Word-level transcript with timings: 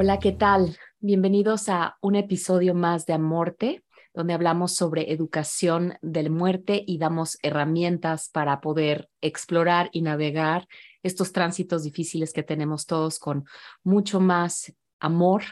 Hola, 0.00 0.20
¿qué 0.20 0.30
tal? 0.30 0.78
Bienvenidos 1.00 1.68
a 1.68 1.98
un 2.00 2.14
episodio 2.14 2.72
más 2.72 3.04
de 3.04 3.14
Amorte, 3.14 3.82
donde 4.14 4.32
hablamos 4.32 4.76
sobre 4.76 5.12
educación 5.12 5.94
del 6.02 6.30
muerte 6.30 6.84
y 6.86 6.98
damos 6.98 7.36
herramientas 7.42 8.28
para 8.32 8.60
poder 8.60 9.10
explorar 9.20 9.90
y 9.90 10.02
navegar 10.02 10.68
estos 11.02 11.32
tránsitos 11.32 11.82
difíciles 11.82 12.32
que 12.32 12.44
tenemos 12.44 12.86
todos 12.86 13.18
con 13.18 13.44
mucho 13.82 14.20
más 14.20 14.72
amor 15.00 15.42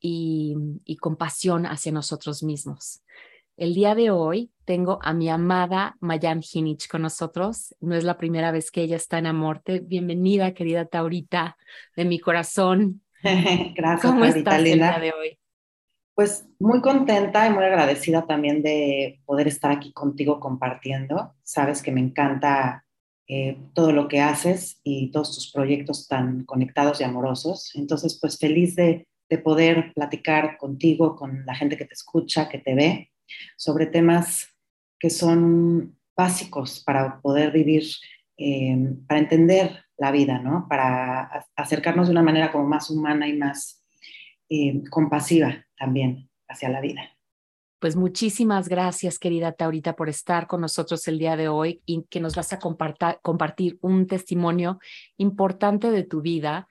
y, 0.00 0.56
y 0.84 0.96
compasión 0.96 1.64
hacia 1.64 1.92
nosotros 1.92 2.42
mismos. 2.42 3.04
El 3.56 3.72
día 3.72 3.94
de 3.94 4.10
hoy 4.10 4.50
tengo 4.64 4.98
a 5.00 5.14
mi 5.14 5.28
amada 5.28 5.96
Mayan 6.00 6.42
Hinich 6.42 6.88
con 6.88 7.02
nosotros. 7.02 7.72
No 7.78 7.94
es 7.94 8.02
la 8.02 8.18
primera 8.18 8.50
vez 8.50 8.72
que 8.72 8.82
ella 8.82 8.96
está 8.96 9.18
en 9.18 9.26
Amorte. 9.26 9.78
Bienvenida, 9.78 10.54
querida 10.54 10.86
Taurita, 10.86 11.56
de 11.94 12.04
mi 12.04 12.18
corazón. 12.18 13.05
Gracias, 13.74 14.02
¿Cómo 14.02 14.20
Taurita 14.20 14.38
estás 14.38 14.58
el 14.58 14.64
linda. 14.64 14.90
día 14.90 14.98
de 14.98 15.12
hoy? 15.12 15.38
Pues 16.14 16.46
muy 16.58 16.80
contenta 16.80 17.46
y 17.46 17.50
muy 17.50 17.64
agradecida 17.64 18.26
también 18.26 18.62
de 18.62 19.20
poder 19.26 19.48
estar 19.48 19.70
aquí 19.70 19.92
contigo 19.92 20.40
compartiendo. 20.40 21.34
Sabes 21.42 21.82
que 21.82 21.92
me 21.92 22.00
encanta 22.00 22.84
eh, 23.28 23.58
todo 23.74 23.92
lo 23.92 24.08
que 24.08 24.20
haces 24.20 24.80
y 24.82 25.10
todos 25.10 25.34
tus 25.34 25.52
proyectos 25.52 26.08
tan 26.08 26.44
conectados 26.44 27.00
y 27.00 27.04
amorosos. 27.04 27.72
Entonces, 27.74 28.18
pues 28.20 28.38
feliz 28.38 28.76
de, 28.76 29.06
de 29.28 29.38
poder 29.38 29.92
platicar 29.94 30.56
contigo, 30.56 31.16
con 31.16 31.44
la 31.44 31.54
gente 31.54 31.76
que 31.76 31.84
te 31.84 31.94
escucha, 31.94 32.48
que 32.48 32.58
te 32.58 32.74
ve, 32.74 33.10
sobre 33.56 33.86
temas 33.86 34.48
que 34.98 35.10
son 35.10 35.98
básicos 36.16 36.82
para 36.82 37.20
poder 37.20 37.52
vivir, 37.52 37.84
eh, 38.38 38.76
para 39.06 39.20
entender 39.20 39.85
la 39.98 40.10
vida, 40.10 40.38
¿no? 40.38 40.66
Para 40.68 41.46
acercarnos 41.56 42.08
de 42.08 42.12
una 42.12 42.22
manera 42.22 42.52
como 42.52 42.66
más 42.66 42.90
humana 42.90 43.28
y 43.28 43.36
más 43.36 43.82
eh, 44.48 44.82
compasiva 44.90 45.66
también 45.78 46.28
hacia 46.48 46.68
la 46.68 46.80
vida. 46.80 47.16
Pues 47.78 47.94
muchísimas 47.94 48.68
gracias, 48.68 49.18
querida 49.18 49.52
Taurita, 49.52 49.96
por 49.96 50.08
estar 50.08 50.46
con 50.46 50.62
nosotros 50.62 51.06
el 51.08 51.18
día 51.18 51.36
de 51.36 51.48
hoy 51.48 51.82
y 51.84 52.04
que 52.08 52.20
nos 52.20 52.34
vas 52.34 52.52
a 52.52 52.58
compartir 52.58 53.78
un 53.82 54.06
testimonio 54.06 54.78
importante 55.18 55.90
de 55.90 56.02
tu 56.02 56.22
vida 56.22 56.68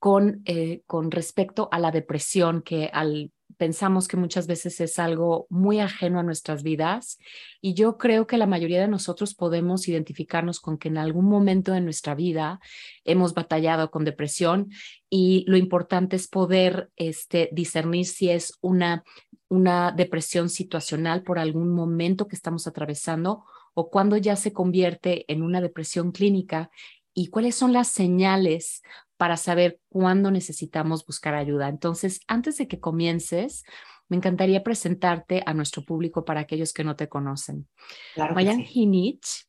con, 0.00 0.42
eh, 0.46 0.82
con 0.86 1.10
respecto 1.10 1.68
a 1.70 1.78
la 1.78 1.92
depresión, 1.92 2.62
que 2.62 2.90
al 2.92 3.30
pensamos 3.58 4.08
que 4.08 4.16
muchas 4.16 4.46
veces 4.46 4.80
es 4.80 4.98
algo 4.98 5.46
muy 5.50 5.80
ajeno 5.80 6.20
a 6.20 6.22
nuestras 6.22 6.62
vidas 6.62 7.18
y 7.60 7.74
yo 7.74 7.98
creo 7.98 8.26
que 8.26 8.38
la 8.38 8.46
mayoría 8.46 8.80
de 8.80 8.88
nosotros 8.88 9.34
podemos 9.34 9.88
identificarnos 9.88 10.60
con 10.60 10.78
que 10.78 10.88
en 10.88 10.96
algún 10.96 11.26
momento 11.26 11.72
de 11.72 11.80
nuestra 11.80 12.14
vida 12.14 12.60
hemos 13.04 13.34
batallado 13.34 13.90
con 13.90 14.04
depresión 14.04 14.70
y 15.10 15.44
lo 15.48 15.56
importante 15.56 16.16
es 16.16 16.28
poder 16.28 16.90
este, 16.96 17.50
discernir 17.52 18.06
si 18.06 18.30
es 18.30 18.54
una, 18.60 19.04
una 19.48 19.92
depresión 19.92 20.48
situacional 20.48 21.22
por 21.22 21.38
algún 21.38 21.74
momento 21.74 22.28
que 22.28 22.36
estamos 22.36 22.66
atravesando 22.66 23.44
o 23.74 23.90
cuando 23.90 24.16
ya 24.16 24.36
se 24.36 24.52
convierte 24.52 25.24
en 25.30 25.42
una 25.42 25.60
depresión 25.60 26.12
clínica 26.12 26.70
y 27.12 27.28
cuáles 27.28 27.56
son 27.56 27.72
las 27.72 27.88
señales 27.88 28.82
para 29.18 29.36
saber 29.36 29.80
cuándo 29.90 30.30
necesitamos 30.30 31.04
buscar 31.04 31.34
ayuda. 31.34 31.68
Entonces, 31.68 32.20
antes 32.28 32.56
de 32.56 32.68
que 32.68 32.80
comiences, 32.80 33.64
me 34.08 34.16
encantaría 34.16 34.62
presentarte 34.62 35.42
a 35.44 35.52
nuestro 35.52 35.84
público 35.84 36.24
para 36.24 36.40
aquellos 36.40 36.72
que 36.72 36.84
no 36.84 36.96
te 36.96 37.08
conocen. 37.08 37.68
Claro 38.14 38.34
Mayan 38.34 38.64
sí. 38.64 38.80
Hinich 38.80 39.46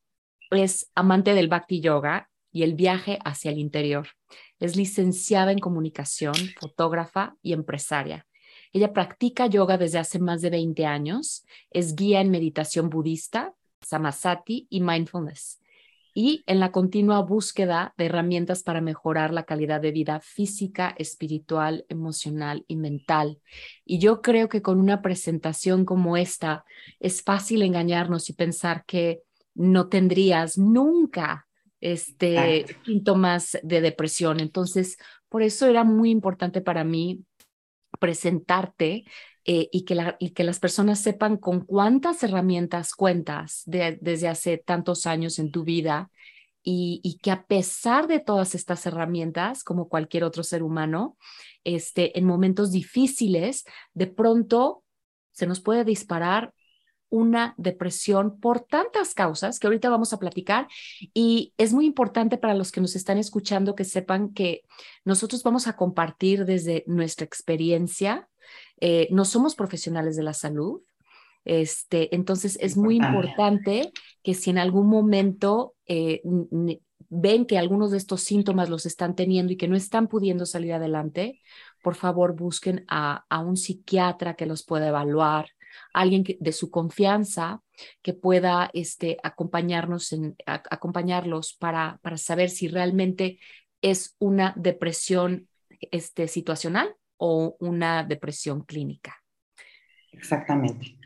es 0.50 0.92
amante 0.96 1.34
del 1.36 1.48
Bhakti 1.48 1.80
Yoga 1.80 2.30
y 2.52 2.64
el 2.64 2.74
viaje 2.74 3.20
hacia 3.24 3.52
el 3.52 3.60
interior. 3.60 4.08
Es 4.60 4.76
licenciada 4.76 5.52
en 5.52 5.60
comunicación, 5.60 6.36
fotógrafa 6.60 7.38
y 7.44 7.54
empresaria. 7.54 8.26
Ella 8.74 8.92
practica 8.92 9.46
yoga 9.46 9.78
desde 9.78 10.00
hace 10.00 10.20
más 10.20 10.42
de 10.42 10.50
20 10.50 10.86
años, 10.86 11.46
es 11.70 11.96
guía 11.96 12.22
en 12.22 12.30
meditación 12.30 12.90
budista, 12.90 13.54
samasati 13.82 14.68
y 14.70 14.82
mindfulness 14.82 15.60
y 16.20 16.44
en 16.48 16.60
la 16.60 16.74
continua 16.74 17.22
búsqueda 17.22 17.94
de 17.98 18.08
herramientas 18.08 18.62
para 18.62 18.82
mejorar 18.82 19.32
la 19.32 19.44
calidad 19.44 19.80
de 19.80 19.94
vida 19.94 20.20
física, 20.20 20.94
espiritual, 20.98 21.86
emocional 21.88 22.66
y 22.68 22.76
mental. 22.76 23.40
Y 23.86 24.00
yo 24.00 24.22
creo 24.22 24.50
que 24.50 24.62
con 24.62 24.82
una 24.82 25.02
presentación 25.02 25.86
como 25.86 26.18
esta 26.18 26.66
es 27.00 27.22
fácil 27.22 27.62
engañarnos 27.62 28.30
y 28.30 28.34
pensar 28.34 28.84
que 28.86 29.22
no 29.56 29.88
tendrías 29.88 30.58
nunca 30.58 31.48
este, 31.80 32.58
Exacto. 32.58 32.84
síntomas 32.84 33.58
de 33.64 33.80
depresión. 33.80 34.42
Entonces, 34.42 34.98
por 35.30 35.42
eso 35.42 35.68
era 35.68 35.86
muy 35.86 36.10
importante 36.10 36.60
para 36.60 36.84
mí 36.84 37.24
presentarte 37.98 39.06
eh, 39.52 39.68
y, 39.72 39.84
que 39.84 40.44
las 40.44 40.60
personas 40.60 41.02
sepan 41.02 41.36
con 41.38 41.62
cuántas 41.66 42.22
herramientas 42.22 42.94
cuentas 42.94 43.64
de, 43.66 43.98
desde 44.00 44.28
hace 44.28 44.60
tantos 44.60 45.08
años 45.08 45.40
en 45.40 45.50
tu 45.50 45.64
vida 45.64 46.12
y, 46.62 47.02
y, 47.04 47.18
que 47.18 47.32
a 47.32 47.48
pesar 47.48 48.06
de 48.06 48.20
todas 48.20 48.54
estas 48.54 48.86
herramientas, 48.86 49.64
como 49.64 49.90
cualquier 49.90 50.24
otro 50.24 50.44
ser 50.44 50.62
humano, 50.62 51.18
este, 51.64 52.16
en 52.20 52.26
momentos 52.26 52.72
difíciles, 52.72 53.66
de 53.96 54.06
pronto 54.06 54.84
se 55.32 55.48
nos 55.48 55.62
puede 55.62 55.84
disparar 55.84 56.54
una 57.10 57.56
depresión 57.58 58.40
por 58.40 58.60
tantas 58.60 59.16
causas 59.16 59.58
que 59.58 59.66
ahorita 59.66 59.90
vamos 59.90 60.14
a 60.14 60.20
platicar. 60.20 60.68
Y 61.12 61.56
es 61.58 61.74
muy 61.74 61.88
importante 61.88 62.38
para 62.38 62.54
los 62.54 62.72
que 62.72 62.82
nos 62.82 62.96
están 62.96 63.18
escuchando 63.18 63.74
que 63.74 63.84
sepan 63.84 64.32
que 64.32 64.62
nosotros 65.06 65.42
vamos 65.42 65.66
a 65.66 65.76
compartir 65.76 66.46
desde 66.46 66.84
nuestra 66.86 67.26
experiencia 67.26 68.29
eh, 68.82 69.08
no 69.12 69.26
somos 69.26 69.56
profesionales 69.56 70.16
de 70.16 70.24
la 70.24 70.34
salud. 70.34 70.82
Este, 71.46 72.14
entonces 72.14 72.58
es 72.62 72.78
muy 72.78 72.98
importante 72.98 73.92
que 74.24 74.34
si 74.34 74.50
en 74.50 74.58
algún 74.58 74.88
momento 74.88 75.74
eh, 75.88 76.22
ven 77.10 77.46
que 77.46 77.58
algunos 77.58 77.92
de 77.92 77.98
estos 77.98 78.22
síntomas 78.22 78.70
los 78.70 78.86
están 78.86 79.16
teniendo 79.16 79.54
y 79.54 79.58
que 79.58 79.68
no 79.68 79.76
están 79.76 80.08
pudiendo 80.08 80.46
salir 80.46 80.74
adelante, 80.74 81.42
por 81.82 81.96
favor 81.96 82.36
busquen 82.36 82.86
a, 82.88 83.26
a 83.30 83.40
un 83.40 83.58
psiquiatra 83.58 84.36
que 84.36 84.46
los 84.46 84.64
pueda 84.64 84.90
evaluar, 84.90 85.50
alguien 85.94 86.24
que, 86.24 86.38
de 86.40 86.52
su 86.52 86.70
confianza 86.70 87.62
que 88.02 88.14
pueda 88.14 88.70
este, 88.74 89.18
acompañarnos 89.24 90.12
en, 90.12 90.36
a, 90.46 90.62
acompañarlos 90.70 91.54
para, 91.54 92.00
para 92.04 92.18
saber 92.18 92.50
si 92.50 92.68
realmente 92.68 93.40
es 93.82 94.16
una 94.20 94.54
depresión 94.58 95.48
este, 95.92 96.28
situacional 96.28 96.96
o 97.20 97.56
una 97.60 98.04
depresión 98.04 98.62
clínica. 98.62 99.16
Exactamente. 100.12 100.98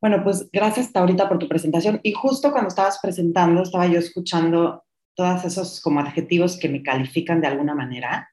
Bueno, 0.00 0.22
pues 0.22 0.48
gracias 0.52 0.94
ahorita 0.94 1.28
por 1.28 1.38
tu 1.38 1.48
presentación. 1.48 2.00
Y 2.02 2.12
justo 2.12 2.52
cuando 2.52 2.68
estabas 2.68 2.98
presentando, 3.02 3.62
estaba 3.62 3.86
yo 3.86 3.98
escuchando 3.98 4.84
todos 5.14 5.44
esos 5.44 5.80
como 5.80 6.00
adjetivos 6.00 6.56
que 6.56 6.68
me 6.68 6.82
califican 6.82 7.40
de 7.40 7.48
alguna 7.48 7.74
manera, 7.74 8.30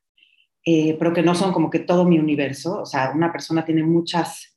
eh, 0.64 0.96
pero 1.00 1.14
que 1.14 1.24
no 1.24 1.34
son 1.34 1.52
como 1.52 1.70
que 1.72 1.80
todo 1.80 2.06
mi 2.06 2.20
universo. 2.20 2.82
O 2.82 2.86
sea, 2.86 3.12
una 3.16 3.32
persona 3.32 3.66
tiene 3.66 3.84
muchas, 3.84 4.56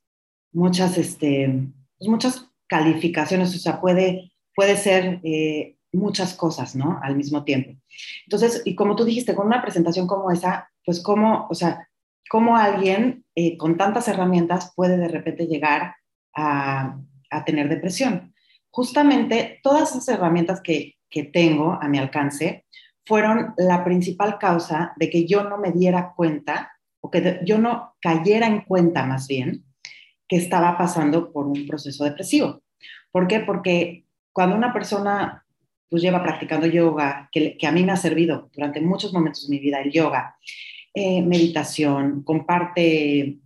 muchas, 0.53 0.99
este, 0.99 1.67
pues 1.99 2.11
muchas 2.11 2.50
calificaciones, 2.67 3.55
o 3.56 3.59
sea, 3.59 3.81
puede, 3.81 4.33
puede 4.55 4.77
ser 4.77 5.21
eh, 5.25 5.77
muchas 5.93 6.35
cosas, 6.35 6.77
¿no? 6.77 7.00
Al 7.03 7.17
mismo 7.17 7.45
tiempo. 7.45 7.81
Entonces, 8.27 8.61
y 8.67 8.75
como 8.75 8.95
tú 8.95 9.05
dijiste, 9.05 9.35
con 9.35 9.47
una 9.47 9.62
presentación 9.62 10.06
como 10.06 10.31
esa, 10.31 10.71
pues 10.85 11.03
cómo, 11.03 11.47
o 11.49 11.55
sea, 11.55 11.88
cómo 12.29 12.56
alguien 12.56 13.25
eh, 13.34 13.56
con 13.56 13.77
tantas 13.77 14.09
herramientas 14.09 14.73
puede 14.75 14.97
de 14.97 15.09
repente 15.09 15.47
llegar 15.47 15.97
a, 16.34 16.99
tener 17.44 17.69
depresión. 17.69 18.35
Justamente 18.70 19.61
todas 19.62 19.91
esas 19.91 20.09
herramientas 20.09 20.61
que, 20.62 20.97
que 21.11 21.25
tengo 21.25 21.79
a 21.81 21.88
mi 21.88 21.99
alcance 21.99 22.65
fueron 23.05 23.55
la 23.56 23.85
principal 23.85 24.38
causa 24.38 24.93
de 24.97 25.11
que 25.11 25.26
yo 25.26 25.44
no 25.44 25.59
me 25.59 25.73
diera 25.73 26.15
cuenta 26.17 26.73
o 27.00 27.11
que 27.11 27.41
yo 27.44 27.59
no 27.59 27.94
cayera 28.00 28.47
en 28.47 28.62
cuenta 28.62 29.05
más 29.05 29.26
bien 29.29 29.64
que 30.26 30.37
estaba 30.37 30.76
pasando 30.76 31.32
por 31.32 31.47
un 31.47 31.67
proceso 31.67 32.05
depresivo. 32.05 32.62
¿Por 33.11 33.26
qué? 33.26 33.41
Porque 33.41 34.05
cuando 34.32 34.56
una 34.56 34.73
persona 34.73 35.44
pues 35.88 36.03
lleva 36.03 36.23
practicando 36.23 36.67
yoga, 36.67 37.31
que 37.32 37.67
a 37.67 37.73
mí 37.73 37.82
me 37.82 37.93
ha 37.93 37.97
servido 37.97 38.50
durante 38.53 38.81
muchos 38.81 39.12
momentos 39.12 39.49
de 39.49 39.56
mi 39.56 39.59
vida 39.61 39.81
el 39.81 39.91
yoga, 39.91 40.37
eh, 41.00 41.23
meditación, 41.23 42.25
comparte 42.25 43.39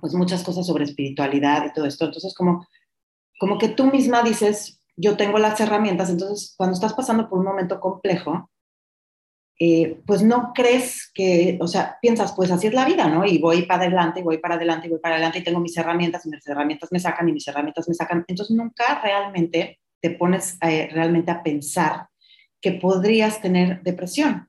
pues 0.00 0.14
muchas 0.14 0.44
cosas 0.44 0.64
sobre 0.64 0.84
espiritualidad 0.84 1.66
y 1.66 1.72
todo 1.72 1.84
esto. 1.84 2.04
Entonces, 2.04 2.32
como, 2.32 2.64
como 3.40 3.58
que 3.58 3.68
tú 3.70 3.86
misma 3.86 4.22
dices, 4.22 4.80
yo 4.96 5.16
tengo 5.16 5.38
las 5.38 5.58
herramientas, 5.60 6.10
entonces 6.10 6.54
cuando 6.56 6.74
estás 6.74 6.94
pasando 6.94 7.28
por 7.28 7.40
un 7.40 7.46
momento 7.46 7.80
complejo, 7.80 8.48
eh, 9.58 10.00
pues 10.06 10.22
no 10.22 10.52
crees 10.54 11.10
que, 11.12 11.58
o 11.60 11.66
sea, 11.66 11.98
piensas, 12.00 12.34
pues 12.36 12.52
así 12.52 12.68
es 12.68 12.74
la 12.74 12.84
vida, 12.84 13.08
¿no? 13.08 13.24
Y 13.24 13.38
voy 13.38 13.62
para 13.62 13.82
adelante, 13.82 14.20
y 14.20 14.22
voy 14.22 14.38
para 14.38 14.54
adelante, 14.54 14.86
y 14.86 14.90
voy 14.90 15.00
para 15.00 15.16
adelante, 15.16 15.40
y 15.40 15.42
tengo 15.42 15.58
mis 15.58 15.76
herramientas, 15.76 16.24
y 16.24 16.30
mis 16.30 16.46
herramientas 16.46 16.92
me 16.92 17.00
sacan, 17.00 17.28
y 17.28 17.32
mis 17.32 17.48
herramientas 17.48 17.88
me 17.88 17.94
sacan. 17.94 18.24
Entonces 18.28 18.56
nunca 18.56 19.00
realmente 19.02 19.80
te 20.00 20.10
pones 20.10 20.56
eh, 20.62 20.88
realmente 20.92 21.32
a 21.32 21.42
pensar 21.42 22.06
que 22.60 22.72
podrías 22.72 23.40
tener 23.40 23.82
depresión. 23.82 24.48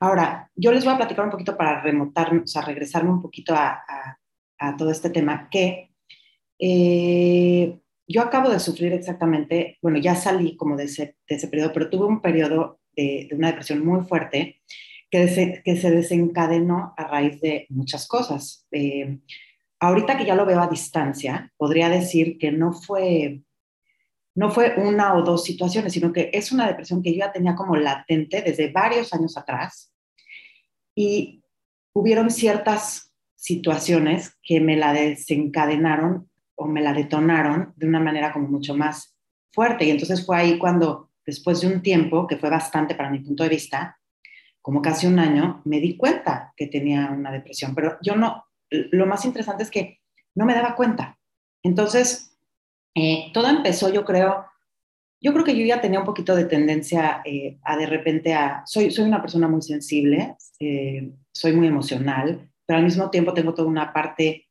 Ahora, 0.00 0.50
yo 0.54 0.70
les 0.72 0.84
voy 0.84 0.94
a 0.94 0.98
platicar 0.98 1.24
un 1.24 1.30
poquito 1.30 1.56
para 1.56 1.80
remontar, 1.82 2.34
o 2.34 2.46
sea, 2.46 2.62
regresarme 2.62 3.10
un 3.10 3.22
poquito 3.22 3.54
a, 3.54 3.84
todo 4.76 4.90
este 4.90 5.10
tema, 5.10 5.48
que 5.50 5.90
eh, 6.58 7.78
yo 8.08 8.22
acabo 8.22 8.48
de 8.50 8.58
sufrir 8.58 8.92
exactamente, 8.92 9.78
bueno, 9.80 9.98
ya 9.98 10.16
salí 10.16 10.56
como 10.56 10.76
de 10.76 10.84
ese, 10.84 11.16
periodo, 11.26 11.72
pero 11.72 11.90
tuve 11.90 12.06
un 12.06 12.20
periodo 12.20 12.80
de, 12.96 13.28
una 13.32 13.48
depresión 13.48 13.84
muy 13.84 14.04
fuerte 14.04 14.60
que, 15.10 15.28
se, 15.28 15.62
que 15.64 15.76
se 15.76 15.90
desencadenó 15.90 16.94
a 16.96 17.04
raíz 17.06 17.40
de 17.40 17.66
muchas 17.68 18.08
cosas. 18.08 18.66
Eh, 18.72 19.18
ahorita 19.78 20.16
que 20.18 20.24
ya 20.24 20.34
lo 20.34 20.46
veo 20.46 20.60
a 20.60 20.68
distancia, 20.68 21.52
podría 21.56 21.88
decir 21.88 22.38
que 22.38 22.50
no 22.50 22.72
fue 22.72 23.42
no 24.38 24.52
fue 24.52 24.76
una 24.76 25.14
o 25.14 25.22
dos 25.22 25.42
situaciones, 25.42 25.92
sino 25.92 26.12
que 26.12 26.30
es 26.32 26.52
una 26.52 26.68
depresión 26.68 27.02
que 27.02 27.12
yo 27.12 27.18
ya 27.18 27.32
tenía 27.32 27.56
como 27.56 27.74
latente 27.74 28.40
desde 28.40 28.70
varios 28.70 29.12
años 29.12 29.36
atrás 29.36 29.92
y 30.94 31.42
hubieron 31.92 32.30
ciertas 32.30 33.12
situaciones 33.34 34.38
que 34.40 34.60
me 34.60 34.76
la 34.76 34.92
desencadenaron 34.92 36.30
o 36.54 36.66
me 36.66 36.80
la 36.80 36.92
detonaron 36.92 37.72
de 37.74 37.88
una 37.88 37.98
manera 37.98 38.32
como 38.32 38.46
mucho 38.46 38.76
más 38.76 39.18
fuerte. 39.50 39.86
Y 39.86 39.90
entonces 39.90 40.24
fue 40.24 40.36
ahí 40.36 40.56
cuando, 40.56 41.10
después 41.26 41.60
de 41.60 41.66
un 41.66 41.82
tiempo, 41.82 42.28
que 42.28 42.36
fue 42.36 42.48
bastante 42.48 42.94
para 42.94 43.10
mi 43.10 43.18
punto 43.18 43.42
de 43.42 43.48
vista, 43.48 43.98
como 44.62 44.80
casi 44.80 45.08
un 45.08 45.18
año, 45.18 45.62
me 45.64 45.80
di 45.80 45.96
cuenta 45.96 46.52
que 46.56 46.68
tenía 46.68 47.10
una 47.10 47.32
depresión, 47.32 47.74
pero 47.74 47.98
yo 48.02 48.14
no, 48.14 48.44
lo 48.70 49.04
más 49.04 49.24
interesante 49.24 49.64
es 49.64 49.70
que 49.70 49.98
no 50.36 50.44
me 50.44 50.54
daba 50.54 50.76
cuenta. 50.76 51.18
Entonces, 51.64 52.37
eh, 53.00 53.30
todo 53.32 53.48
empezó, 53.48 53.92
yo 53.92 54.04
creo, 54.04 54.44
yo 55.20 55.32
creo 55.32 55.44
que 55.44 55.56
yo 55.56 55.64
ya 55.64 55.80
tenía 55.80 56.00
un 56.00 56.04
poquito 56.04 56.34
de 56.34 56.46
tendencia 56.46 57.22
eh, 57.24 57.56
a 57.62 57.76
de 57.76 57.86
repente 57.86 58.34
a, 58.34 58.64
soy, 58.66 58.90
soy 58.90 59.04
una 59.04 59.20
persona 59.20 59.46
muy 59.46 59.62
sensible, 59.62 60.34
eh, 60.58 61.12
soy 61.30 61.52
muy 61.52 61.68
emocional, 61.68 62.50
pero 62.66 62.78
al 62.78 62.84
mismo 62.84 63.08
tiempo 63.08 63.34
tengo 63.34 63.54
toda 63.54 63.68
una 63.68 63.92
parte 63.92 64.48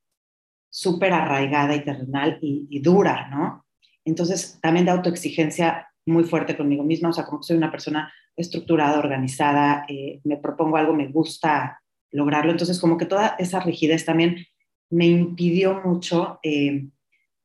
súper 0.69 1.11
arraigada 1.11 1.75
y 1.75 1.83
terrenal 1.83 2.39
y, 2.41 2.79
dura, 2.79 3.27
¿no? 3.29 3.65
Entonces, 4.05 4.59
también 4.61 4.85
de 4.85 4.91
autoexigencia 4.91 5.89
muy 6.05 6.23
fuerte 6.23 6.55
conmigo 6.55 6.83
misma, 6.85 7.09
o 7.09 7.13
sea, 7.13 7.25
como 7.25 7.39
que 7.39 7.47
soy 7.47 7.57
una 7.57 7.71
persona 7.71 8.13
estructurada, 8.35 8.99
organizada, 8.99 9.85
me 10.23 10.37
propongo 10.37 10.77
algo, 10.77 10.93
me 10.93 11.07
gusta 11.07 11.81
lograrlo, 12.11 12.51
entonces 12.51 12.79
como 12.79 12.97
que 12.97 13.05
toda 13.05 13.35
esa 13.39 13.59
rigidez 13.59 14.05
también 14.05 14.45
me 14.89 15.07
impidió 15.07 15.81
mucho 15.83 16.39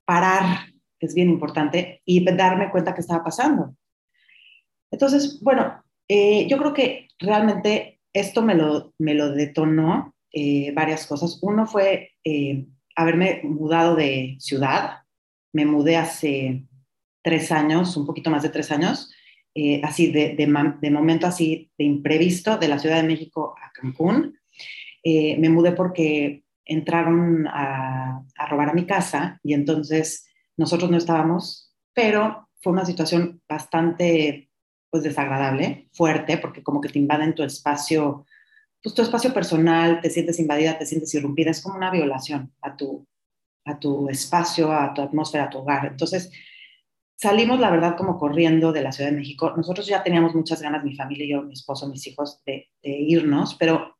parar 0.05 0.73
es 1.07 1.15
bien 1.15 1.29
importante, 1.29 2.01
y 2.05 2.25
darme 2.25 2.71
cuenta 2.71 2.95
que 2.95 3.01
estaba 3.01 3.25
pasando. 3.25 3.75
Entonces, 4.91 5.41
bueno, 5.41 5.83
eh, 6.07 6.47
yo 6.49 6.59
creo 6.59 6.75
que 6.75 7.09
realmente 7.19 8.01
esto 8.13 8.43
me 8.43 8.55
lo, 8.55 8.93
me 8.99 9.15
lo 9.15 9.33
detonó 9.33 10.15
eh, 10.33 10.73
varias 10.75 11.07
cosas. 11.07 11.39
Uno 11.43 11.67
fue 11.67 12.11
eh, 12.23 12.67
haberme 12.95 13.41
mudado 13.43 13.97
de 13.97 14.37
ciudad. 14.39 14.99
Me 15.53 15.65
mudé 15.65 15.97
hace 15.97 16.65
tres 17.23 17.51
años, 17.51 17.97
un 17.97 18.07
poquito 18.07 18.31
más 18.31 18.43
de 18.43 18.51
tres 18.51 18.71
años, 18.71 19.11
así 19.85 20.11
de, 20.11 20.35
de, 20.35 20.91
momento 20.91 21.27
así 21.27 21.71
de 21.79 21.85
imprevisto, 21.85 22.57
de 22.57 22.69
la 22.69 22.79
Ciudad 22.79 22.97
de 22.97 23.07
México 23.07 23.55
a 23.63 23.71
Cancún. 23.71 24.39
me 25.05 25.49
mudé 25.51 25.73
porque 25.73 26.43
entraron 26.65 27.47
a, 27.47 28.25
a 28.37 28.47
robar 28.47 28.71
a 28.71 28.75
mi 28.75 28.87
casa 28.87 29.39
y 29.45 29.53
entonces 29.53 30.27
nosotros 30.57 30.91
no 30.91 30.97
estábamos, 30.97 31.75
pero 31.93 32.49
fue 32.61 32.73
una 32.73 32.85
situación 32.85 33.43
bastante 33.49 34.51
pues 34.91 35.03
desagradable, 35.03 35.89
fuerte, 35.93 36.37
porque 36.37 36.63
como 36.63 36.81
que 36.81 36.91
te 36.91 36.99
invaden 36.99 37.35
tu 37.35 37.43
espacio, 37.43 38.27
pues 38.83 38.95
tu 38.95 39.01
espacio 39.01 39.33
personal, 39.33 40.01
te 40.03 40.11
sientes 40.11 40.39
invadida, 40.39 40.79
te 40.79 40.85
sientes 40.85 41.15
irrumpida, 41.15 41.51
es 41.51 41.63
como 41.63 41.77
una 41.77 41.91
violación 41.91 42.53
a 42.61 42.77
tu, 42.77 43.07
a 43.65 43.79
tu 43.79 44.09
espacio, 44.11 44.71
a 44.71 44.93
tu 44.93 45.01
atmósfera, 45.01 45.45
a 45.45 45.51
tu 45.51 45.59
hogar. 45.59 45.87
Entonces, 45.87 46.31
salimos, 47.17 47.59
la 47.59 47.71
verdad, 47.71 47.97
como 47.97 48.19
corriendo 48.19 48.71
de 48.71 48.83
la 48.83 48.93
Ciudad 48.93 49.11
de 49.11 49.17
México. 49.17 49.55
Nosotros 49.57 49.87
ya 49.87 50.03
teníamos 50.03 50.35
muchas 50.35 50.61
ganas, 50.61 50.85
mi 50.85 50.95
familia 50.95 51.37
yo, 51.39 51.43
mi 51.43 51.55
esposo, 51.55 51.89
mis 51.89 52.07
hijos, 52.07 52.43
de, 52.45 52.69
de 52.83 52.91
irnos, 52.91 53.55
pero 53.55 53.97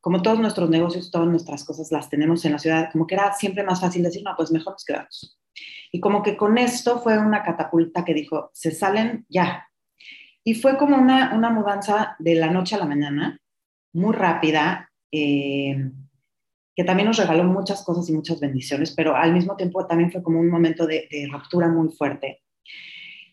como 0.00 0.22
todos 0.22 0.40
nuestros 0.40 0.70
negocios, 0.70 1.10
todas 1.10 1.28
nuestras 1.28 1.64
cosas 1.64 1.92
las 1.92 2.08
tenemos 2.08 2.44
en 2.44 2.52
la 2.52 2.58
ciudad, 2.58 2.90
como 2.90 3.06
que 3.06 3.14
era 3.14 3.32
siempre 3.34 3.62
más 3.62 3.80
fácil 3.80 4.02
decir, 4.02 4.22
no, 4.24 4.34
pues 4.36 4.50
mejor 4.50 4.72
nos 4.72 4.84
quedamos. 4.84 5.38
Y 5.92 6.00
como 6.00 6.22
que 6.22 6.36
con 6.36 6.58
esto 6.58 7.00
fue 7.00 7.18
una 7.18 7.42
catapulta 7.42 8.04
que 8.04 8.14
dijo, 8.14 8.50
se 8.52 8.70
salen 8.70 9.24
ya. 9.28 9.68
Y 10.44 10.54
fue 10.54 10.76
como 10.76 10.96
una, 10.96 11.34
una 11.34 11.50
mudanza 11.50 12.16
de 12.18 12.34
la 12.34 12.50
noche 12.50 12.76
a 12.76 12.78
la 12.78 12.86
mañana, 12.86 13.40
muy 13.92 14.14
rápida, 14.14 14.90
eh, 15.10 15.90
que 16.74 16.84
también 16.84 17.08
nos 17.08 17.16
regaló 17.16 17.44
muchas 17.44 17.82
cosas 17.82 18.08
y 18.08 18.12
muchas 18.12 18.38
bendiciones, 18.38 18.92
pero 18.94 19.16
al 19.16 19.32
mismo 19.32 19.56
tiempo 19.56 19.86
también 19.86 20.12
fue 20.12 20.22
como 20.22 20.40
un 20.40 20.50
momento 20.50 20.86
de, 20.86 21.08
de 21.10 21.28
ruptura 21.30 21.68
muy 21.68 21.88
fuerte. 21.88 22.42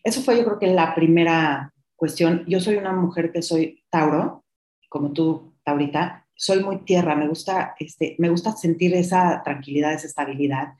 Eso 0.02 0.22
fue 0.22 0.36
yo 0.36 0.44
creo 0.44 0.58
que 0.58 0.66
la 0.68 0.94
primera 0.94 1.72
cuestión. 1.96 2.44
Yo 2.46 2.60
soy 2.60 2.76
una 2.76 2.92
mujer 2.92 3.32
que 3.32 3.42
soy 3.42 3.82
Tauro, 3.90 4.44
como 4.88 5.12
tú, 5.12 5.54
Taurita, 5.64 6.26
soy 6.34 6.62
muy 6.62 6.84
tierra, 6.84 7.14
me 7.14 7.28
gusta, 7.28 7.74
este, 7.78 8.16
me 8.18 8.28
gusta 8.28 8.52
sentir 8.52 8.94
esa 8.94 9.42
tranquilidad, 9.42 9.92
esa 9.92 10.06
estabilidad. 10.06 10.74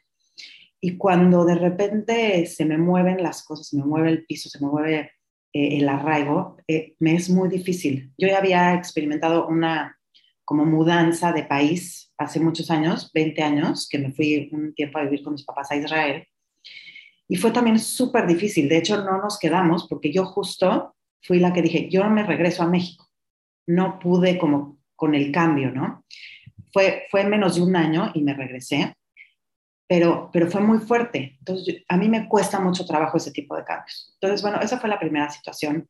Y 0.87 0.99
cuando 0.99 1.47
de 1.47 1.55
repente 1.55 2.45
se 2.45 2.67
me 2.67 2.77
mueven 2.77 3.23
las 3.23 3.43
cosas, 3.43 3.69
se 3.69 3.79
me 3.79 3.87
mueve 3.87 4.11
el 4.11 4.27
piso, 4.27 4.51
se 4.51 4.63
me 4.63 4.71
mueve 4.71 5.13
eh, 5.55 5.79
el 5.79 5.89
arraigo, 5.89 6.59
eh, 6.69 6.95
me 6.99 7.15
es 7.15 7.31
muy 7.31 7.49
difícil. 7.49 8.13
Yo 8.19 8.29
ya 8.29 8.37
había 8.37 8.75
experimentado 8.75 9.49
una 9.49 9.99
como 10.45 10.67
mudanza 10.67 11.33
de 11.33 11.45
país 11.45 12.13
hace 12.19 12.39
muchos 12.39 12.71
años, 12.71 13.11
20 13.15 13.43
años, 13.43 13.89
que 13.89 13.99
me 13.99 14.13
fui 14.13 14.51
un 14.53 14.75
tiempo 14.75 14.99
a 14.99 15.05
vivir 15.05 15.23
con 15.23 15.33
mis 15.33 15.47
papás 15.47 15.71
a 15.71 15.77
Israel. 15.77 16.29
Y 17.29 17.37
fue 17.37 17.51
también 17.51 17.79
súper 17.79 18.27
difícil. 18.27 18.69
De 18.69 18.77
hecho, 18.77 19.03
no 19.03 19.23
nos 19.23 19.39
quedamos 19.39 19.89
porque 19.89 20.13
yo 20.13 20.27
justo 20.27 20.95
fui 21.23 21.39
la 21.41 21.55
que 21.55 21.63
dije, 21.63 21.89
yo 21.89 22.05
me 22.11 22.25
regreso 22.25 22.63
a 22.63 22.69
México. 22.69 23.09
No 23.67 23.99
pude 23.99 24.37
como 24.37 24.81
con 24.97 25.15
el 25.15 25.33
cambio, 25.33 25.71
¿no? 25.71 26.05
Fue, 26.75 27.05
fue 27.11 27.25
menos 27.25 27.55
de 27.57 27.63
un 27.63 27.75
año 27.75 28.11
y 28.13 28.21
me 28.21 28.35
regresé 28.35 28.93
pero, 29.87 30.31
pero 30.33 30.51
fue 30.51 30.61
muy 30.61 30.79
fuerte. 30.79 31.37
Entonces, 31.39 31.83
a 31.89 31.97
mí 31.97 32.09
me 32.09 32.29
cuesta 32.29 32.61
mucho 32.61 32.87
trabajo 32.87 33.17
ese 33.17 33.33
tipo 33.33 33.57
de 33.57 33.65
cambios. 33.65 34.13
Entonces, 34.15 34.43
bueno, 34.43 34.61
esa 34.61 34.79
fue 34.79 34.89
la 34.89 34.99
primera 34.99 35.29
situación. 35.31 35.89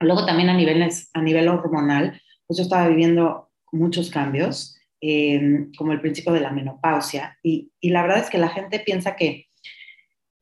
Luego 0.00 0.24
también 0.24 0.48
a 0.48 0.54
nivel, 0.54 0.82
a 1.12 1.22
nivel 1.22 1.48
hormonal, 1.48 2.20
pues 2.46 2.58
yo 2.58 2.62
estaba 2.62 2.88
viviendo 2.88 3.50
muchos 3.72 4.10
cambios, 4.10 4.78
em, 5.00 5.70
como 5.76 5.92
el 5.92 6.00
principio 6.00 6.32
de 6.32 6.40
la 6.40 6.50
menopausia, 6.50 7.38
y, 7.42 7.70
y, 7.80 7.90
la 7.90 8.02
verdad 8.02 8.18
es 8.18 8.30
que 8.30 8.38
la 8.38 8.48
gente 8.48 8.80
piensa 8.80 9.14
que, 9.16 9.46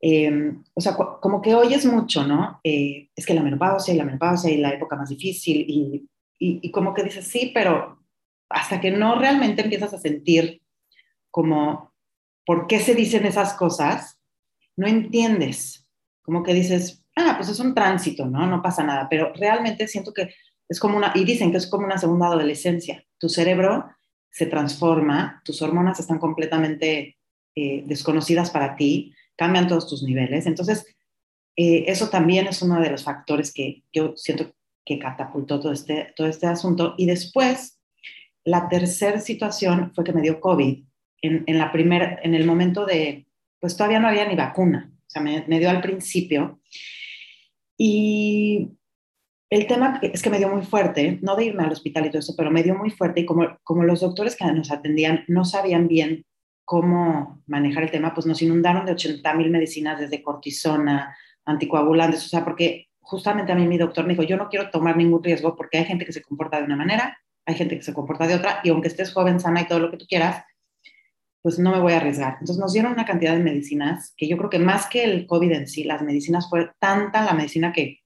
em, 0.01 0.63
o 0.73 0.81
sea, 0.81 0.95
como 0.95 1.41
que 1.41 1.55
hoy 1.55 1.73
es 1.73 1.85
mucho, 1.85 2.25
¿no? 2.25 2.59
Eh, 2.63 3.09
es 3.15 3.25
que 3.25 3.33
la 3.33 3.43
menopausia 3.43 3.93
y 3.93 3.97
la 3.97 4.05
menopausia 4.05 4.51
y 4.51 4.57
la 4.57 4.71
época 4.71 4.95
más 4.95 5.09
difícil, 5.09 5.65
y, 5.67 6.09
y, 6.39 6.59
y 6.61 6.71
como 6.71 6.93
que 6.93 7.03
dices, 7.03 7.27
sí, 7.27 7.51
pero 7.53 7.99
hasta 8.49 8.81
que 8.81 8.91
no 8.91 9.19
realmente 9.19 9.61
empiezas 9.61 9.93
a 9.93 9.99
sentir 9.99 10.61
como 11.31 11.88
por 12.49 12.65
qué 12.65 12.79
se 12.79 12.95
dicen 12.95 13.27
esas 13.27 13.53
cosas, 13.53 14.19
no 14.75 14.87
entiendes. 14.87 15.87
Como 16.23 16.41
que 16.41 16.55
dices, 16.55 17.05
ah, 17.15 17.35
pues 17.37 17.47
es 17.47 17.59
un 17.59 17.75
tránsito, 17.75 18.25
¿no? 18.25 18.47
No 18.47 18.63
pasa 18.63 18.83
nada. 18.83 19.07
Pero 19.07 19.31
realmente 19.35 19.87
siento 19.87 20.11
que 20.15 20.33
es 20.67 20.79
como 20.79 20.97
una, 20.97 21.11
y 21.13 21.25
dicen 21.25 21.51
que 21.51 21.57
es 21.57 21.67
como 21.67 21.85
una 21.85 21.99
segunda 21.99 22.25
adolescencia. 22.25 23.05
Tu 23.19 23.29
cerebro 23.29 23.91
se 24.31 24.47
transforma, 24.47 25.43
tus 25.45 25.61
hormonas 25.61 25.99
están 25.99 26.17
completamente 26.17 27.19
eh, 27.53 27.83
desconocidas 27.85 28.49
para 28.49 28.75
ti, 28.75 29.13
cambian 29.37 29.67
todos 29.67 29.87
tus 29.87 30.01
niveles. 30.01 30.47
Entonces, 30.47 30.87
eh, 31.55 31.83
eso 31.85 32.09
también 32.09 32.47
es 32.47 32.63
uno 32.63 32.81
de 32.81 32.89
los 32.89 33.03
factores 33.03 33.53
que 33.53 33.83
yo 33.93 34.17
siento 34.17 34.51
que 34.83 34.97
catapultó 34.97 35.59
todo 35.59 35.71
este, 35.71 36.15
todo 36.15 36.25
este 36.25 36.47
asunto. 36.47 36.95
Y 36.97 37.05
después, 37.05 37.79
la 38.43 38.67
tercera 38.69 39.19
situación 39.19 39.93
fue 39.93 40.03
que 40.03 40.13
me 40.13 40.23
dio 40.23 40.39
COVID 40.41 40.88
en, 41.21 41.43
en, 41.47 41.57
la 41.57 41.71
primer, 41.71 42.19
en 42.23 42.35
el 42.35 42.45
momento 42.45 42.85
de, 42.85 43.27
pues 43.59 43.75
todavía 43.75 43.99
no 43.99 44.07
había 44.07 44.27
ni 44.27 44.35
vacuna, 44.35 44.91
o 44.91 45.09
sea, 45.09 45.21
me, 45.21 45.59
dio 45.59 45.69
al 45.69 45.81
principio. 45.81 46.59
Y 47.77 48.69
el 49.49 49.65
tema 49.67 49.99
es 50.01 50.21
que 50.21 50.29
me 50.29 50.37
dio 50.37 50.49
muy 50.49 50.63
fuerte, 50.63 51.19
no 51.21 51.35
de 51.35 51.45
irme 51.45 51.63
al 51.63 51.71
hospital 51.71 52.05
y 52.05 52.09
todo 52.09 52.19
eso, 52.19 52.35
pero 52.37 52.51
me 52.51 52.63
dio 52.63 52.75
muy 52.75 52.91
fuerte 52.91 53.21
y 53.21 53.25
como, 53.25 53.57
como 53.63 53.83
los 53.83 54.01
doctores 54.01 54.35
que 54.35 54.45
nos 54.45 54.71
atendían 54.71 55.23
no 55.27 55.45
sabían 55.45 55.87
bien 55.87 56.25
cómo 56.63 57.41
manejar 57.47 57.83
el 57.83 57.91
tema, 57.91 58.13
pues 58.13 58.27
nos 58.27 58.41
inundaron 58.43 58.85
de 58.85 58.91
80 58.91 59.33
mil 59.33 59.49
medicinas 59.49 59.99
desde 59.99 60.21
cortisona, 60.21 61.17
anticoagulantes, 61.43 62.23
o 62.25 62.29
sea, 62.29 62.45
porque 62.45 62.89
justamente 62.99 63.51
a 63.51 63.55
mí 63.55 63.65
mi 63.65 63.79
doctor 63.79 64.05
me 64.05 64.13
dijo, 64.13 64.21
yo 64.21 64.37
no 64.37 64.49
quiero 64.49 64.69
tomar 64.69 64.95
ningún 64.95 65.23
riesgo 65.23 65.55
porque 65.55 65.79
hay 65.79 65.85
gente 65.85 66.05
que 66.05 66.13
se 66.13 66.21
comporta 66.21 66.59
de 66.59 66.65
una 66.65 66.75
manera, 66.75 67.17
hay 67.47 67.55
gente 67.55 67.75
que 67.75 67.81
se 67.81 67.93
comporta 67.93 68.27
de 68.27 68.35
otra, 68.35 68.59
y 68.63 68.69
aunque 68.69 68.89
estés 68.89 69.11
joven, 69.11 69.39
sana 69.39 69.61
y 69.61 69.67
todo 69.67 69.79
lo 69.79 69.89
que 69.89 69.97
tú 69.97 70.05
quieras, 70.07 70.43
pues 71.41 71.57
no 71.59 71.71
me 71.71 71.79
voy 71.79 71.93
a 71.93 71.97
arriesgar. 71.97 72.33
Entonces 72.33 72.57
nos 72.57 72.73
dieron 72.73 72.93
una 72.93 73.05
cantidad 73.05 73.33
de 73.33 73.43
medicinas 73.43 74.13
que 74.17 74.27
yo 74.27 74.37
creo 74.37 74.49
que 74.49 74.59
más 74.59 74.87
que 74.87 75.03
el 75.03 75.25
COVID 75.25 75.51
en 75.51 75.67
sí, 75.67 75.83
las 75.83 76.01
medicinas 76.01 76.49
fue 76.49 76.69
tanta 76.79 77.23
la 77.23 77.33
medicina 77.33 77.71
que 77.71 77.99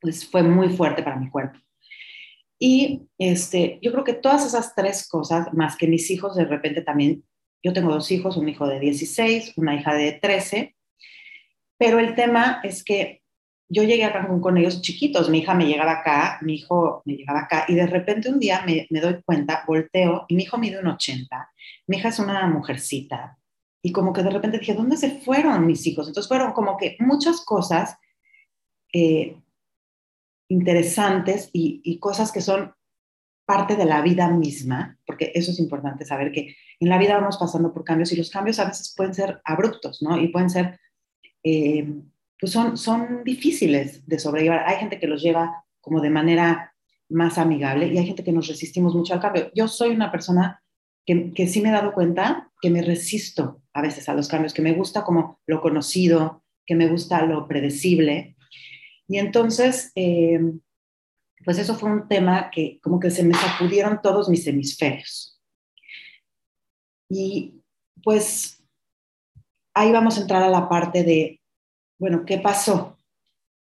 pues 0.00 0.28
fue 0.28 0.42
muy 0.42 0.68
fuerte 0.68 1.02
para 1.02 1.16
mi 1.16 1.30
cuerpo. 1.30 1.58
Y 2.58 3.08
este, 3.18 3.78
yo 3.82 3.90
creo 3.92 4.04
que 4.04 4.14
todas 4.14 4.46
esas 4.46 4.74
tres 4.74 5.08
cosas, 5.08 5.52
más 5.52 5.76
que 5.76 5.88
mis 5.88 6.10
hijos, 6.10 6.36
de 6.36 6.44
repente 6.44 6.82
también, 6.82 7.24
yo 7.62 7.72
tengo 7.72 7.92
dos 7.92 8.10
hijos, 8.12 8.36
un 8.36 8.48
hijo 8.48 8.66
de 8.66 8.78
16, 8.78 9.54
una 9.56 9.74
hija 9.74 9.94
de 9.94 10.12
13, 10.12 10.76
pero 11.78 11.98
el 11.98 12.14
tema 12.14 12.60
es 12.62 12.84
que 12.84 13.23
yo 13.68 13.82
llegué 13.82 14.04
a 14.04 14.12
Cancún 14.12 14.40
con 14.40 14.56
ellos 14.58 14.82
chiquitos, 14.82 15.30
mi 15.30 15.38
hija 15.38 15.54
me 15.54 15.66
llegaba 15.66 16.00
acá, 16.00 16.38
mi 16.42 16.54
hijo 16.54 17.02
me 17.04 17.14
llegaba 17.14 17.40
acá, 17.40 17.64
y 17.68 17.74
de 17.74 17.86
repente 17.86 18.28
un 18.28 18.38
día 18.38 18.62
me, 18.66 18.86
me 18.90 19.00
doy 19.00 19.20
cuenta, 19.24 19.64
volteo, 19.66 20.26
y 20.28 20.36
mi 20.36 20.44
hijo 20.44 20.58
mide 20.58 20.80
un 20.80 20.86
80, 20.86 21.50
mi 21.86 21.96
hija 21.96 22.08
es 22.08 22.18
una 22.18 22.46
mujercita, 22.46 23.38
y 23.82 23.92
como 23.92 24.14
que 24.14 24.22
de 24.22 24.30
repente 24.30 24.58
dije, 24.58 24.72
¿dónde 24.72 24.96
se 24.96 25.20
fueron 25.20 25.66
mis 25.66 25.86
hijos? 25.86 26.06
Entonces 26.06 26.26
fueron 26.26 26.52
como 26.52 26.78
que 26.78 26.96
muchas 27.00 27.42
cosas 27.42 27.98
eh, 28.94 29.36
interesantes 30.48 31.50
y, 31.52 31.98
cosas 31.98 32.32
que 32.32 32.40
son 32.40 32.72
parte 33.44 33.76
de 33.76 33.84
la 33.84 34.00
vida 34.00 34.30
misma, 34.30 34.98
porque 35.06 35.32
eso 35.34 35.50
es 35.50 35.58
importante 35.58 36.06
saber 36.06 36.32
que 36.32 36.56
en 36.80 36.88
la 36.88 36.96
vida 36.96 37.16
vamos 37.18 37.36
pasando 37.36 37.74
por 37.74 37.84
cambios 37.84 38.10
y 38.12 38.16
los 38.16 38.30
cambios 38.30 38.58
a 38.58 38.64
veces 38.64 38.94
pueden 38.96 39.12
ser 39.12 39.42
abruptos, 39.44 40.00
¿no? 40.00 40.18
Y 40.18 40.28
pueden 40.28 40.48
ser, 40.48 40.80
eh, 41.42 41.86
pues 42.38 42.52
son, 42.52 42.76
son 42.76 43.24
difíciles 43.24 44.06
de 44.06 44.18
sobrellevar. 44.18 44.64
Hay 44.66 44.76
gente 44.76 44.98
que 44.98 45.06
los 45.06 45.22
lleva 45.22 45.64
como 45.80 46.00
de 46.00 46.10
manera 46.10 46.74
más 47.08 47.38
amigable 47.38 47.88
y 47.88 47.98
hay 47.98 48.06
gente 48.06 48.24
que 48.24 48.32
nos 48.32 48.48
resistimos 48.48 48.94
mucho 48.94 49.14
al 49.14 49.20
cambio. 49.20 49.50
Yo 49.54 49.68
soy 49.68 49.90
una 49.90 50.10
persona 50.10 50.62
que, 51.06 51.32
que 51.32 51.46
sí 51.46 51.60
me 51.60 51.68
he 51.68 51.72
dado 51.72 51.92
cuenta 51.92 52.50
que 52.60 52.70
me 52.70 52.82
resisto 52.82 53.62
a 53.72 53.82
veces 53.82 54.08
a 54.08 54.14
los 54.14 54.28
cambios, 54.28 54.54
que 54.54 54.62
me 54.62 54.72
gusta 54.72 55.04
como 55.04 55.40
lo 55.46 55.60
conocido, 55.60 56.44
que 56.66 56.74
me 56.74 56.88
gusta 56.88 57.24
lo 57.26 57.46
predecible 57.46 58.34
y 59.06 59.18
entonces, 59.18 59.92
eh, 59.94 60.40
pues 61.44 61.58
eso 61.58 61.74
fue 61.74 61.90
un 61.90 62.08
tema 62.08 62.50
que 62.50 62.80
como 62.82 62.98
que 62.98 63.10
se 63.10 63.22
me 63.22 63.34
sacudieron 63.34 64.00
todos 64.02 64.28
mis 64.28 64.46
hemisferios. 64.46 65.40
Y 67.10 67.62
pues 68.02 68.64
ahí 69.74 69.92
vamos 69.92 70.16
a 70.16 70.22
entrar 70.22 70.42
a 70.42 70.48
la 70.48 70.68
parte 70.68 71.04
de, 71.04 71.40
bueno, 71.98 72.24
¿qué 72.24 72.38
pasó? 72.38 72.98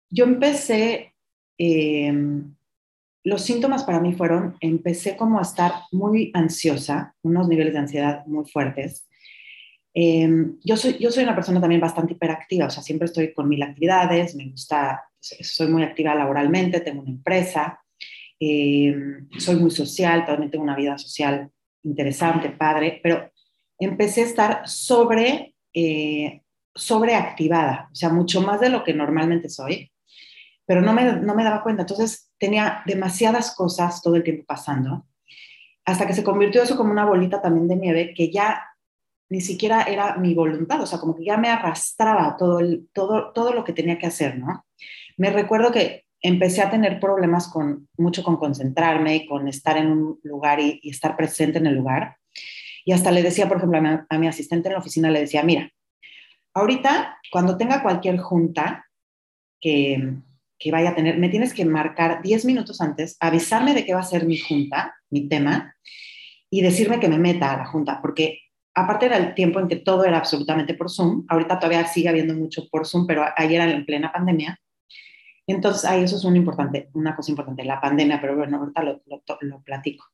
Yo 0.08 0.24
empecé, 0.24 1.14
eh, 1.58 2.12
los 3.24 3.42
síntomas 3.42 3.84
para 3.84 4.00
mí 4.00 4.14
fueron, 4.14 4.56
empecé 4.60 5.16
como 5.16 5.38
a 5.38 5.42
estar 5.42 5.72
muy 5.92 6.30
ansiosa, 6.34 7.14
unos 7.22 7.48
niveles 7.48 7.72
de 7.72 7.78
ansiedad 7.78 8.26
muy 8.26 8.44
fuertes. 8.46 9.06
Eh, 9.94 10.28
yo, 10.64 10.76
soy, 10.76 10.96
yo 10.98 11.10
soy 11.10 11.24
una 11.24 11.34
persona 11.34 11.60
también 11.60 11.80
bastante 11.80 12.14
hiperactiva, 12.14 12.66
o 12.66 12.70
sea, 12.70 12.82
siempre 12.82 13.06
estoy 13.06 13.34
con 13.34 13.48
mil 13.48 13.62
actividades, 13.62 14.34
me 14.34 14.48
gusta 14.48 15.02
soy 15.20 15.68
muy 15.68 15.82
activa 15.82 16.14
laboralmente, 16.14 16.80
tengo 16.80 17.02
una 17.02 17.10
empresa, 17.10 17.80
eh, 18.38 18.94
soy 19.38 19.56
muy 19.56 19.70
social, 19.70 20.24
también 20.24 20.50
tengo 20.50 20.64
una 20.64 20.76
vida 20.76 20.96
social 20.98 21.50
interesante, 21.82 22.50
padre, 22.50 23.00
pero 23.02 23.30
empecé 23.78 24.22
a 24.22 24.26
estar 24.26 24.68
sobre, 24.68 25.54
eh, 25.74 26.42
sobreactivada, 26.74 27.88
o 27.92 27.94
sea, 27.94 28.10
mucho 28.10 28.40
más 28.40 28.60
de 28.60 28.68
lo 28.68 28.84
que 28.84 28.94
normalmente 28.94 29.48
soy, 29.48 29.92
pero 30.66 30.80
no 30.80 30.92
me, 30.92 31.12
no 31.12 31.34
me 31.34 31.44
daba 31.44 31.62
cuenta. 31.62 31.82
Entonces 31.82 32.30
tenía 32.38 32.82
demasiadas 32.86 33.54
cosas 33.54 34.02
todo 34.02 34.16
el 34.16 34.22
tiempo 34.22 34.44
pasando, 34.46 35.06
hasta 35.84 36.06
que 36.06 36.14
se 36.14 36.24
convirtió 36.24 36.62
eso 36.62 36.76
como 36.76 36.92
una 36.92 37.04
bolita 37.04 37.42
también 37.42 37.68
de 37.68 37.76
nieve 37.76 38.14
que 38.14 38.30
ya 38.30 38.64
ni 39.28 39.40
siquiera 39.40 39.82
era 39.84 40.16
mi 40.16 40.34
voluntad, 40.34 40.80
o 40.82 40.86
sea, 40.86 40.98
como 40.98 41.16
que 41.16 41.24
ya 41.24 41.36
me 41.36 41.48
arrastraba 41.48 42.36
todo, 42.36 42.60
todo, 42.92 43.32
todo 43.32 43.52
lo 43.52 43.64
que 43.64 43.72
tenía 43.72 43.98
que 43.98 44.06
hacer, 44.06 44.38
¿no? 44.38 44.66
Me 45.16 45.30
recuerdo 45.30 45.70
que 45.70 46.04
empecé 46.20 46.62
a 46.62 46.70
tener 46.70 47.00
problemas 47.00 47.48
con 47.48 47.88
mucho 47.96 48.22
con 48.22 48.36
concentrarme 48.36 49.16
y 49.16 49.26
con 49.26 49.48
estar 49.48 49.76
en 49.76 49.86
un 49.86 50.20
lugar 50.22 50.60
y, 50.60 50.80
estar 50.84 51.16
presente 51.16 51.58
en 51.58 51.66
el 51.66 51.76
lugar. 51.76 52.16
Y 52.84 52.92
hasta 52.92 53.10
le 53.10 53.22
decía, 53.22 53.48
por 53.48 53.58
ejemplo, 53.58 53.78
a 54.08 54.18
mi, 54.18 54.26
asistente 54.26 54.68
en 54.68 54.74
la 54.74 54.80
oficina, 54.80 55.10
le 55.10 55.20
decía, 55.20 55.42
mira, 55.42 55.70
ahorita 56.60 57.18
cuando 57.30 57.56
tenga 57.56 57.82
cualquier 57.82 58.18
junta 58.18 58.86
que, 59.60 60.14
que 60.58 60.70
vaya 60.70 60.90
a 60.90 60.94
tener, 60.94 61.18
me 61.18 61.28
tienes 61.28 61.52
que 61.54 61.64
marcar 61.64 62.22
10 62.22 62.44
minutos 62.44 62.80
antes, 62.80 63.16
avisarme 63.20 63.74
de 63.74 63.84
qué 63.84 63.94
va 63.94 64.00
a 64.00 64.04
ser 64.04 64.26
mi 64.26 64.38
junta, 64.38 64.94
mi 65.10 65.28
tema, 65.28 65.74
y 66.50 66.62
decirme 66.62 67.00
que 67.00 67.08
me 67.08 67.18
meta 67.18 67.52
a 67.52 67.58
la 67.58 67.66
junta, 67.66 68.00
porque 68.00 68.40
aparte 68.74 69.06
era 69.06 69.16
el 69.16 69.34
tiempo 69.34 69.60
en 69.60 69.68
que 69.68 69.76
todo 69.76 70.04
era 70.04 70.18
absolutamente 70.18 70.74
por 70.74 70.90
Zoom, 70.90 71.24
ahorita 71.28 71.58
todavía 71.58 71.86
sigue 71.86 72.08
habiendo 72.08 72.34
mucho 72.34 72.68
por 72.70 72.86
Zoom, 72.86 73.06
pero 73.06 73.24
ayer 73.36 73.60
era 73.60 73.70
en 73.70 73.84
plena 73.84 74.12
pandemia, 74.12 74.58
entonces, 75.52 75.84
ahí 75.84 76.04
eso 76.04 76.16
es 76.16 76.24
una, 76.24 76.36
importante, 76.36 76.90
una 76.94 77.16
cosa 77.16 77.30
importante, 77.30 77.64
la 77.64 77.80
pandemia, 77.80 78.20
pero 78.20 78.36
bueno, 78.36 78.58
ahorita 78.58 78.82
lo, 78.82 79.02
lo, 79.40 79.62
platico. 79.62 80.06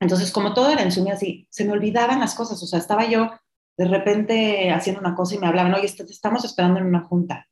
Entonces, 0.00 0.32
como 0.32 0.54
todo 0.54 0.70
era 0.70 0.82
en 0.82 0.92
Zoom 0.92 1.06
y 1.06 1.10
así, 1.10 1.46
se 1.50 1.64
me 1.64 1.72
olvidaban 1.72 2.20
las 2.20 2.34
cosas, 2.34 2.62
o 2.62 2.66
sea, 2.66 2.78
estaba 2.78 3.06
yo 3.06 3.30
de 3.76 3.84
repente 3.84 4.70
haciendo 4.70 5.00
una 5.00 5.14
cosa 5.14 5.34
y 5.34 5.38
me 5.38 5.46
hablaban, 5.46 5.74
oye, 5.74 5.86
estamos 5.86 6.44
esperando 6.44 6.80
en 6.80 6.86
una 6.86 7.02
junta. 7.02 7.48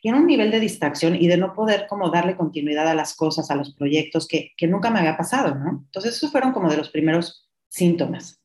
Y 0.00 0.08
en 0.08 0.14
un 0.14 0.26
nivel 0.26 0.50
de 0.50 0.60
distracción 0.60 1.16
y 1.16 1.26
de 1.26 1.36
no 1.36 1.54
poder 1.54 1.86
como 1.88 2.10
darle 2.10 2.36
continuidad 2.36 2.86
a 2.86 2.94
las 2.94 3.16
cosas, 3.16 3.50
a 3.50 3.56
los 3.56 3.74
proyectos 3.74 4.28
que, 4.28 4.52
que 4.56 4.68
nunca 4.68 4.90
me 4.90 5.00
había 5.00 5.16
pasado, 5.16 5.56
¿no? 5.56 5.82
Entonces, 5.86 6.16
esos 6.16 6.30
fueron 6.30 6.52
como 6.52 6.70
de 6.70 6.76
los 6.76 6.90
primeros 6.90 7.48
síntomas. 7.68 8.40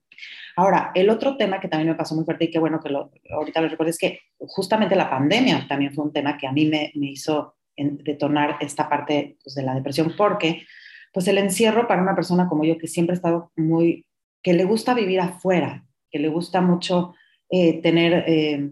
Ahora, 0.55 0.91
el 0.93 1.09
otro 1.09 1.37
tema 1.37 1.59
que 1.59 1.67
también 1.67 1.89
me 1.89 1.95
pasó 1.95 2.15
muy 2.15 2.25
fuerte 2.25 2.45
y 2.45 2.51
que 2.51 2.59
bueno 2.59 2.79
que 2.79 2.89
lo, 2.89 3.11
ahorita 3.31 3.61
lo 3.61 3.69
recuerdo 3.69 3.89
es 3.89 3.97
que 3.97 4.19
justamente 4.39 4.95
la 4.95 5.09
pandemia 5.09 5.67
también 5.67 5.93
fue 5.93 6.05
un 6.05 6.13
tema 6.13 6.37
que 6.37 6.47
a 6.47 6.51
mí 6.51 6.65
me, 6.65 6.91
me 6.95 7.11
hizo 7.11 7.55
en 7.75 7.97
detonar 7.97 8.57
esta 8.59 8.87
parte 8.87 9.37
pues, 9.43 9.55
de 9.55 9.63
la 9.63 9.73
depresión, 9.73 10.13
porque 10.15 10.65
pues 11.11 11.27
el 11.27 11.37
encierro 11.37 11.87
para 11.87 12.01
una 12.01 12.15
persona 12.15 12.47
como 12.47 12.63
yo 12.65 12.77
que 12.77 12.87
siempre 12.87 13.13
ha 13.13 13.15
estado 13.15 13.51
muy, 13.55 14.05
que 14.43 14.53
le 14.53 14.63
gusta 14.63 14.93
vivir 14.93 15.19
afuera, 15.21 15.85
que 16.11 16.19
le 16.19 16.29
gusta 16.29 16.61
mucho 16.61 17.15
eh, 17.55 17.83
tener 17.83 18.23
eh, 18.27 18.71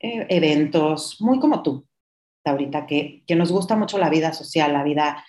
eh, 0.00 0.26
eventos, 0.28 1.18
muy 1.18 1.40
como 1.40 1.62
tú, 1.62 1.86
ahorita, 2.44 2.84
que, 2.84 3.22
que 3.26 3.34
nos 3.34 3.50
gusta 3.50 3.74
mucho 3.74 3.96
la 3.96 4.10
vida 4.10 4.34
social, 4.34 4.74
la 4.74 4.82
vida 4.82 5.24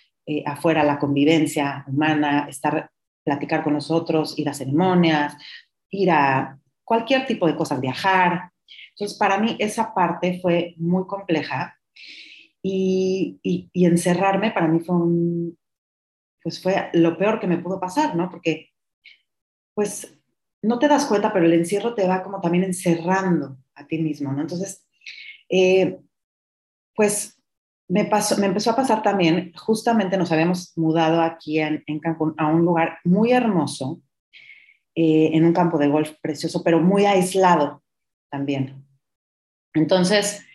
afuera, 0.46 0.84
la 0.84 1.00
convivencia 1.00 1.86
humana, 1.88 2.46
estar, 2.50 2.92
platicar 3.24 3.64
con 3.64 3.72
nosotros, 3.72 4.38
ir 4.38 4.50
a 4.50 4.54
ceremonias, 4.54 5.34
ir 5.90 6.12
a 6.12 6.60
cualquier 6.84 7.26
tipo 7.26 7.48
de 7.48 7.56
cosas, 7.56 7.80
viajar. 7.80 8.52
Entonces, 8.90 9.18
para 9.18 9.40
mí 9.40 9.56
esa 9.60 9.94
parte 9.94 10.42
fue 10.42 10.76
muy 10.76 11.08
compleja 11.08 11.80
y, 12.62 13.40
y, 13.42 13.86
encerrarme 13.86 14.52
para 14.52 14.68
mí 14.68 14.82
fue 14.82 14.98
pues 16.44 16.62
fue 16.62 16.90
lo 16.92 17.18
peor 17.18 17.40
que 17.40 17.48
me 17.48 17.60
pudo 17.60 17.80
pasar, 17.80 18.14
¿no? 18.14 18.30
Porque, 18.30 18.72
pues, 19.74 20.19
no 20.62 20.80
te 20.80 20.88
das 20.88 21.06
cuenta, 21.06 21.32
pero 21.32 21.46
el 21.46 21.54
encierro 21.54 21.94
te 21.94 22.08
va 22.08 22.24
como 22.24 22.42
también 22.42 22.64
encerrando 22.64 23.58
a 23.76 23.88
ti 23.88 24.00
mismo, 24.00 24.32
¿no? 24.32 24.42
Entonces, 24.42 24.86
eh, 25.50 26.00
pues, 26.96 27.42
me, 27.88 28.06
pasó, 28.06 28.38
me 28.38 28.48
empezó 28.48 28.72
a 28.72 28.76
pasar 28.76 29.02
también, 29.02 29.54
justamente 29.56 30.18
nos 30.18 30.32
habíamos 30.32 30.78
mudado 30.78 31.22
aquí 31.22 31.60
en, 31.60 31.84
en 31.88 32.00
Cancún 32.00 32.36
a 32.38 32.48
un 32.48 32.64
lugar 32.64 33.00
muy 33.04 33.32
hermoso, 33.32 34.02
eh, 34.96 35.32
en 35.34 35.46
un 35.46 35.54
campo 35.54 35.78
de 35.78 35.88
golf 35.88 36.12
precioso, 36.22 36.62
pero 36.64 36.82
muy 36.82 37.06
aislado 37.06 37.84
también. 38.30 38.86
Entonces, 39.74 40.46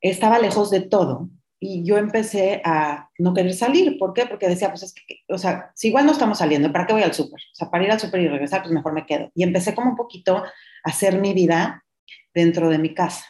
estaba 0.00 0.38
lejos 0.38 0.70
de 0.70 0.80
todo 0.80 1.30
y 1.66 1.82
yo 1.82 1.96
empecé 1.96 2.60
a 2.62 3.08
no 3.18 3.32
querer 3.32 3.54
salir. 3.54 3.96
¿Por 3.98 4.12
qué? 4.12 4.26
Porque 4.26 4.46
decía, 4.46 4.68
pues 4.68 4.82
es 4.82 4.92
que, 4.92 5.20
o 5.30 5.38
sea, 5.38 5.70
si 5.74 5.88
igual 5.88 6.04
no 6.04 6.12
estamos 6.12 6.36
saliendo, 6.36 6.70
¿para 6.70 6.86
qué 6.86 6.92
voy 6.92 7.02
al 7.02 7.14
súper? 7.14 7.40
O 7.40 7.54
sea, 7.54 7.70
para 7.70 7.84
ir 7.84 7.90
al 7.90 7.98
súper 7.98 8.20
y 8.20 8.28
regresar, 8.28 8.60
pues 8.60 8.74
mejor 8.74 8.92
me 8.92 9.06
quedo. 9.06 9.32
Y 9.34 9.44
empecé 9.44 9.74
como 9.74 9.88
un 9.88 9.96
poquito 9.96 10.36
a 10.36 10.52
hacer 10.82 11.18
mi 11.18 11.32
vida 11.32 11.82
dentro 12.34 12.68
de 12.68 12.76
mi 12.76 12.92
casa, 12.92 13.24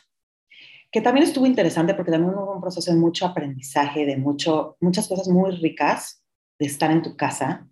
que 0.91 1.01
también 1.01 1.25
estuvo 1.25 1.47
interesante 1.47 1.95
porque 1.95 2.11
también 2.11 2.35
hubo 2.35 2.55
un 2.57 2.61
proceso 2.61 2.91
de 2.91 2.99
mucho 2.99 3.25
aprendizaje, 3.25 4.05
de 4.05 4.17
mucho, 4.17 4.77
muchas 4.81 5.07
cosas 5.07 5.29
muy 5.29 5.53
ricas 5.53 6.25
de 6.59 6.67
estar 6.67 6.91
en 6.91 7.03
tu 7.03 7.17
casa, 7.17 7.69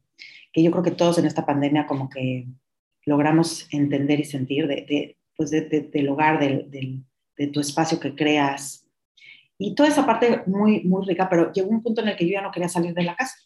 que 0.53 0.63
yo 0.63 0.71
creo 0.71 0.85
que 0.85 0.93
todos 0.93 1.19
en 1.19 1.27
esta 1.27 1.45
pandemia 1.45 1.89
como 1.89 2.09
que 2.09 2.47
logramos 3.05 3.67
entender 3.73 4.21
y 4.21 4.25
sentir 4.25 4.69
de, 4.69 4.77
de 4.89 5.19
pues 5.37 5.51
de, 5.51 5.63
del 5.63 6.09
hogar, 6.09 6.39
del, 6.39 6.71
del, 6.71 7.03
de 7.37 7.49
tu 7.49 7.59
espacio 7.59 7.99
que 7.99 8.15
creas, 8.15 8.82
y 9.59 9.75
toda 9.75 9.89
esa 9.89 10.07
parte 10.07 10.43
muy, 10.47 10.83
muy 10.85 11.07
rica, 11.07 11.29
pero 11.29 11.53
llegó 11.53 11.71
un 11.71 11.83
punto 11.83 12.01
en 12.01 12.09
el 12.09 12.17
que 12.17 12.27
yo 12.27 12.33
ya 12.33 12.43
no 12.43 12.51
quería 12.51 12.69
salir 12.69 12.95
de 12.95 13.05
la 13.05 13.15
casa. 13.15 13.37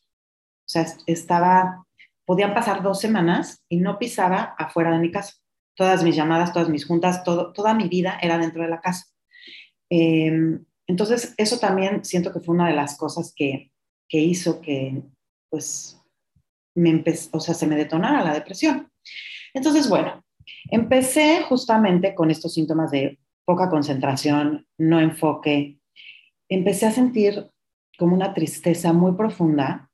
O 0.67 0.69
sea, 0.69 0.87
estaba, 1.07 1.87
podían 2.25 2.55
pasar 2.55 2.83
dos 2.83 3.01
semanas 3.01 3.63
y 3.69 3.79
no 3.79 3.99
pisaba 3.99 4.55
afuera 4.59 4.91
de 4.93 4.99
mi 4.99 5.11
casa. 5.11 5.35
Todas 5.77 6.03
mis 6.03 6.17
llamadas, 6.17 6.53
todas 6.53 6.69
mis 6.69 6.87
juntas, 6.87 7.23
todo, 7.23 7.53
toda 7.53 7.75
mi 7.75 7.89
vida 7.89 8.19
era 8.23 8.39
dentro 8.39 8.63
de 8.63 8.69
la 8.69 8.81
casa. 8.81 9.07
Em, 9.91 10.65
entonces, 10.87 11.35
eso 11.37 11.59
también 11.59 12.05
siento 12.05 12.33
que 12.33 12.41
fue 12.41 12.55
una 12.55 12.69
de 12.69 12.75
las 12.75 12.97
cosas 12.97 13.33
que, 13.35 13.73
que 14.09 14.19
hizo 14.19 14.61
que, 14.61 15.03
pues, 15.51 16.01
me 16.75 16.91
empezó, 16.91 17.31
o 17.33 17.41
sea, 17.41 17.55
se 17.55 17.67
me 17.67 17.77
detonara 17.77 18.25
la 18.25 18.35
depresión. 18.35 18.91
Entonces, 19.55 19.89
bueno, 19.89 20.25
empecé 20.71 21.43
justamente 21.43 22.15
con 22.15 22.31
estos 22.31 22.55
síntomas 22.55 22.91
de 22.91 23.19
poca 23.45 23.69
concentración, 23.71 24.67
no 24.79 25.01
enfoque, 25.01 25.79
empecé 26.49 26.87
a 26.87 26.93
sentir 26.93 27.47
como 27.99 28.15
una 28.15 28.35
tristeza 28.35 28.93
muy 28.93 29.13
profunda 29.13 29.91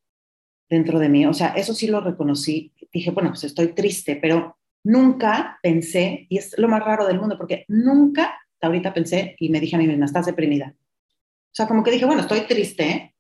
dentro 0.68 0.98
de 0.98 1.08
mí. 1.08 1.26
O 1.26 1.34
sea, 1.34 1.48
eso 1.48 1.74
sí 1.74 1.86
lo 1.86 2.00
reconocí. 2.00 2.72
Dije, 2.92 3.10
bueno, 3.10 3.30
pues 3.30 3.44
estoy 3.44 3.68
triste, 3.68 4.16
pero 4.16 4.56
nunca 4.84 5.58
pensé, 5.62 6.26
y 6.28 6.38
es 6.38 6.58
lo 6.58 6.68
más 6.68 6.84
raro 6.84 7.06
del 7.06 7.20
mundo, 7.20 7.36
porque 7.38 7.64
nunca 7.68 8.38
ahorita 8.60 8.94
pensé 8.94 9.36
y 9.38 9.48
me 9.48 9.60
dije 9.60 9.76
a 9.76 9.78
mí 9.78 9.86
misma, 9.86 10.06
estás 10.06 10.26
deprimida. 10.26 10.74
O 10.76 11.54
sea, 11.54 11.66
como 11.66 11.82
que 11.82 11.90
dije, 11.90 12.04
bueno, 12.04 12.22
estoy 12.22 12.42
triste, 12.42 13.14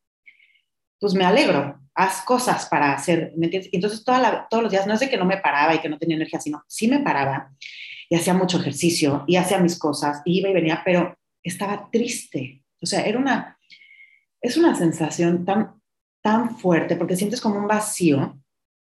pues 0.98 1.14
me 1.14 1.24
alegro, 1.24 1.80
haz 1.94 2.22
cosas 2.22 2.66
para 2.66 2.92
hacer, 2.92 3.32
¿me 3.36 3.46
entiendes? 3.46 3.70
Entonces 3.72 4.04
todos 4.04 4.62
los 4.62 4.70
días, 4.70 4.86
no 4.86 4.94
es 4.94 5.00
de 5.00 5.10
que 5.10 5.16
no 5.16 5.24
me 5.24 5.36
paraba 5.36 5.74
y 5.74 5.80
que 5.80 5.88
no 5.88 5.98
tenía 5.98 6.16
energía, 6.16 6.40
sino 6.40 6.62
sí 6.68 6.88
me 6.88 7.00
paraba 7.00 7.52
y 8.08 8.14
hacía 8.14 8.34
mucho 8.34 8.58
ejercicio 8.58 9.24
y 9.26 9.36
hacía 9.36 9.58
mis 9.58 9.78
cosas, 9.78 10.22
y 10.24 10.38
iba 10.38 10.48
y 10.48 10.54
venía, 10.54 10.82
pero 10.84 11.16
estaba 11.42 11.88
triste. 11.90 12.61
O 12.82 12.86
sea, 12.86 13.02
era 13.02 13.18
una, 13.18 13.58
es 14.40 14.56
una 14.56 14.74
sensación 14.74 15.44
tan, 15.44 15.80
tan 16.22 16.58
fuerte 16.58 16.96
porque 16.96 17.16
sientes 17.16 17.40
como 17.40 17.58
un 17.58 17.68
vacío, 17.68 18.38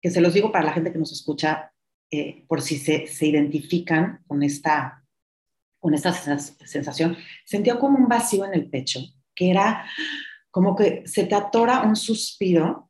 que 0.01 0.11
se 0.11 0.21
los 0.21 0.33
digo 0.33 0.51
para 0.51 0.65
la 0.65 0.73
gente 0.73 0.91
que 0.91 0.99
nos 0.99 1.11
escucha, 1.11 1.71
eh, 2.11 2.45
por 2.47 2.61
si 2.61 2.77
se, 2.77 3.07
se 3.07 3.27
identifican 3.27 4.23
con 4.27 4.43
esta, 4.43 5.03
con 5.79 5.93
esta 5.93 6.13
sensación, 6.13 7.17
sentía 7.45 7.79
como 7.79 7.97
un 7.97 8.07
vacío 8.07 8.45
en 8.45 8.53
el 8.53 8.69
pecho, 8.69 8.99
que 9.33 9.49
era 9.49 9.85
como 10.51 10.75
que 10.75 11.03
se 11.05 11.25
te 11.25 11.35
atora 11.35 11.81
un 11.81 11.95
suspiro 11.95 12.89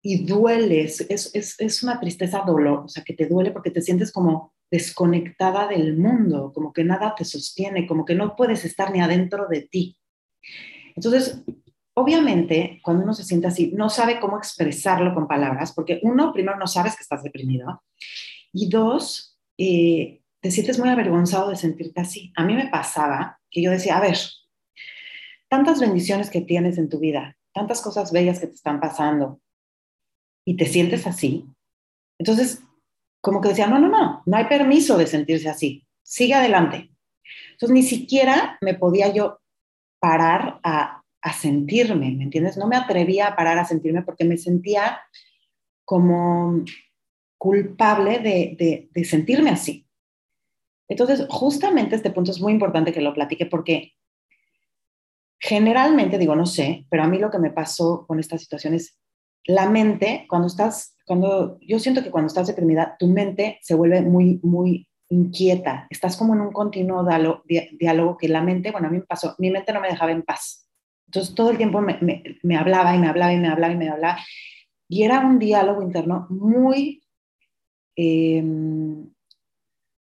y 0.00 0.24
duele, 0.24 0.82
es, 0.82 1.00
es, 1.10 1.58
es, 1.58 1.82
una 1.82 1.98
tristeza 1.98 2.44
dolor, 2.46 2.84
o 2.84 2.88
sea, 2.88 3.02
que 3.02 3.14
te 3.14 3.26
duele 3.26 3.50
porque 3.50 3.70
te 3.70 3.82
sientes 3.82 4.12
como 4.12 4.54
desconectada 4.70 5.66
del 5.66 5.96
mundo, 5.96 6.52
como 6.54 6.72
que 6.72 6.84
nada 6.84 7.14
te 7.16 7.24
sostiene, 7.24 7.86
como 7.86 8.04
que 8.04 8.14
no 8.14 8.36
puedes 8.36 8.64
estar 8.64 8.92
ni 8.92 9.00
adentro 9.00 9.48
de 9.48 9.62
ti. 9.62 9.97
Entonces, 10.94 11.42
obviamente, 11.94 12.80
cuando 12.82 13.04
uno 13.04 13.14
se 13.14 13.24
siente 13.24 13.46
así, 13.46 13.72
no 13.74 13.90
sabe 13.90 14.20
cómo 14.20 14.38
expresarlo 14.38 15.14
con 15.14 15.28
palabras, 15.28 15.72
porque 15.72 16.00
uno, 16.02 16.32
primero, 16.32 16.58
no 16.58 16.66
sabes 16.66 16.96
que 16.96 17.02
estás 17.02 17.22
deprimido, 17.22 17.82
y 18.52 18.68
dos, 18.68 19.38
eh, 19.58 20.22
te 20.40 20.50
sientes 20.50 20.78
muy 20.78 20.88
avergonzado 20.88 21.50
de 21.50 21.56
sentirte 21.56 22.00
así. 22.00 22.32
A 22.36 22.44
mí 22.44 22.54
me 22.54 22.68
pasaba 22.68 23.40
que 23.50 23.62
yo 23.62 23.70
decía, 23.70 23.98
a 23.98 24.00
ver, 24.00 24.16
tantas 25.48 25.80
bendiciones 25.80 26.30
que 26.30 26.40
tienes 26.40 26.78
en 26.78 26.88
tu 26.88 26.98
vida, 26.98 27.36
tantas 27.52 27.80
cosas 27.80 28.12
bellas 28.12 28.38
que 28.38 28.46
te 28.46 28.54
están 28.54 28.80
pasando, 28.80 29.40
y 30.44 30.56
te 30.56 30.64
sientes 30.64 31.06
así. 31.06 31.44
Entonces, 32.18 32.62
como 33.20 33.40
que 33.40 33.50
decía, 33.50 33.66
no, 33.66 33.78
no, 33.78 33.88
no, 33.88 34.22
no 34.24 34.36
hay 34.36 34.46
permiso 34.46 34.96
de 34.96 35.06
sentirse 35.06 35.48
así, 35.48 35.86
sigue 36.02 36.34
adelante. 36.34 36.90
Entonces, 37.52 37.74
ni 37.74 37.82
siquiera 37.82 38.56
me 38.62 38.74
podía 38.74 39.12
yo 39.12 39.37
parar 40.00 40.60
a 40.62 40.98
a 41.20 41.32
sentirme, 41.32 42.12
¿me 42.12 42.24
entiendes? 42.24 42.56
No 42.56 42.68
me 42.68 42.76
atrevía 42.76 43.28
a 43.28 43.36
parar 43.36 43.58
a 43.58 43.64
sentirme 43.64 44.02
porque 44.02 44.24
me 44.24 44.36
sentía 44.36 45.00
como 45.84 46.64
culpable 47.36 48.18
de, 48.18 48.88
de, 48.92 49.04
sentirme 49.04 49.50
así. 49.50 49.86
Entonces, 50.88 51.26
justamente 51.28 51.96
este 51.96 52.10
punto 52.10 52.30
es 52.30 52.40
muy 52.40 52.52
importante 52.52 52.92
que 52.92 53.00
lo 53.00 53.14
platique 53.14 53.46
porque 53.46 53.94
generalmente, 55.38 56.18
digo, 56.18 56.34
no 56.34 56.46
sé, 56.46 56.86
pero 56.90 57.04
a 57.04 57.08
mí 57.08 57.18
lo 57.18 57.30
que 57.30 57.38
me 57.38 57.50
pasó 57.50 58.06
con 58.06 58.18
esta 58.18 58.38
situación 58.38 58.74
es 58.74 58.98
la 59.44 59.68
mente, 59.68 60.26
cuando 60.28 60.48
estás, 60.48 60.96
cuando 61.06 61.58
yo 61.60 61.78
siento 61.78 62.02
que 62.02 62.10
cuando 62.10 62.26
estás 62.26 62.48
deprimida, 62.48 62.96
tu 62.98 63.06
mente 63.06 63.58
se 63.62 63.74
vuelve 63.74 64.02
muy, 64.02 64.40
muy 64.42 64.88
inquieta, 65.10 65.86
estás 65.90 66.16
como 66.16 66.34
en 66.34 66.40
un 66.40 66.52
continuo 66.52 67.06
diálogo, 67.78 68.16
que 68.16 68.28
la 68.28 68.42
mente, 68.42 68.70
bueno, 68.70 68.88
a 68.88 68.90
mí 68.90 68.98
me 68.98 69.04
pasó, 69.04 69.34
mi 69.38 69.50
mente 69.50 69.72
no 69.72 69.80
me 69.80 69.88
dejaba 69.88 70.12
en 70.12 70.22
paz. 70.22 70.68
Entonces 71.06 71.34
todo 71.34 71.50
el 71.50 71.56
tiempo 71.56 71.80
me, 71.80 71.98
me, 72.42 72.56
hablaba 72.56 72.94
y 72.94 72.98
me 72.98 73.08
hablaba 73.08 73.32
y 73.32 73.38
me 73.38 73.48
hablaba 73.48 73.72
y 73.72 73.76
me 73.76 73.88
hablaba. 73.88 74.18
Y 74.88 75.04
era 75.04 75.20
un 75.20 75.38
diálogo 75.38 75.82
interno 75.82 76.26
muy 76.28 77.02
em, 77.96 79.10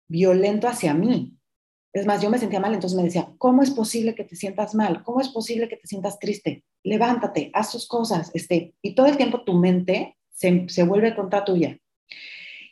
violento 0.08 0.68
hacia 0.68 0.94
mí. 0.94 1.36
Es 1.92 2.06
más, 2.06 2.22
yo 2.22 2.30
me 2.30 2.38
sentía 2.38 2.60
mal, 2.60 2.72
entonces 2.72 2.96
me 2.96 3.04
decía, 3.04 3.28
¿cómo 3.38 3.62
es 3.62 3.70
posible 3.70 4.14
que 4.14 4.24
te 4.24 4.36
sientas 4.36 4.74
mal? 4.74 5.02
¿Cómo 5.02 5.20
es 5.20 5.28
posible 5.28 5.68
que 5.68 5.76
te 5.76 5.88
sientas 5.88 6.18
triste? 6.18 6.64
Levántate, 6.84 7.50
haz 7.52 7.72
tus 7.72 7.86
cosas. 7.86 8.30
Este, 8.34 8.74
y 8.80 8.94
todo 8.94 9.06
el 9.06 9.16
tiempo 9.16 9.42
tu 9.42 9.54
mente 9.54 10.16
se, 10.30 10.68
se 10.68 10.84
vuelve 10.84 11.14
contra 11.14 11.44
tuya. 11.44 11.78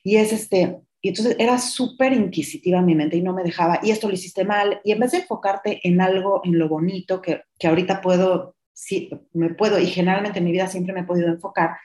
Y 0.02 0.16
es 0.16 0.32
este, 0.32 0.80
y 1.02 1.08
entonces 1.08 1.36
era 1.38 1.58
súper 1.58 2.12
inquisitiva 2.12 2.82
mi 2.82 2.94
mente 2.94 3.16
y 3.16 3.22
no 3.22 3.32
me 3.32 3.42
dejaba, 3.42 3.80
y 3.82 3.90
esto 3.90 4.08
lo 4.08 4.14
hiciste 4.14 4.44
mal. 4.44 4.80
Y 4.84 4.92
en 4.92 5.00
vez 5.00 5.12
de 5.12 5.18
enfocarte 5.18 5.80
en 5.88 6.00
algo, 6.00 6.42
en 6.44 6.58
lo 6.58 6.68
bonito, 6.68 7.22
que, 7.22 7.42
que 7.58 7.68
ahorita 7.68 8.00
puedo, 8.00 8.56
sí, 8.72 9.10
me 9.32 9.54
puedo, 9.54 9.78
y 9.78 9.86
generalmente 9.86 10.38
en 10.38 10.44
mi 10.44 10.52
vida 10.52 10.66
siempre 10.66 10.92
me 10.92 11.00
he 11.00 11.04
podido 11.04 11.28
enfocar, 11.28 11.76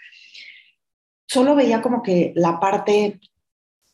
solo 1.28 1.56
veía 1.56 1.82
como 1.82 2.04
que 2.04 2.34
la 2.36 2.60
parte, 2.60 3.20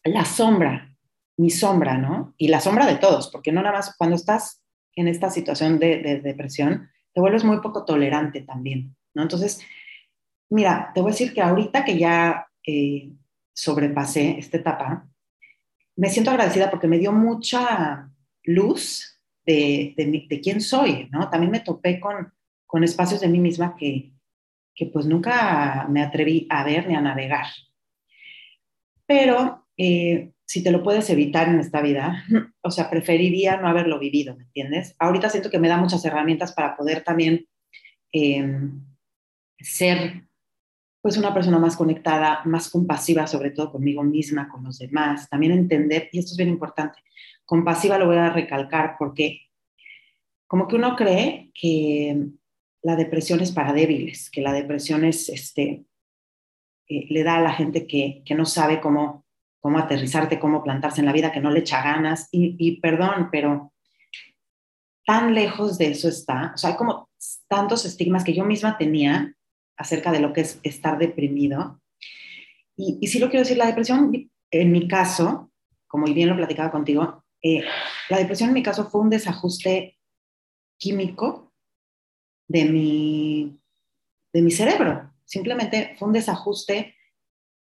la 0.03 0.25
sombra, 0.25 0.95
mi 1.37 1.49
sombra, 1.49 1.97
¿no? 1.97 2.33
Y 2.37 2.47
la 2.47 2.59
sombra 2.59 2.85
de 2.87 2.95
todos, 2.95 3.29
porque 3.29 3.51
no 3.51 3.61
nada 3.61 3.77
más 3.77 3.95
cuando 3.97 4.15
estás 4.15 4.63
en 4.95 5.07
esta 5.07 5.29
situación 5.29 5.79
de, 5.79 5.99
de 5.99 6.19
depresión, 6.19 6.89
te 7.13 7.21
vuelves 7.21 7.43
muy 7.43 7.59
poco 7.61 7.85
tolerante 7.85 8.41
también, 8.41 8.95
¿no? 9.13 9.21
Entonces, 9.21 9.61
mira, 10.49 10.91
te 10.93 11.01
voy 11.01 11.11
a 11.11 11.13
decir 11.13 11.33
que 11.33 11.41
ahorita 11.41 11.85
que 11.85 11.97
ya 11.97 12.47
eh, 12.65 13.11
sobrepasé 13.53 14.37
esta 14.39 14.57
etapa, 14.57 15.07
me 15.95 16.09
siento 16.09 16.31
agradecida 16.31 16.69
porque 16.69 16.87
me 16.87 16.99
dio 16.99 17.11
mucha 17.11 18.09
luz 18.43 19.19
de, 19.45 19.93
de, 19.95 20.41
quién 20.41 20.61
soy, 20.61 21.09
¿no? 21.11 21.29
También 21.29 21.51
me 21.51 21.59
topé 21.59 21.99
con, 21.99 22.33
con 22.65 22.83
espacios 22.83 23.21
de 23.21 23.27
mí 23.27 23.39
misma 23.39 23.75
que, 23.75 24.13
que 24.73 24.85
pues 24.87 25.05
nunca 25.05 25.87
me 25.89 26.01
atreví 26.01 26.47
a 26.49 26.63
ver 26.63 26.87
ni 26.87 26.95
a 26.95 27.01
navegar. 27.01 27.47
Pero 29.05 29.67
eh, 29.77 30.31
si 30.45 30.63
te 30.63 30.71
lo 30.71 30.83
puedes 30.83 31.09
evitar 31.09 31.49
en 31.49 31.59
esta 31.59 31.81
vida, 31.81 32.23
o 32.61 32.71
sea, 32.71 32.89
preferiría 32.89 33.57
no 33.57 33.67
haberlo 33.67 33.99
vivido, 33.99 34.35
¿me 34.35 34.43
entiendes? 34.43 34.95
Ahorita 34.99 35.29
siento 35.29 35.49
que 35.49 35.59
me 35.59 35.67
da 35.67 35.77
muchas 35.77 36.03
herramientas 36.05 36.53
para 36.53 36.75
poder 36.75 37.03
también 37.03 37.47
em, 38.11 38.85
ser 39.59 40.23
pues 41.01 41.17
una 41.17 41.33
persona 41.33 41.57
más 41.57 41.75
conectada, 41.75 42.41
más 42.45 42.69
compasiva, 42.69 43.25
sobre 43.25 43.51
todo 43.51 43.71
conmigo 43.71 44.03
misma, 44.03 44.47
con 44.47 44.63
los 44.63 44.77
demás. 44.77 45.27
También 45.29 45.51
entender, 45.51 46.09
y 46.11 46.19
esto 46.19 46.31
es 46.33 46.37
bien 46.37 46.49
importante, 46.49 46.99
compasiva 47.43 47.97
lo 47.97 48.05
voy 48.05 48.17
a 48.17 48.29
recalcar 48.29 48.95
porque 48.99 49.49
como 50.47 50.67
que 50.67 50.75
uno 50.75 50.95
cree 50.95 51.51
que 51.53 52.27
la 52.83 52.95
depresión 52.95 53.39
es 53.39 53.51
para 53.51 53.73
débiles, 53.73 54.29
que 54.29 54.41
la 54.41 54.53
depresión 54.53 55.03
es, 55.03 55.29
este, 55.29 55.85
eh, 56.87 57.05
le 57.09 57.23
da 57.23 57.37
a 57.37 57.41
la 57.41 57.53
gente 57.53 57.87
que, 57.87 58.21
que 58.25 58.35
no 58.35 58.45
sabe 58.45 58.79
cómo, 58.79 59.25
cómo 59.59 59.79
aterrizarte, 59.79 60.39
cómo 60.39 60.63
plantarse 60.63 60.99
en 60.99 61.05
la 61.07 61.13
vida, 61.13 61.31
que 61.31 61.39
no 61.39 61.51
le 61.51 61.59
echa 61.59 61.81
ganas. 61.81 62.27
Y, 62.31 62.55
y 62.59 62.79
perdón, 62.79 63.29
pero 63.31 63.73
tan 65.05 65.33
lejos 65.33 65.77
de 65.77 65.91
eso 65.91 66.09
está, 66.09 66.51
o 66.53 66.57
sea, 66.57 66.71
hay 66.71 66.75
como 66.75 67.09
tantos 67.47 67.85
estigmas 67.85 68.23
que 68.23 68.33
yo 68.33 68.45
misma 68.45 68.77
tenía 68.77 69.35
acerca 69.81 70.11
de 70.11 70.19
lo 70.19 70.31
que 70.31 70.41
es 70.41 70.59
estar 70.63 70.97
deprimido. 70.97 71.81
Y, 72.75 72.97
y 73.01 73.07
sí 73.07 73.19
lo 73.19 73.29
quiero 73.29 73.43
decir, 73.43 73.57
la 73.57 73.65
depresión, 73.65 74.31
en 74.51 74.71
mi 74.71 74.87
caso, 74.87 75.51
como 75.87 76.05
bien 76.05 76.29
lo 76.29 76.37
platicaba 76.37 76.71
contigo, 76.71 77.23
eh, 77.41 77.63
la 78.09 78.17
depresión 78.17 78.49
en 78.49 78.53
mi 78.53 78.63
caso 78.63 78.89
fue 78.89 79.01
un 79.01 79.09
desajuste 79.09 79.97
químico 80.77 81.51
de 82.47 82.65
mi, 82.65 83.59
de 84.33 84.41
mi 84.41 84.51
cerebro. 84.51 85.11
Simplemente 85.25 85.95
fue 85.97 86.07
un 86.07 86.13
desajuste 86.13 86.95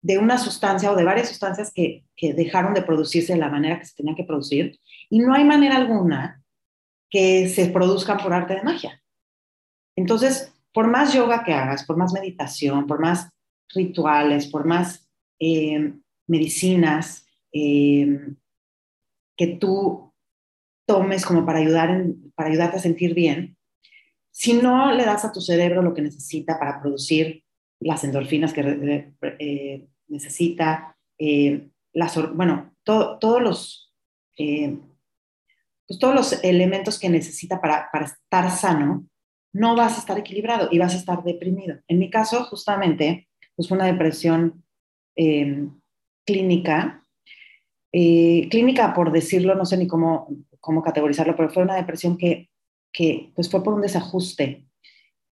de 0.04 0.18
una 0.18 0.38
sustancia 0.38 0.92
o 0.92 0.96
de 0.96 1.04
varias 1.04 1.30
sustancias 1.30 1.72
que, 1.74 2.06
que 2.16 2.34
dejaron 2.34 2.74
de 2.74 2.82
producirse 2.82 3.34
de 3.34 3.40
la 3.40 3.50
manera 3.50 3.80
que 3.80 3.86
se 3.86 3.96
tenía 3.96 4.16
que 4.16 4.24
producir. 4.24 4.80
Y 5.10 5.20
no 5.20 5.34
hay 5.34 5.44
manera 5.44 5.78
alguna 5.78 6.44
que 7.10 7.48
se 7.50 7.68
produzcan 7.68 8.18
por 8.18 8.34
arte 8.34 8.56
de 8.56 8.64
magia. 8.64 9.02
Entonces, 9.96 10.51
por 10.74 10.88
más 10.88 11.14
yoga 11.14 11.44
que 11.44 11.54
hagas, 11.54 11.86
por 11.86 11.98
más 11.98 12.14
meditación, 12.14 12.88
por 12.88 13.00
más 13.00 13.30
rituales, 13.74 14.48
por 14.48 14.66
más 14.66 15.10
eh, 15.40 15.94
medicinas 16.28 17.26
eh, 17.52 18.36
que 19.36 19.48
tú 19.48 20.14
tomes 20.86 21.26
como 21.26 21.46
para, 21.46 21.60
ayudar 21.60 22.06
para 22.36 22.50
ayudarte 22.50 22.78
a 22.78 22.82
sentir 22.82 23.14
bien, 23.14 23.58
si 24.32 24.54
no 24.54 24.94
le 24.94 25.04
das 25.04 25.26
a 25.26 25.32
tu 25.32 25.42
cerebro 25.42 25.82
lo 25.82 25.94
que 25.94 26.02
necesita 26.02 26.58
para 26.58 26.82
producir 26.82 27.44
las 27.80 28.04
endorfinas 28.04 28.54
que 28.54 29.12
eh, 29.40 29.88
necesita, 30.08 30.96
las, 31.94 32.36
bueno, 32.36 32.76
todos 32.84 33.42
los... 33.42 33.94
Pues 35.88 36.00
todos 36.00 36.16
los 36.16 36.44
elementos 36.44 36.98
que 36.98 37.10
necesita 37.10 37.60
para 37.60 37.90
estar 38.06 38.50
sano, 38.50 39.06
no 39.54 39.76
vas 39.76 39.98
a 39.98 40.00
estar 40.00 40.18
equilibrado 40.18 40.70
y 40.72 40.80
vas 40.80 40.94
a 40.94 40.98
estar 40.98 41.24
deprimido. 41.24 41.78
En 41.88 42.00
mi 42.00 42.10
caso, 42.10 42.46
justamente, 42.46 43.28
pues 43.56 43.68
fue 43.68 43.78
una 43.78 43.88
depresión 43.88 44.64
eh, 45.16 45.68
clínica, 46.26 47.06
eh, 47.92 48.48
clínica 48.50 48.94
por 48.94 49.12
decirlo, 49.12 49.56
no 49.56 49.66
sé 49.66 49.78
ni 49.78 49.88
cómo, 49.88 50.30
cómo 50.60 50.82
categorizarlo, 50.82 51.36
pero 51.36 51.50
fue 51.50 51.64
una 51.64 51.76
depresión 51.76 52.18
que, 52.18 52.50
que 52.94 53.32
pues 53.36 53.50
fue 53.50 53.64
por 53.64 53.74
un 53.74 53.82
desajuste 53.82 54.66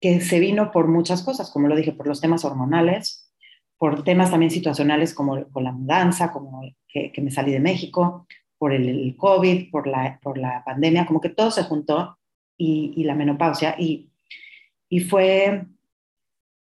que 0.00 0.20
se 0.20 0.38
vino 0.38 0.70
por 0.70 0.88
muchas 0.88 1.22
cosas, 1.22 1.50
como 1.50 1.68
lo 1.68 1.76
dije, 1.76 1.92
por 1.92 2.06
los 2.06 2.20
temas 2.20 2.44
hormonales, 2.44 3.32
por 3.78 4.04
temas 4.04 4.30
también 4.30 4.50
situacionales 4.50 5.14
como 5.14 5.44
con 5.50 5.64
la 5.64 5.72
mudanza, 5.72 6.32
como 6.32 6.62
que, 6.88 7.12
me 7.20 7.30
salí 7.30 7.52
de 7.52 7.60
México, 7.60 8.26
por 8.58 8.72
el, 8.72 9.16
COVID, 9.16 9.70
por 9.70 9.86
la, 9.86 10.18
por 10.22 10.38
la 10.38 10.64
pandemia, 10.64 11.06
como 11.06 11.20
que 11.20 11.28
todo 11.28 11.50
se 11.50 11.64
juntó 11.64 12.17
y, 12.58 12.92
y 12.96 13.04
la 13.04 13.14
menopausia 13.14 13.74
y, 13.78 14.10
y 14.90 15.00
fue 15.00 15.64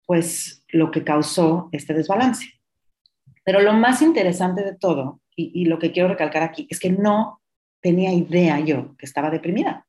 pues 0.06 0.64
lo 0.68 0.90
que 0.90 1.04
causó 1.04 1.70
este 1.72 1.94
desbalance. 1.94 2.46
Pero 3.44 3.62
lo 3.62 3.72
más 3.72 4.02
interesante 4.02 4.62
de 4.62 4.74
todo, 4.74 5.20
y, 5.36 5.50
y, 5.54 5.64
lo 5.66 5.78
que 5.78 5.92
quiero 5.92 6.08
recalcar 6.08 6.42
aquí, 6.42 6.66
es 6.70 6.78
que 6.78 6.90
no 6.90 7.40
tenía 7.80 8.12
idea 8.12 8.60
yo 8.60 8.96
que 8.96 9.06
estaba 9.06 9.30
deprimida. 9.30 9.86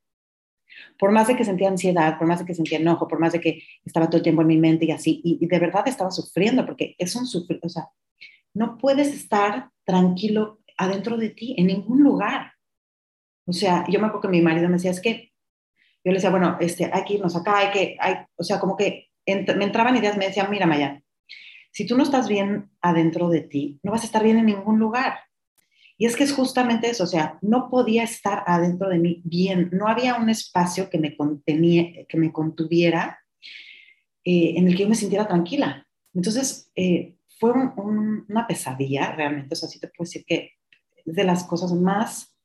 Por 0.98 1.12
más 1.12 1.28
de 1.28 1.36
que 1.36 1.46
sentía 1.46 1.70
ansiedad, 1.70 2.18
por 2.18 2.28
más 2.28 2.40
de 2.40 2.46
que 2.46 2.54
sentía 2.54 2.78
enojo, 2.78 3.08
por 3.08 3.20
más 3.20 3.34
de 3.34 3.40
que 3.40 3.64
estaba 3.84 4.08
todo 4.08 4.18
el 4.18 4.24
tiempo 4.24 4.42
en 4.42 4.48
mi 4.48 4.58
mente 4.58 4.86
y 4.86 4.92
así, 4.92 5.22
y, 5.24 5.46
de 5.46 5.60
verdad 5.60 5.88
estaba 5.88 6.12
sufriendo, 6.12 6.66
porque 6.66 6.96
es 6.98 7.16
un 7.16 7.26
sufrir, 7.26 7.60
o 7.64 7.70
sea, 7.70 7.90
no 8.54 8.78
puedes 8.78 9.14
estar 9.14 9.70
tranquilo 9.84 10.60
adentro 10.78 11.18
de 11.18 11.30
ti 11.30 11.56
en 11.58 11.68
ningún 11.68 12.04
lugar. 12.04 12.54
O 13.46 13.54
sea, 13.54 13.86
yo 13.88 14.00
me 14.00 14.08
acuerdo 14.08 14.24
que 14.24 14.38
mi 14.38 14.42
marido 14.42 14.68
me 14.68 14.76
decía, 14.76 14.92
es 14.92 15.02
que 15.02 15.32
yo 16.06 16.12
le 16.12 16.18
decía, 16.18 16.30
bueno, 16.30 16.58
este, 16.62 16.90
hay 16.94 17.04
que 17.04 17.16
irnos 17.16 17.36
acá, 17.36 17.58
hay 17.58 17.72
que, 17.72 17.98
hay, 18.00 18.18
o 18.36 18.44
sea, 18.44 18.60
como 18.60 18.78
que 18.78 19.10
me 19.26 19.66
entraban 19.66 19.98
ideas, 19.98 20.16
me 20.18 20.28
decían, 20.28 20.52
mira, 20.52 20.68
Maya, 20.68 21.02
si 21.72 21.88
tú 21.88 21.98
no 21.98 22.04
estás 22.04 22.30
bien 22.30 22.70
adentro 22.80 23.28
de 23.28 23.42
ti, 23.42 23.80
no 23.82 23.92
vas 23.92 24.04
a 24.04 24.06
estar 24.06 24.24
bien 24.24 24.38
en 24.38 24.46
ningún 24.46 24.78
lugar. 24.78 25.16
Y 25.98 26.06
es 26.06 26.16
que 26.16 26.24
es 26.24 26.32
justamente 26.32 26.90
eso, 26.90 27.06
o 27.06 27.08
sea, 27.08 27.40
no 27.42 27.70
podía 27.70 28.04
estar 28.04 28.44
adentro 28.46 28.88
de 28.88 29.00
mí 29.00 29.22
bien, 29.26 29.70
no 29.72 29.88
había 29.88 30.16
un 30.16 30.30
espacio 30.30 30.90
que 30.92 31.00
me, 31.00 31.18
contenía, 31.18 32.06
que 32.08 32.18
me 32.18 32.32
contuviera 32.32 33.20
eh, 34.24 34.54
en 34.58 34.68
el 34.68 34.76
que 34.76 34.84
yo 34.84 34.90
me 34.90 34.96
sintiera 34.96 35.28
tranquila. 35.28 35.88
Entonces, 36.14 36.72
eh, 36.76 37.16
fue 37.40 37.52
una 37.52 38.46
pesadilla 38.48 39.12
realmente, 39.14 39.54
o 39.54 39.58
sea, 39.58 39.68
sí 39.68 39.80
te 39.80 39.88
puedo 39.88 40.06
decir 40.06 40.24
que 40.26 40.52
es 41.04 41.16
de 41.16 41.24
las 41.24 41.44
cosas 41.46 41.74
más 41.74 42.38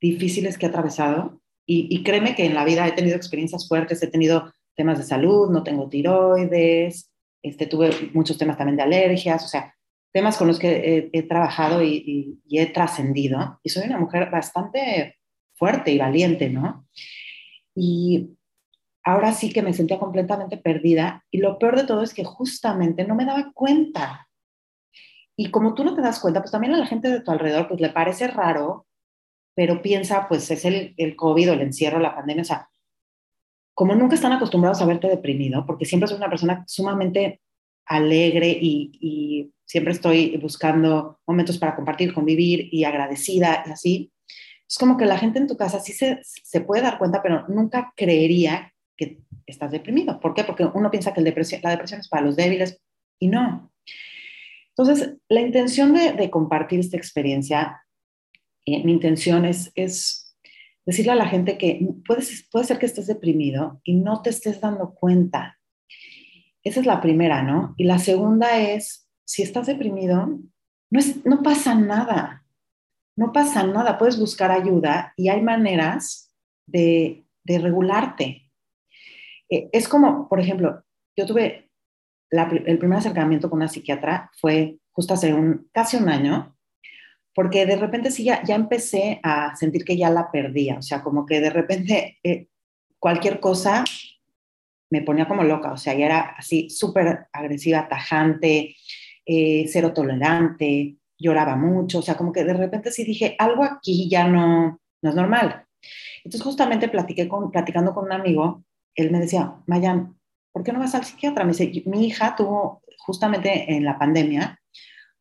difíciles 0.00 0.56
que 0.56 0.66
he 0.66 0.68
atravesado. 0.68 1.41
Y, 1.66 1.86
y 1.90 2.02
créeme 2.02 2.34
que 2.34 2.46
en 2.46 2.54
la 2.54 2.64
vida 2.64 2.86
he 2.86 2.92
tenido 2.92 3.16
experiencias 3.16 3.68
fuertes, 3.68 4.02
he 4.02 4.08
tenido 4.08 4.52
temas 4.74 4.98
de 4.98 5.04
salud, 5.04 5.50
no 5.50 5.62
tengo 5.62 5.88
tiroides, 5.88 7.10
este, 7.42 7.66
tuve 7.66 8.10
muchos 8.14 8.38
temas 8.38 8.56
también 8.56 8.76
de 8.76 8.82
alergias, 8.82 9.44
o 9.44 9.48
sea, 9.48 9.74
temas 10.12 10.36
con 10.36 10.46
los 10.46 10.58
que 10.58 11.10
he, 11.12 11.22
trabajado 11.22 11.82
y, 11.82 12.40
he 12.50 12.66
trascendido. 12.66 13.58
Y 13.62 13.70
soy 13.70 13.86
una 13.86 13.98
mujer 13.98 14.30
bastante 14.30 15.16
fuerte 15.54 15.90
y 15.90 15.98
valiente, 15.98 16.50
¿no? 16.50 16.86
Y 17.74 18.36
ahora 19.02 19.32
sí 19.32 19.52
que 19.52 19.62
me 19.62 19.72
sentía 19.72 19.98
completamente 19.98 20.58
perdida. 20.58 21.24
Y 21.30 21.38
lo 21.38 21.58
peor 21.58 21.76
de 21.76 21.86
todo 21.86 22.02
es 22.02 22.12
que 22.12 22.24
justamente 22.24 23.04
no 23.04 23.14
me 23.14 23.24
daba 23.24 23.52
cuenta. 23.54 24.28
Y 25.34 25.50
como 25.50 25.74
tú 25.74 25.82
no 25.82 25.94
te 25.94 26.02
das 26.02 26.20
cuenta, 26.20 26.40
pues 26.40 26.52
también 26.52 26.74
a 26.74 26.78
la 26.78 26.86
gente 26.86 27.08
de 27.08 27.22
tu 27.22 27.30
alrededor 27.30 27.66
pues 27.68 27.80
le 27.80 27.88
parece 27.88 28.28
raro, 28.28 28.86
pero 29.54 29.82
piensa, 29.82 30.28
pues 30.28 30.50
es 30.50 30.64
el, 30.64 30.94
el 30.96 31.16
COVID 31.16 31.50
el 31.50 31.60
encierro, 31.60 31.98
la 31.98 32.14
pandemia, 32.14 32.42
o 32.42 32.46
sea, 32.46 32.68
como 33.74 33.94
nunca 33.94 34.14
están 34.14 34.32
acostumbrados 34.32 34.80
a 34.80 34.86
verte 34.86 35.08
deprimido, 35.08 35.64
porque 35.66 35.84
siempre 35.84 36.08
soy 36.08 36.18
una 36.18 36.28
persona 36.28 36.64
sumamente 36.66 37.40
alegre 37.86 38.48
y, 38.60 39.50
siempre 39.64 39.94
estoy 39.94 40.36
buscando 40.36 41.18
momentos 41.26 41.56
para 41.56 41.74
compartir, 41.74 42.12
convivir 42.12 42.68
y 42.70 42.84
agradecida 42.84 43.64
y 43.66 43.70
así, 43.70 44.12
es 44.68 44.76
como 44.76 44.98
que 44.98 45.06
la 45.06 45.16
gente 45.16 45.38
en 45.38 45.46
tu 45.46 45.56
casa 45.56 45.80
sí 45.80 45.94
se, 45.94 46.20
se 46.22 46.60
puede 46.60 46.82
dar 46.82 46.98
cuenta, 46.98 47.22
pero 47.22 47.48
nunca 47.48 47.90
creería 47.96 48.74
que 48.98 49.22
estás 49.46 49.70
deprimido. 49.70 50.20
¿Por 50.20 50.34
qué? 50.34 50.44
Porque 50.44 50.66
uno 50.74 50.90
piensa 50.90 51.14
que 51.14 51.22
la 51.22 51.30
depresión 51.30 52.00
es 52.00 52.08
para 52.08 52.22
los 52.22 52.36
débiles 52.36 52.82
y 53.18 53.28
no. 53.28 53.72
Entonces, 54.76 55.14
la 55.30 55.40
intención 55.40 55.94
de 55.94 56.28
compartir 56.28 56.78
esta 56.78 56.98
experiencia, 56.98 57.82
eh, 58.66 58.84
mi 58.84 58.92
intención 58.92 59.44
es, 59.44 59.72
decirle 60.84 61.12
a 61.12 61.16
la 61.16 61.28
gente 61.28 61.58
que 61.58 61.86
puede, 62.06 62.22
puede 62.50 62.64
ser 62.64 62.78
que 62.78 62.86
estés 62.86 63.06
deprimido 63.06 63.80
y 63.84 63.94
no 63.94 64.22
te 64.22 64.30
estés 64.30 64.60
dando 64.60 64.94
cuenta 64.94 65.58
esa 66.64 66.80
es 66.80 66.86
la 66.86 67.00
primera, 67.00 67.42
¿no? 67.42 67.74
Y 67.76 67.84
la 67.84 67.98
segunda 67.98 68.58
es, 68.58 69.08
si 69.24 69.42
estás 69.42 69.66
deprimido, 69.66 70.38
no, 70.90 70.98
es, 70.98 71.24
no 71.26 71.42
pasa 71.42 71.74
nada, 71.74 72.46
no 73.16 73.32
pasa 73.32 73.64
nada, 73.64 73.98
puedes 73.98 74.18
buscar 74.18 74.50
ayuda 74.50 75.12
y 75.16 75.28
hay 75.28 75.42
maneras 75.42 76.32
de, 76.66 77.26
de 77.42 77.58
regularte. 77.58 78.50
Eh, 79.50 79.68
es 79.72 79.88
como, 79.88 80.28
por 80.28 80.40
ejemplo, 80.40 80.84
yo 81.16 81.26
tuve 81.26 81.70
el 82.30 82.78
primer 82.78 82.98
acercamiento 82.98 83.50
con 83.50 83.58
una 83.58 83.68
psiquiatra 83.68 84.30
fue 84.40 84.78
justo 84.92 85.12
hace 85.12 85.34
un, 85.34 85.68
casi 85.70 85.98
un 85.98 86.08
año, 86.08 86.56
porque 87.34 87.66
de 87.66 87.76
repente 87.76 88.10
sí 88.10 88.24
ya, 88.24 88.42
ya 88.44 88.54
empecé 88.54 89.20
a 89.22 89.56
sentir 89.56 89.84
que 89.84 89.96
ya 89.96 90.10
la 90.10 90.30
perdía, 90.30 90.78
o 90.78 90.82
sea, 90.82 91.02
como 91.02 91.26
que 91.26 91.40
de 91.40 91.50
repente 91.50 92.18
eh, 92.22 92.48
cualquier 92.98 93.40
cosa 93.40 93.84
me 94.90 95.02
ponía 95.02 95.26
como 95.26 95.42
loca, 95.42 95.72
o 95.72 95.76
sea, 95.76 95.94
ya 95.94 96.06
era 96.06 96.20
así 96.36 96.68
súper 96.68 97.26
agresiva, 97.32 97.88
tajante, 97.88 98.76
eh, 99.24 99.64
cero 99.68 99.92
tolerante, 99.94 100.96
lloraba 101.18 101.56
mucho, 101.56 102.00
o 102.00 102.02
sea, 102.02 102.16
como 102.16 102.32
que 102.32 102.44
de 102.44 102.52
repente 102.52 102.90
sí 102.90 103.04
dije, 103.04 103.34
algo 103.38 103.64
aquí 103.64 104.08
ya 104.10 104.28
no, 104.28 104.80
no 105.00 105.10
es 105.10 105.16
normal. 105.16 105.64
Entonces 106.24 106.42
justamente 106.42 106.88
platiqué 106.88 107.28
con, 107.28 107.50
platicando 107.50 107.94
con 107.94 108.04
un 108.04 108.12
amigo, 108.12 108.64
él 108.94 109.10
me 109.10 109.20
decía, 109.20 109.54
Mayan, 109.66 110.18
¿por 110.52 110.62
qué 110.62 110.72
no 110.72 110.80
vas 110.80 110.94
al 110.94 111.04
psiquiatra? 111.04 111.44
Me 111.44 111.52
dice, 111.52 111.72
mi 111.86 112.06
hija 112.06 112.36
tuvo 112.36 112.82
justamente 112.98 113.72
en 113.72 113.84
la 113.84 113.98
pandemia, 113.98 114.60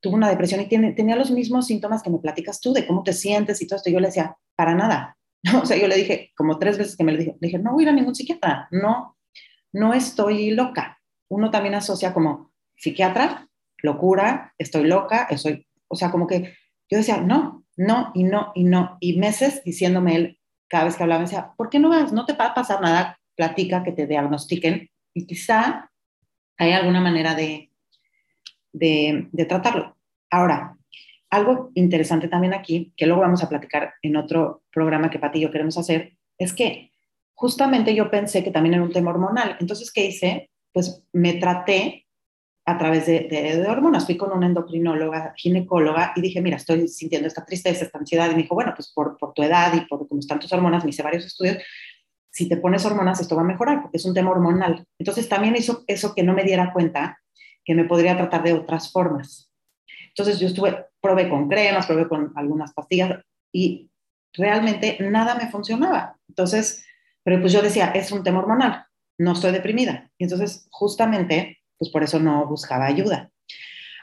tuvo 0.02 0.16
una 0.16 0.30
depresión 0.30 0.60
y 0.62 0.66
tiene, 0.66 0.94
tenía 0.94 1.16
los 1.16 1.32
mismos 1.32 1.68
síntomas 1.68 2.04
que 2.04 2.10
me 2.10 2.18
platicas 2.18 2.60
tú, 2.60 2.74
de 2.74 2.86
cómo 2.86 3.04
te 3.04 3.14
sientes 3.14 3.62
y 3.62 3.68
todo 3.68 3.78
esto. 3.78 3.90
Yo 3.90 4.00
le 4.00 4.08
decía, 4.08 4.36
para 4.56 4.76
nada. 4.76 5.18
O 5.62 5.66
sea, 5.66 5.78
yo 5.78 5.88
le 5.88 5.96
dije, 5.96 6.32
como 6.36 6.60
tres 6.60 6.78
veces 6.78 6.96
que 6.96 7.04
me 7.04 7.12
lo 7.12 7.18
dije, 7.18 7.36
le 7.40 7.48
dije, 7.48 7.60
no 7.60 7.74
voy 7.74 7.84
a 7.84 7.86
ir 7.86 7.90
a 7.90 7.94
ningún 7.94 8.14
psiquiatra, 8.14 8.68
no, 8.72 9.18
no 9.74 9.94
estoy 9.94 10.52
loca. 10.52 11.00
Uno 11.30 11.50
también 11.50 11.74
asocia 11.74 12.14
como 12.14 12.52
psiquiatra, 12.76 13.48
locura, 13.82 14.54
estoy 14.58 14.84
loca, 14.84 15.28
estoy, 15.30 15.66
o 15.88 15.96
sea, 15.96 16.12
como 16.12 16.28
que 16.28 16.54
yo 16.90 16.98
decía, 16.98 17.22
no, 17.22 17.66
no, 17.78 18.12
y 18.14 18.24
no, 18.24 18.52
y 18.54 18.66
no, 18.66 18.98
y 19.00 19.18
meses 19.18 19.64
diciéndome 19.64 20.16
él, 20.16 20.40
cada 20.68 20.84
vez 20.86 20.96
que 20.96 21.04
hablaba, 21.04 21.20
me 21.20 21.26
decía, 21.26 21.54
¿por 21.58 21.70
qué 21.70 21.80
no 21.80 21.90
vas? 21.90 22.14
No 22.14 22.26
te 22.26 22.34
va 22.34 22.48
a 22.48 22.54
pasar 22.54 22.82
nada, 22.82 23.20
platica, 23.36 23.84
que 23.84 23.92
te 23.92 24.08
diagnostiquen, 24.08 24.90
y 25.14 25.26
quizá 25.26 25.90
hay 26.58 26.72
alguna 26.74 27.02
manera 27.02 27.34
de, 27.34 27.71
de, 28.74 29.28
de 29.32 29.46
tratarlo. 29.46 29.96
Ahora, 30.30 30.78
algo 31.32 31.72
interesante 31.76 32.28
también 32.28 32.54
aquí, 32.54 32.94
que 32.96 33.06
luego 33.08 33.22
vamos 33.22 33.42
a 33.44 33.50
platicar 33.50 33.94
en 34.02 34.18
otro 34.18 34.64
programa 34.72 35.10
que 35.10 35.20
Pati 35.20 35.40
y 35.40 35.42
yo 35.44 35.52
queremos 35.52 35.78
hacer, 35.78 36.18
es 36.38 36.54
que 36.54 36.92
justamente 37.34 37.96
yo 37.96 38.12
pensé 38.12 38.44
que 38.44 38.52
también 38.52 38.76
era 38.76 38.84
un 38.84 38.92
tema 38.92 39.12
hormonal. 39.12 39.56
Entonces, 39.60 39.92
¿qué 39.92 40.06
hice? 40.06 40.50
Pues 40.74 41.04
me 41.14 41.34
traté 41.34 42.06
a 42.66 42.78
través 42.78 43.06
de, 43.06 43.66
hormonas. 43.68 44.06
Fui 44.06 44.18
con 44.18 44.32
una 44.32 44.46
endocrinóloga, 44.46 45.34
ginecóloga, 45.38 46.14
y 46.16 46.22
dije, 46.22 46.42
mira, 46.42 46.58
estoy 46.58 46.88
sintiendo 46.88 47.28
esta 47.28 47.46
tristeza, 47.46 47.86
esta 47.86 47.98
ansiedad. 47.98 48.30
Y 48.30 48.36
me 48.36 48.44
dijo, 48.44 48.54
bueno, 48.54 48.74
pues 48.76 48.92
por, 48.94 49.18
tu 49.34 49.44
edad 49.44 49.74
y 49.74 49.88
por 49.88 50.08
cómo 50.08 50.20
están 50.20 50.40
tus 50.40 50.52
hormonas, 50.52 50.84
me 50.84 50.90
hice 50.90 51.02
varios 51.02 51.26
estudios, 51.26 51.58
si 52.30 52.48
te 52.48 52.58
pones 52.58 52.86
hormonas, 52.86 53.20
esto 53.20 53.36
va 53.36 53.42
a 53.42 53.46
mejorar, 53.46 53.82
porque 53.82 53.98
es 53.98 54.06
un 54.06 54.14
tema 54.14 54.32
hormonal. 54.32 54.86
Entonces, 55.00 55.28
también 55.28 55.56
hizo 55.56 55.84
eso 55.88 56.14
que 56.14 56.24
no 56.24 56.34
me 56.34 56.44
diera 56.44 56.72
cuenta 56.74 57.21
que 57.64 57.76
me 57.76 57.86
podría 57.86 58.18
tratar 58.18 58.44
de 58.44 58.54
otras 58.54 58.92
formas. 58.92 59.52
Entonces, 60.10 60.40
yo 60.40 60.48
estuve, 60.48 60.86
probé 61.00 61.30
con 61.30 61.48
cremas, 61.48 61.88
probé 61.88 62.08
con 62.08 62.34
algunas 62.36 62.74
pastillas, 62.74 63.22
y 63.52 63.90
realmente 64.34 64.98
nada 65.00 65.36
me 65.36 65.50
funcionaba. 65.50 66.18
Entonces, 66.28 66.86
pero 67.24 67.40
pues 67.40 67.54
yo 67.54 67.62
decía, 67.62 67.92
es 67.92 68.12
un 68.12 68.24
tema 68.24 68.40
hormonal, 68.40 68.86
no 69.18 69.34
estoy 69.34 69.52
deprimida. 69.52 70.10
Y 70.18 70.24
entonces, 70.24 70.68
justamente, 70.72 71.60
pues 71.78 71.92
por 71.92 72.04
eso 72.04 72.20
no 72.20 72.48
buscaba 72.48 72.86
ayuda. 72.86 73.32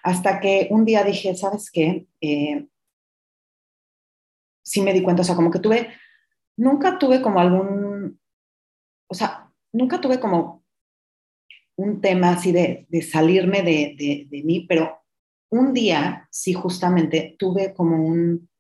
Hasta 0.03 0.41
que 0.41 0.69
un 0.71 0.85
día 0.85 1.03
dije, 1.03 1.35
¿sabes 1.35 1.71
qué? 1.71 2.07
Eh, 2.21 2.67
sí 4.63 4.83
me 4.83 4.93
di 4.93 5.03
cuenta, 5.03 5.23
o 5.23 5.25
sea, 5.25 5.35
como 5.35 5.51
que 5.51 5.59
tuve, 5.59 5.93
nunca 6.57 6.99
tuve 6.99 7.21
como 7.23 7.41
algún, 7.41 8.21
o 9.09 9.15
sea, 9.15 9.51
nunca 9.73 10.01
tuve 10.01 10.21
como 10.21 10.58
un 11.79 12.01
tema 12.01 12.31
así 12.31 12.51
de, 12.51 12.87
de 12.89 13.03
salirme 13.03 13.63
de, 13.63 13.95
de, 13.97 14.27
de, 14.29 14.43
mí, 14.43 14.67
pero 14.69 15.01
un 15.51 15.73
día 15.73 16.29
sí 16.31 16.53
justamente 16.53 17.37
tuve 17.39 17.73
como 17.73 18.05
un 18.05 18.51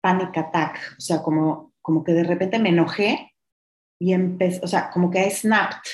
panic 0.00 0.36
attack, 0.36 0.96
o 0.98 1.00
sea, 1.00 1.22
como, 1.22 1.72
como 1.80 2.02
que 2.02 2.12
de 2.12 2.24
repente 2.24 2.58
me 2.58 2.70
enojé 2.70 3.32
y 4.00 4.12
empecé, 4.12 4.60
o 4.62 4.66
sea, 4.66 4.90
como 4.90 5.08
que 5.08 5.30
snapped. 5.30 5.88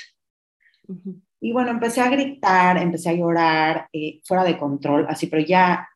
Y 1.38 1.52
bueno, 1.52 1.70
empecé 1.70 2.00
a 2.00 2.08
gritar, 2.08 2.78
empecé 2.78 3.10
a 3.10 3.14
llorar, 3.14 3.88
eh, 3.92 4.20
fuera 4.24 4.42
de 4.42 4.58
control, 4.58 5.06
así, 5.08 5.26
pero 5.26 5.42
ya 5.42 5.86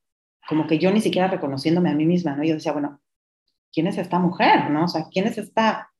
como 0.46 0.66
que 0.66 0.78
yo 0.78 0.92
ni 0.92 1.00
siquiera 1.00 1.28
reconociéndome 1.28 1.90
a 1.90 1.94
mí 1.94 2.04
misma, 2.04 2.36
¿no? 2.36 2.44
Yo 2.44 2.54
decía, 2.54 2.72
bueno, 2.72 3.00
¿quién 3.72 3.86
es 3.86 3.96
esta 3.96 4.18
mujer, 4.18 4.70
no? 4.70 4.84
O 4.84 4.88
sea, 4.88 5.06
¿quién 5.10 5.26
es 5.26 5.38
esta, 5.38 5.90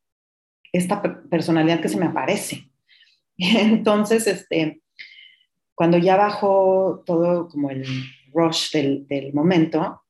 esta 0.72 1.02
personalidad 1.02 1.80
que 1.80 1.88
se 1.88 1.96
me 1.96 2.06
aparece? 2.06 2.70
Entonces, 3.38 4.26
este, 4.26 4.82
cuando 5.74 5.98
ya 5.98 6.16
bajó 6.16 7.02
todo 7.04 7.48
como 7.48 7.70
el 7.70 7.84
rush 8.32 8.70
del, 8.72 9.06
del 9.08 9.32
momento, 9.32 10.02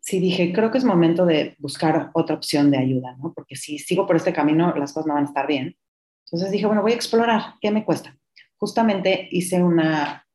sí 0.00 0.20
dije, 0.20 0.52
creo 0.52 0.70
que 0.70 0.78
es 0.78 0.84
momento 0.84 1.26
de 1.26 1.54
buscar 1.58 2.10
otra 2.14 2.36
opción 2.36 2.70
de 2.70 2.78
ayuda, 2.78 3.16
¿no? 3.18 3.32
Porque 3.34 3.56
si 3.56 3.78
sigo 3.78 4.06
por 4.06 4.16
este 4.16 4.32
camino, 4.32 4.74
las 4.74 4.92
cosas 4.92 5.06
no 5.06 5.14
van 5.14 5.24
a 5.24 5.28
estar 5.28 5.46
bien. 5.46 5.76
Entonces 6.24 6.50
dije, 6.50 6.66
bueno, 6.66 6.82
voy 6.82 6.92
a 6.92 6.96
explorar, 6.96 7.54
¿qué 7.60 7.70
me 7.70 7.84
cuesta? 7.84 8.16
Justamente 8.56 9.28
hice 9.30 9.62
una, 9.62 10.26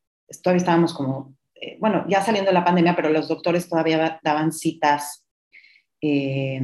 todavía 0.42 0.60
estábamos 0.60 0.94
como, 0.94 1.36
eh, 1.56 1.78
bueno, 1.80 2.06
ya 2.08 2.22
saliendo 2.22 2.50
de 2.50 2.56
la 2.56 2.66
pandemia, 2.66 2.96
pero 2.96 3.10
los 3.10 3.28
doctores 3.28 3.68
todavía 3.68 4.20
daban 4.24 4.52
citas. 4.52 5.26
Eh, 6.02 6.62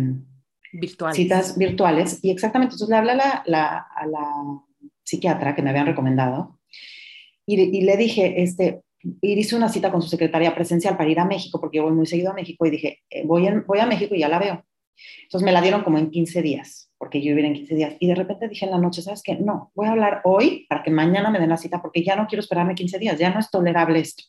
virtuales. 0.74 1.16
Citas 1.16 1.58
virtuales. 1.58 2.20
Y 2.24 2.32
exactamente, 2.32 2.76
entonces 2.76 2.90
le 2.90 2.98
hablé 2.98 3.12
a 3.12 3.16
la, 3.16 3.44
la, 3.46 3.88
a 3.96 4.06
la 4.06 4.64
psiquiatra 5.10 5.56
que 5.56 5.62
me 5.62 5.70
habían 5.72 5.88
recomendado 5.88 6.60
y, 7.52 7.82
le 7.82 7.98
dije, 7.98 8.44
este, 8.44 8.84
y 9.22 9.34
hice 9.34 9.56
una 9.56 9.70
cita 9.70 9.92
con 9.92 10.04
su 10.04 10.10
secretaria 10.10 10.54
presencial 10.54 10.96
para 10.96 11.10
ir 11.10 11.20
a 11.20 11.26
México, 11.26 11.60
porque 11.60 11.78
yo 11.78 11.84
voy 11.84 11.94
muy 11.94 12.06
seguido 12.06 12.30
a 12.30 12.36
México, 12.36 12.64
y 12.66 12.70
dije, 12.70 13.00
eh, 13.10 13.26
voy, 13.26 13.50
voy 13.66 13.80
a 13.80 13.88
México 13.88 14.14
y 14.14 14.20
ya 14.20 14.30
la 14.30 14.38
veo. 14.38 14.64
Entonces 15.24 15.46
me 15.46 15.52
la 15.52 15.62
dieron 15.62 15.84
como 15.84 15.98
en 15.98 16.12
15 16.12 16.44
días, 16.44 16.92
porque 16.98 17.22
yo 17.22 17.32
iba 17.32 17.42
en 17.42 17.56
15 17.56 17.76
días. 17.76 17.96
Y 18.00 18.08
de 18.08 18.14
repente 18.14 18.48
dije 18.48 18.66
en 18.66 18.72
la 18.72 18.78
noche, 18.78 19.02
¿sabes 19.02 19.24
qué? 19.24 19.36
No, 19.36 19.72
voy 19.74 19.88
a 19.88 19.92
hablar 19.92 20.22
hoy 20.26 20.68
para 20.70 20.84
que 20.84 20.92
mañana 20.92 21.32
me 21.32 21.40
den 21.40 21.50
la 21.50 21.58
cita, 21.58 21.82
porque 21.82 22.04
ya 22.04 22.16
no 22.16 22.28
quiero 22.28 22.42
esperarme 22.42 22.76
15 22.76 23.00
días, 23.00 23.18
ya 23.18 23.32
no 23.32 23.40
es 23.40 23.50
tolerable 23.50 24.00
esto. 24.00 24.24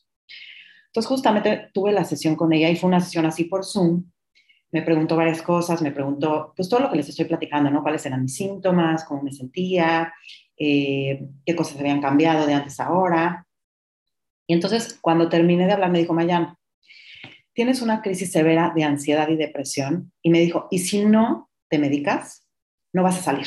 Entonces 0.87 1.09
justamente 1.09 1.69
tuve 1.75 1.93
la 1.93 2.05
sesión 2.05 2.37
con 2.37 2.53
ella 2.53 2.71
y 2.71 2.77
fue 2.77 2.89
una 2.89 3.01
sesión 3.01 3.27
así 3.27 3.45
por 3.45 3.67
Zoom. 3.67 4.05
Me 4.73 4.83
preguntó 4.83 5.17
varias 5.17 5.43
cosas, 5.43 5.83
me 5.83 5.93
preguntó 5.93 6.55
pues 6.57 6.69
todo 6.69 6.81
lo 6.81 6.91
que 6.91 6.97
les 6.97 7.09
estoy 7.09 7.27
platicando, 7.27 7.71
¿no? 7.71 7.83
¿Cuáles 7.83 8.07
eran 8.07 8.23
mis 8.23 8.35
síntomas? 8.35 9.05
¿Cómo 9.05 9.23
me 9.23 9.33
sentía? 9.33 10.13
Eh, 10.63 11.27
¿Qué 11.47 11.57
cosas 11.57 11.81
habían 11.81 12.03
cambiado 12.03 12.47
de 12.47 12.53
antes 12.53 12.79
a 12.79 12.87
ahora? 12.87 13.47
Y 14.47 14.53
entonces, 14.53 14.99
cuando 15.01 15.31
terminé 15.31 15.67
de 15.67 15.73
hablar, 15.73 15.91
me 15.91 16.01
dijo, 16.01 16.13
Mayan, 16.13 16.55
tienes 17.55 17.81
una 17.81 18.03
crisis 18.03 18.31
severa 18.31 18.73
de 18.75 18.85
ansiedad 18.85 19.29
y 19.29 19.37
depresión. 19.37 20.13
Y 20.23 20.29
me 20.31 20.41
dijo, 20.41 20.69
y 20.71 20.81
si 20.81 21.05
no 21.05 21.51
te 21.69 21.79
medicas, 21.79 22.47
no 22.93 23.03
vas 23.03 23.19
a 23.19 23.23
salir. 23.23 23.47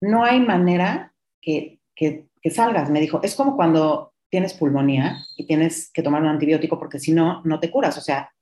No 0.00 0.24
hay 0.24 0.40
manera 0.40 1.14
que, 1.40 1.78
que, 1.94 2.26
salgas. 2.50 2.90
Me 2.90 3.00
dijo, 3.00 3.20
es 3.22 3.36
como 3.36 3.54
cuando 3.54 4.14
tienes 4.28 4.54
pulmonía 4.54 5.18
y 5.36 5.46
tienes 5.46 5.92
que 5.92 6.02
tomar 6.02 6.22
un 6.22 6.28
antibiótico 6.28 6.78
porque 6.78 6.98
si 6.98 7.12
no, 7.12 7.42
no 7.44 7.60
te 7.60 7.70
curas. 7.70 7.96
O 7.98 8.00
sea, 8.00 8.32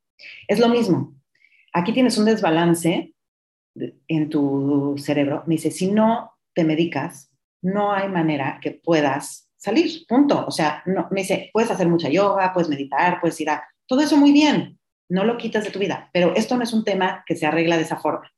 es 0.48 0.58
lo 0.58 0.68
mismo. 0.68 1.14
Aquí 1.74 1.92
tienes 1.92 2.16
un 2.16 2.24
desbalance 2.24 3.14
en 4.08 4.30
tu 4.30 4.94
cerebro. 4.96 5.42
Me 5.46 5.56
dice, 5.56 5.70
si 5.70 5.90
no 5.90 6.32
te 6.54 6.64
medicas, 6.64 7.30
no 7.62 7.92
hay 7.92 8.08
manera 8.08 8.58
que 8.60 8.72
puedas 8.72 9.50
salir, 9.56 10.06
punto. 10.08 10.44
O 10.46 10.50
sea, 10.50 10.82
no, 10.86 11.08
me 11.10 11.20
dice, 11.20 11.50
puedes 11.52 11.70
hacer 11.70 11.88
mucha 11.88 12.08
yoga, 12.08 12.52
puedes 12.52 12.68
meditar, 12.68 13.20
puedes 13.20 13.40
ir 13.40 13.50
a... 13.50 13.62
Todo 13.86 14.00
eso 14.00 14.16
muy 14.16 14.32
bien, 14.32 14.78
no 15.08 15.24
lo 15.24 15.36
quitas 15.36 15.64
de 15.64 15.70
tu 15.70 15.78
vida, 15.78 16.08
pero 16.12 16.34
esto 16.34 16.56
no 16.56 16.62
es 16.62 16.72
un 16.72 16.84
tema 16.84 17.24
que 17.26 17.36
se 17.36 17.46
arregla 17.46 17.76
de 17.76 17.82
esa 17.82 17.96
forma. 17.96 18.30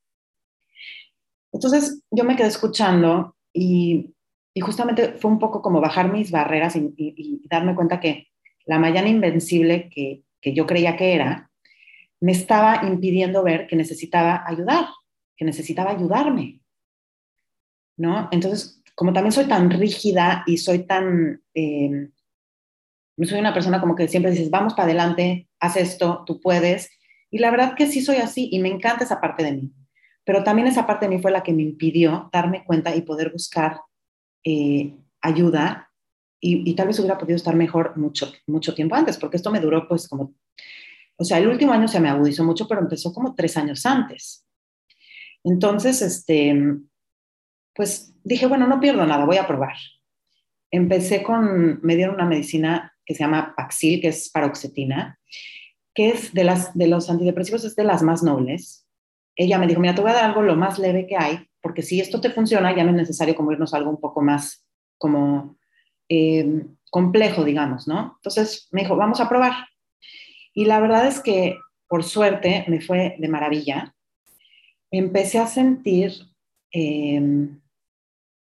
Entonces 1.52 2.02
yo 2.10 2.24
me 2.24 2.34
quedé 2.34 2.48
escuchando 2.48 3.36
y, 3.52 4.14
y 4.54 4.60
justamente 4.60 5.12
fue 5.12 5.30
un 5.30 5.38
poco 5.38 5.60
como 5.60 5.80
bajar 5.80 6.10
mis 6.10 6.30
barreras 6.30 6.74
y, 6.76 7.42
darme 7.48 7.74
cuenta 7.74 8.00
que 8.00 8.28
la 8.64 8.78
mañana 8.78 9.08
invencible 9.08 9.90
que, 9.90 10.22
que 10.40 10.54
yo 10.54 10.66
creía 10.66 10.96
que 10.96 11.14
era, 11.14 11.50
me 12.20 12.32
estaba 12.32 12.86
impidiendo 12.86 13.42
ver 13.42 13.66
que 13.66 13.76
necesitaba 13.76 14.44
ayudar, 14.46 14.86
que 15.36 15.44
necesitaba 15.44 15.90
ayudarme. 15.90 16.61
¿No? 17.96 18.28
Entonces, 18.32 18.82
como 18.94 19.12
también 19.12 19.32
soy 19.32 19.46
tan 19.46 19.70
rígida 19.70 20.44
y 20.46 20.58
soy 20.58 20.86
tan, 20.86 21.42
eh, 21.54 22.10
soy 23.22 23.38
una 23.38 23.54
persona 23.54 23.80
como 23.80 23.94
que 23.94 24.08
siempre 24.08 24.30
dices, 24.30 24.50
vamos 24.50 24.74
para 24.74 24.84
adelante, 24.84 25.48
haz 25.60 25.76
esto, 25.76 26.24
tú 26.26 26.40
puedes. 26.40 26.90
Y 27.30 27.38
la 27.38 27.50
verdad 27.50 27.74
que 27.74 27.86
sí 27.86 28.02
soy 28.02 28.16
así 28.16 28.48
y 28.52 28.58
me 28.60 28.68
encanta 28.68 29.04
esa 29.04 29.20
parte 29.20 29.44
de 29.44 29.52
mí. 29.52 29.72
Pero 30.24 30.44
también 30.44 30.68
esa 30.68 30.86
parte 30.86 31.06
de 31.06 31.16
mí 31.16 31.22
fue 31.22 31.30
la 31.30 31.42
que 31.42 31.52
me 31.52 31.62
impidió 31.62 32.28
darme 32.32 32.64
cuenta 32.64 32.94
y 32.94 33.02
poder 33.02 33.32
buscar 33.32 33.80
eh, 34.44 34.94
ayuda 35.20 35.90
y, 36.40 36.68
y, 36.68 36.74
tal 36.74 36.88
vez 36.88 36.98
hubiera 36.98 37.18
podido 37.18 37.36
estar 37.36 37.54
mejor 37.54 37.96
mucho, 37.96 38.32
mucho 38.48 38.74
tiempo 38.74 38.96
antes, 38.96 39.16
porque 39.16 39.36
esto 39.36 39.52
me 39.52 39.60
duró 39.60 39.86
pues 39.86 40.08
como, 40.08 40.34
o 41.16 41.24
sea, 41.24 41.38
el 41.38 41.46
último 41.46 41.72
año 41.72 41.86
se 41.86 42.00
me 42.00 42.08
agudizó 42.08 42.44
mucho, 42.44 42.66
pero 42.66 42.80
empezó 42.80 43.12
como 43.12 43.34
tres 43.36 43.56
años 43.56 43.86
antes. 43.86 44.44
Entonces, 45.44 46.02
este, 46.02 46.80
pues 47.74 48.14
dije, 48.24 48.46
bueno, 48.46 48.66
no 48.66 48.80
pierdo 48.80 49.04
nada, 49.06 49.24
voy 49.24 49.36
a 49.36 49.46
probar. 49.46 49.76
Empecé 50.70 51.22
con, 51.22 51.80
me 51.82 51.96
dieron 51.96 52.14
una 52.14 52.26
medicina 52.26 52.94
que 53.04 53.14
se 53.14 53.24
llama 53.24 53.54
Paxil, 53.56 54.00
que 54.00 54.08
es 54.08 54.30
paroxetina, 54.30 55.18
que 55.94 56.08
es 56.10 56.32
de, 56.32 56.44
las, 56.44 56.76
de 56.76 56.86
los 56.86 57.10
antidepresivos, 57.10 57.64
es 57.64 57.76
de 57.76 57.84
las 57.84 58.02
más 58.02 58.22
nobles. 58.22 58.86
Ella 59.36 59.58
me 59.58 59.66
dijo, 59.66 59.80
mira, 59.80 59.94
te 59.94 60.02
voy 60.02 60.10
a 60.10 60.14
dar 60.14 60.24
algo 60.24 60.42
lo 60.42 60.56
más 60.56 60.78
leve 60.78 61.06
que 61.06 61.16
hay, 61.16 61.46
porque 61.60 61.82
si 61.82 62.00
esto 62.00 62.20
te 62.20 62.30
funciona, 62.30 62.74
ya 62.74 62.84
no 62.84 62.90
es 62.90 62.96
necesario 62.96 63.34
como 63.34 63.52
irnos 63.52 63.74
a 63.74 63.78
algo 63.78 63.90
un 63.90 64.00
poco 64.00 64.22
más 64.22 64.66
como 64.98 65.56
eh, 66.08 66.64
complejo, 66.90 67.44
digamos, 67.44 67.88
¿no? 67.88 68.14
Entonces 68.18 68.68
me 68.70 68.82
dijo, 68.82 68.96
vamos 68.96 69.20
a 69.20 69.28
probar. 69.28 69.52
Y 70.54 70.66
la 70.66 70.80
verdad 70.80 71.06
es 71.06 71.20
que, 71.20 71.58
por 71.88 72.04
suerte, 72.04 72.64
me 72.68 72.80
fue 72.80 73.16
de 73.18 73.28
maravilla. 73.28 73.94
Empecé 74.90 75.38
a 75.38 75.46
sentir 75.46 76.12
eh, 76.72 77.48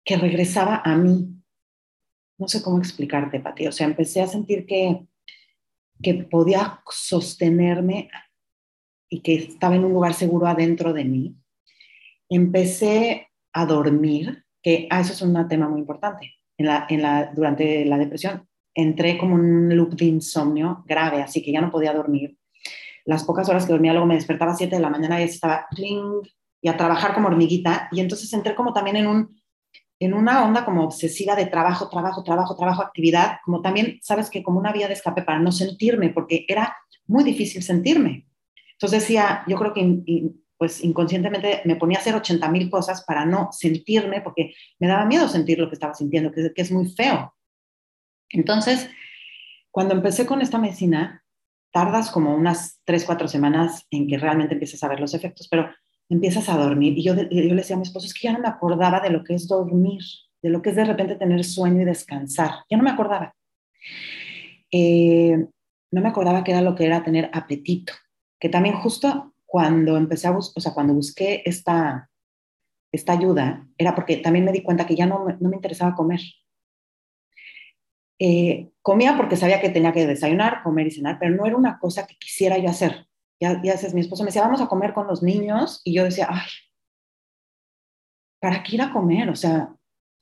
que 0.04 0.16
regresaba 0.16 0.82
a 0.84 0.96
mí. 0.96 1.28
No 2.38 2.48
sé 2.48 2.62
cómo 2.62 2.78
explicarte, 2.78 3.40
Pati. 3.40 3.66
O 3.66 3.72
sea, 3.72 3.86
empecé 3.86 4.20
a 4.20 4.26
sentir 4.26 4.66
que, 4.66 5.06
que 6.02 6.14
podía 6.14 6.82
sostenerme 6.90 8.10
y 9.08 9.20
que 9.20 9.34
estaba 9.34 9.76
en 9.76 9.84
un 9.84 9.92
lugar 9.92 10.14
seguro 10.14 10.46
adentro 10.46 10.92
de 10.92 11.04
mí. 11.04 11.36
Empecé 12.28 13.28
a 13.52 13.66
dormir, 13.66 14.44
que 14.62 14.88
ah, 14.90 15.00
eso 15.00 15.12
es 15.12 15.22
un 15.22 15.48
tema 15.48 15.68
muy 15.68 15.80
importante. 15.80 16.32
En 16.56 16.66
la, 16.66 16.86
en 16.88 17.02
la, 17.02 17.32
durante 17.34 17.84
la 17.84 17.98
depresión 17.98 18.46
entré 18.74 19.18
como 19.18 19.34
un 19.34 19.74
loop 19.74 19.94
de 19.94 20.06
insomnio 20.06 20.82
grave, 20.86 21.22
así 21.22 21.42
que 21.42 21.52
ya 21.52 21.60
no 21.60 21.70
podía 21.70 21.92
dormir. 21.92 22.38
Las 23.04 23.24
pocas 23.24 23.48
horas 23.48 23.66
que 23.66 23.72
dormía, 23.72 23.92
luego 23.92 24.06
me 24.06 24.14
despertaba 24.14 24.52
a 24.52 24.56
7 24.56 24.76
de 24.76 24.82
la 24.82 24.90
mañana 24.90 25.20
y 25.20 25.24
estaba 25.24 25.66
y 25.76 26.68
a 26.68 26.76
trabajar 26.76 27.14
como 27.14 27.28
hormiguita. 27.28 27.88
Y 27.90 28.00
entonces 28.00 28.32
entré 28.32 28.54
como 28.54 28.72
también 28.72 28.96
en 28.96 29.08
un 29.08 29.41
en 30.04 30.14
una 30.14 30.44
onda 30.44 30.64
como 30.64 30.84
obsesiva 30.84 31.36
de 31.36 31.46
trabajo, 31.46 31.88
trabajo, 31.88 32.22
trabajo, 32.24 32.56
trabajo, 32.56 32.82
actividad, 32.82 33.38
como 33.44 33.62
también, 33.62 33.98
sabes 34.02 34.30
que 34.30 34.42
como 34.42 34.58
una 34.58 34.72
vía 34.72 34.88
de 34.88 34.94
escape 34.94 35.22
para 35.22 35.38
no 35.38 35.52
sentirme, 35.52 36.10
porque 36.10 36.44
era 36.48 36.76
muy 37.06 37.22
difícil 37.24 37.62
sentirme. 37.62 38.26
Entonces 38.72 39.02
decía, 39.02 39.44
yo 39.46 39.56
creo 39.56 39.72
que 39.72 40.02
pues 40.56 40.82
inconscientemente 40.84 41.62
me 41.64 41.76
ponía 41.76 41.98
a 41.98 42.00
hacer 42.00 42.14
80 42.14 42.48
mil 42.48 42.70
cosas 42.70 43.04
para 43.04 43.24
no 43.24 43.50
sentirme, 43.52 44.20
porque 44.20 44.54
me 44.78 44.88
daba 44.88 45.04
miedo 45.04 45.28
sentir 45.28 45.58
lo 45.58 45.68
que 45.68 45.74
estaba 45.74 45.94
sintiendo, 45.94 46.32
que, 46.32 46.52
que 46.54 46.62
es 46.62 46.72
muy 46.72 46.88
feo. 46.88 47.34
Entonces, 48.28 48.88
cuando 49.70 49.94
empecé 49.94 50.26
con 50.26 50.40
esta 50.40 50.58
medicina, 50.58 51.24
tardas 51.72 52.10
como 52.10 52.34
unas 52.34 52.80
3, 52.84 53.04
4 53.04 53.28
semanas 53.28 53.86
en 53.90 54.06
que 54.06 54.18
realmente 54.18 54.54
empieces 54.54 54.82
a 54.84 54.88
ver 54.88 55.00
los 55.00 55.14
efectos, 55.14 55.48
pero 55.48 55.68
empiezas 56.12 56.48
a 56.48 56.56
dormir. 56.56 56.96
Y 56.98 57.02
yo, 57.02 57.14
yo 57.14 57.26
le 57.30 57.54
decía 57.54 57.76
a 57.76 57.78
mi 57.78 57.84
esposo, 57.84 58.06
es 58.06 58.14
que 58.14 58.28
ya 58.28 58.32
no 58.32 58.40
me 58.40 58.48
acordaba 58.48 59.00
de 59.00 59.10
lo 59.10 59.24
que 59.24 59.34
es 59.34 59.48
dormir, 59.48 60.02
de 60.42 60.50
lo 60.50 60.60
que 60.60 60.70
es 60.70 60.76
de 60.76 60.84
repente 60.84 61.16
tener 61.16 61.42
sueño 61.44 61.82
y 61.82 61.84
descansar. 61.84 62.50
Ya 62.70 62.76
no 62.76 62.82
me 62.82 62.90
acordaba. 62.90 63.34
Eh, 64.70 65.46
no 65.90 66.00
me 66.00 66.08
acordaba 66.08 66.44
que 66.44 66.52
era 66.52 66.62
lo 66.62 66.74
que 66.74 66.86
era 66.86 67.02
tener 67.02 67.30
apetito, 67.32 67.92
que 68.38 68.48
también 68.48 68.74
justo 68.76 69.34
cuando 69.44 69.96
empecé 69.96 70.28
a 70.28 70.32
buscar, 70.32 70.54
o 70.56 70.60
sea, 70.60 70.72
cuando 70.72 70.94
busqué 70.94 71.42
esta, 71.44 72.10
esta 72.90 73.12
ayuda, 73.12 73.66
era 73.76 73.94
porque 73.94 74.16
también 74.16 74.44
me 74.44 74.52
di 74.52 74.62
cuenta 74.62 74.86
que 74.86 74.96
ya 74.96 75.06
no, 75.06 75.26
no 75.38 75.48
me 75.48 75.56
interesaba 75.56 75.94
comer. 75.94 76.20
Eh, 78.18 78.70
comía 78.80 79.16
porque 79.16 79.36
sabía 79.36 79.60
que 79.60 79.68
tenía 79.68 79.92
que 79.92 80.06
desayunar, 80.06 80.62
comer 80.62 80.86
y 80.86 80.92
cenar, 80.92 81.18
pero 81.18 81.34
no 81.34 81.44
era 81.44 81.56
una 81.56 81.78
cosa 81.78 82.06
que 82.06 82.16
quisiera 82.16 82.56
yo 82.56 82.70
hacer 82.70 83.06
ya, 83.42 83.60
ya 83.60 83.74
mi 83.92 84.00
esposo 84.00 84.22
me 84.22 84.28
decía, 84.28 84.42
vamos 84.42 84.60
a 84.60 84.68
comer 84.68 84.92
con 84.92 85.08
los 85.08 85.20
niños, 85.20 85.80
y 85.82 85.94
yo 85.94 86.04
decía, 86.04 86.28
ay, 86.30 86.46
¿para 88.40 88.62
qué 88.62 88.76
ir 88.76 88.82
a 88.82 88.92
comer? 88.92 89.28
O 89.30 89.34
sea, 89.34 89.74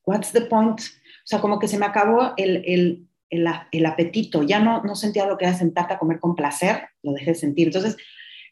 what's 0.06 0.32
the 0.32 0.40
point? 0.40 0.80
O 0.80 1.26
sea, 1.26 1.40
como 1.42 1.58
que 1.58 1.68
se 1.68 1.76
me 1.76 1.84
acabó 1.84 2.32
el, 2.38 2.64
el, 2.64 3.08
el, 3.28 3.46
el 3.72 3.86
apetito, 3.86 4.42
ya 4.42 4.58
no, 4.58 4.82
no 4.82 4.94
sentía 4.94 5.26
lo 5.26 5.36
que 5.36 5.44
era 5.44 5.54
sentarte 5.54 5.92
a 5.92 5.98
comer 5.98 6.18
con 6.18 6.34
placer, 6.34 6.88
lo 7.02 7.12
dejé 7.12 7.32
de 7.32 7.34
sentir. 7.34 7.66
Entonces, 7.66 7.98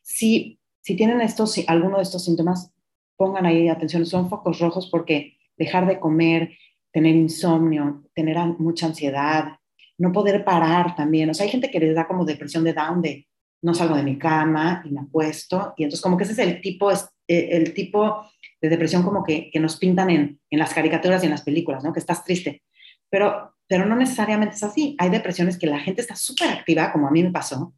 si, 0.02 0.60
si 0.82 0.96
tienen 0.96 1.22
estos, 1.22 1.52
si, 1.52 1.64
alguno 1.66 1.96
de 1.96 2.02
estos 2.02 2.26
síntomas, 2.26 2.70
pongan 3.16 3.46
ahí 3.46 3.68
atención, 3.68 4.04
son 4.04 4.28
focos 4.28 4.58
rojos 4.58 4.90
porque 4.90 5.38
dejar 5.56 5.86
de 5.86 5.98
comer, 5.98 6.58
tener 6.92 7.16
insomnio, 7.16 8.04
tener 8.14 8.36
mucha 8.58 8.86
ansiedad, 8.86 9.58
no 9.96 10.12
poder 10.12 10.44
parar 10.44 10.94
también. 10.94 11.30
O 11.30 11.34
sea, 11.34 11.44
hay 11.44 11.50
gente 11.50 11.70
que 11.70 11.80
les 11.80 11.94
da 11.94 12.06
como 12.06 12.26
depresión 12.26 12.64
de 12.64 12.74
down, 12.74 13.00
de 13.00 13.27
no 13.62 13.74
salgo 13.74 13.96
de 13.96 14.02
mi 14.02 14.18
cama 14.18 14.82
y 14.84 14.90
me 14.90 15.00
acuesto. 15.00 15.74
Y 15.76 15.84
entonces 15.84 16.02
como 16.02 16.16
que 16.16 16.24
ese 16.24 16.32
es 16.32 16.38
el 16.38 16.60
tipo, 16.60 16.90
eh, 16.92 16.98
el 17.26 17.74
tipo 17.74 18.26
de 18.60 18.68
depresión 18.68 19.02
como 19.02 19.24
que, 19.24 19.50
que 19.50 19.60
nos 19.60 19.76
pintan 19.76 20.10
en, 20.10 20.40
en, 20.50 20.58
las 20.58 20.74
caricaturas 20.74 21.22
y 21.22 21.26
en 21.26 21.32
las 21.32 21.42
películas, 21.42 21.84
¿no? 21.84 21.92
Que 21.92 22.00
estás 22.00 22.24
triste. 22.24 22.62
Pero, 23.10 23.54
pero 23.66 23.86
no 23.86 23.96
necesariamente 23.96 24.56
es 24.56 24.62
así. 24.62 24.96
Hay 24.98 25.10
depresiones 25.10 25.58
que 25.58 25.66
la 25.66 25.80
gente 25.80 26.00
está 26.00 26.16
súper 26.16 26.48
activa, 26.48 26.92
como 26.92 27.08
a 27.08 27.10
mí 27.10 27.22
me 27.22 27.30
pasó, 27.30 27.74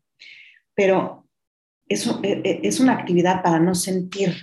pero 0.74 1.26
es, 1.88 2.06
e, 2.06 2.40
e, 2.44 2.60
es 2.62 2.80
una 2.80 2.94
actividad 2.94 3.42
para 3.42 3.58
no 3.58 3.74
sentir 3.74 4.34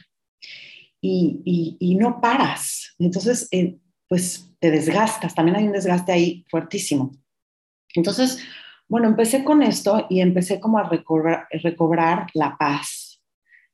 y, 1.01 1.41
y, 1.45 1.77
y 1.79 1.95
no 1.95 2.21
paras. 2.21 2.95
Entonces, 2.99 3.47
eh, 3.51 3.77
pues 4.07 4.53
te 4.59 4.71
desgastas. 4.71 5.35
También 5.35 5.57
hay 5.57 5.65
un 5.65 5.73
desgaste 5.73 6.11
ahí 6.11 6.45
fuertísimo. 6.49 7.11
Entonces, 7.93 8.39
bueno, 8.89 9.07
empecé 9.07 9.43
con 9.43 9.61
esto 9.61 10.07
y 10.09 10.21
empecé 10.21 10.59
como 10.59 10.77
a 10.77 10.83
recobrar, 10.83 11.47
recobrar 11.51 12.27
la 12.33 12.55
paz, 12.57 13.21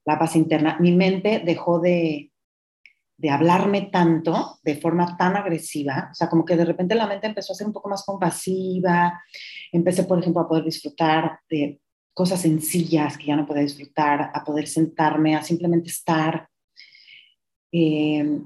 la 0.06 0.18
paz 0.18 0.36
interna. 0.36 0.78
Mi 0.80 0.92
mente 0.92 1.42
dejó 1.46 1.80
de, 1.80 2.32
de 3.18 3.30
hablarme 3.30 3.84
tanto, 3.84 4.60
de 4.64 4.76
forma 4.76 5.16
tan 5.16 5.36
agresiva, 5.36 6.10
o 6.12 6.16
sea, 6.16 6.30
como 6.30 6.44
que 6.44 6.58
de 6.58 6.66
repente 6.66 6.96
la 6.96 7.08
mente 7.08 7.28
empezó 7.28 7.54
a 7.54 7.56
ser 7.56 7.68
un 7.68 7.74
poco 7.74 7.90
más 7.90 8.04
compasiva, 8.04 9.22
empecé, 9.72 10.04
por 10.04 10.20
ejemplo, 10.20 10.42
a 10.42 10.48
poder 10.48 10.64
disfrutar 10.64 11.40
de 11.50 11.80
cosas 12.14 12.42
sencillas 12.42 13.18
que 13.18 13.28
ya 13.28 13.36
no 13.36 13.46
podía 13.46 13.64
disfrutar, 13.64 14.32
a 14.34 14.44
poder 14.44 14.68
sentarme, 14.68 15.36
a 15.36 15.44
simplemente 15.44 15.90
estar, 15.90 16.48
eh, 17.72 18.42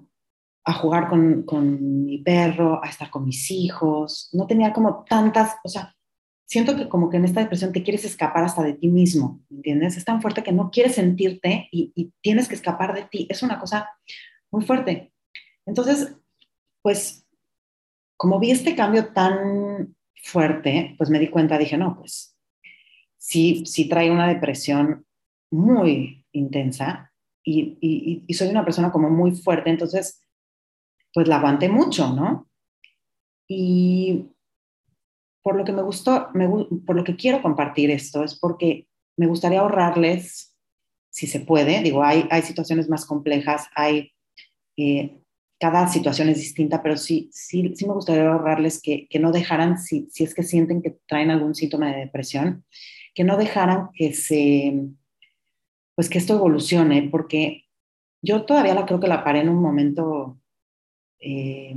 a 0.65 0.73
jugar 0.73 1.07
con, 1.09 1.43
con, 1.43 2.05
mi 2.05 2.17
perro, 2.19 2.83
a 2.83 2.89
estar 2.89 3.09
con 3.09 3.25
mis 3.25 3.49
hijos, 3.51 4.29
no 4.33 4.45
tenía 4.45 4.73
como 4.73 5.05
tantas, 5.05 5.55
o 5.63 5.69
sea, 5.69 5.96
siento 6.47 6.75
que 6.75 6.87
como 6.87 7.09
que 7.09 7.17
en 7.17 7.25
esta 7.25 7.41
depresión 7.41 7.73
te 7.73 7.83
quieres 7.83 8.05
escapar 8.05 8.43
hasta 8.43 8.63
de 8.63 8.73
ti 8.73 8.87
mismo, 8.87 9.41
¿entiendes? 9.51 9.97
Es 9.97 10.05
tan 10.05 10.21
fuerte 10.21 10.43
que 10.43 10.53
no 10.53 10.71
quieres 10.71 10.95
sentirte 10.95 11.67
y, 11.71 11.91
y 11.93 12.13
tienes 12.21 12.47
que 12.47 12.55
escapar 12.55 12.95
de 12.95 13.03
ti, 13.03 13.27
es 13.29 13.43
una 13.43 13.59
cosa 13.59 13.89
muy 14.49 14.65
fuerte. 14.65 15.11
Entonces, 15.65 16.15
pues, 16.81 17.27
como 18.15 18.39
vi 18.39 18.51
este 18.51 18.75
cambio 18.75 19.11
tan 19.13 19.95
fuerte, 20.23 20.95
pues 20.97 21.09
me 21.09 21.19
di 21.19 21.27
cuenta, 21.27 21.57
dije, 21.57 21.77
no, 21.77 21.97
pues, 21.97 22.37
sí, 23.17 23.65
sí 23.65 23.89
trae 23.89 24.09
una 24.09 24.27
depresión 24.27 25.05
muy 25.51 26.25
intensa 26.31 27.11
y, 27.43 27.77
y, 27.81 28.23
y 28.25 28.33
soy 28.33 28.47
una 28.47 28.63
persona 28.63 28.91
como 28.91 29.09
muy 29.09 29.31
fuerte, 29.31 29.69
entonces, 29.69 30.21
pues 31.13 31.27
la 31.27 31.37
aguanté 31.37 31.67
mucho, 31.67 32.13
¿no? 32.13 32.49
Y 33.49 34.29
por 35.47 35.55
lo 35.55 35.63
que 35.63 35.71
me 35.71 35.81
gustó, 35.81 36.27
me, 36.33 36.45
por 36.85 36.97
lo 36.97 37.05
que 37.05 37.15
quiero 37.15 37.41
compartir 37.41 37.89
esto, 37.89 38.21
es 38.21 38.37
porque 38.37 38.85
me 39.15 39.27
gustaría 39.27 39.61
ahorrarles, 39.61 40.53
si 41.09 41.25
se 41.25 41.39
puede, 41.39 41.81
digo, 41.81 42.03
hay, 42.03 42.27
hay 42.29 42.41
situaciones 42.41 42.89
más 42.89 43.05
complejas, 43.05 43.69
hay 43.73 44.11
eh, 44.75 45.21
cada 45.57 45.87
situación 45.87 46.27
es 46.27 46.39
distinta, 46.39 46.83
pero 46.83 46.97
sí, 46.97 47.29
sí, 47.31 47.71
sí 47.77 47.87
me 47.87 47.93
gustaría 47.93 48.29
ahorrarles 48.29 48.81
que, 48.81 49.07
que 49.07 49.19
no 49.19 49.31
dejaran, 49.31 49.79
si, 49.79 50.09
si, 50.11 50.25
es 50.25 50.35
que 50.35 50.43
sienten 50.43 50.81
que 50.81 50.97
traen 51.07 51.31
algún 51.31 51.55
síntoma 51.55 51.93
de 51.93 51.99
depresión, 52.01 52.65
que 53.15 53.23
no 53.23 53.37
dejaran 53.37 53.87
que 53.93 54.11
se, 54.11 54.81
pues 55.95 56.09
que 56.09 56.17
esto 56.17 56.33
evolucione, 56.33 57.07
porque 57.09 57.67
yo 58.21 58.43
todavía 58.43 58.75
la 58.75 58.85
creo 58.85 58.99
que 58.99 59.07
la 59.07 59.23
paré 59.23 59.39
en 59.39 59.49
un 59.49 59.61
momento 59.61 60.41
eh, 61.21 61.73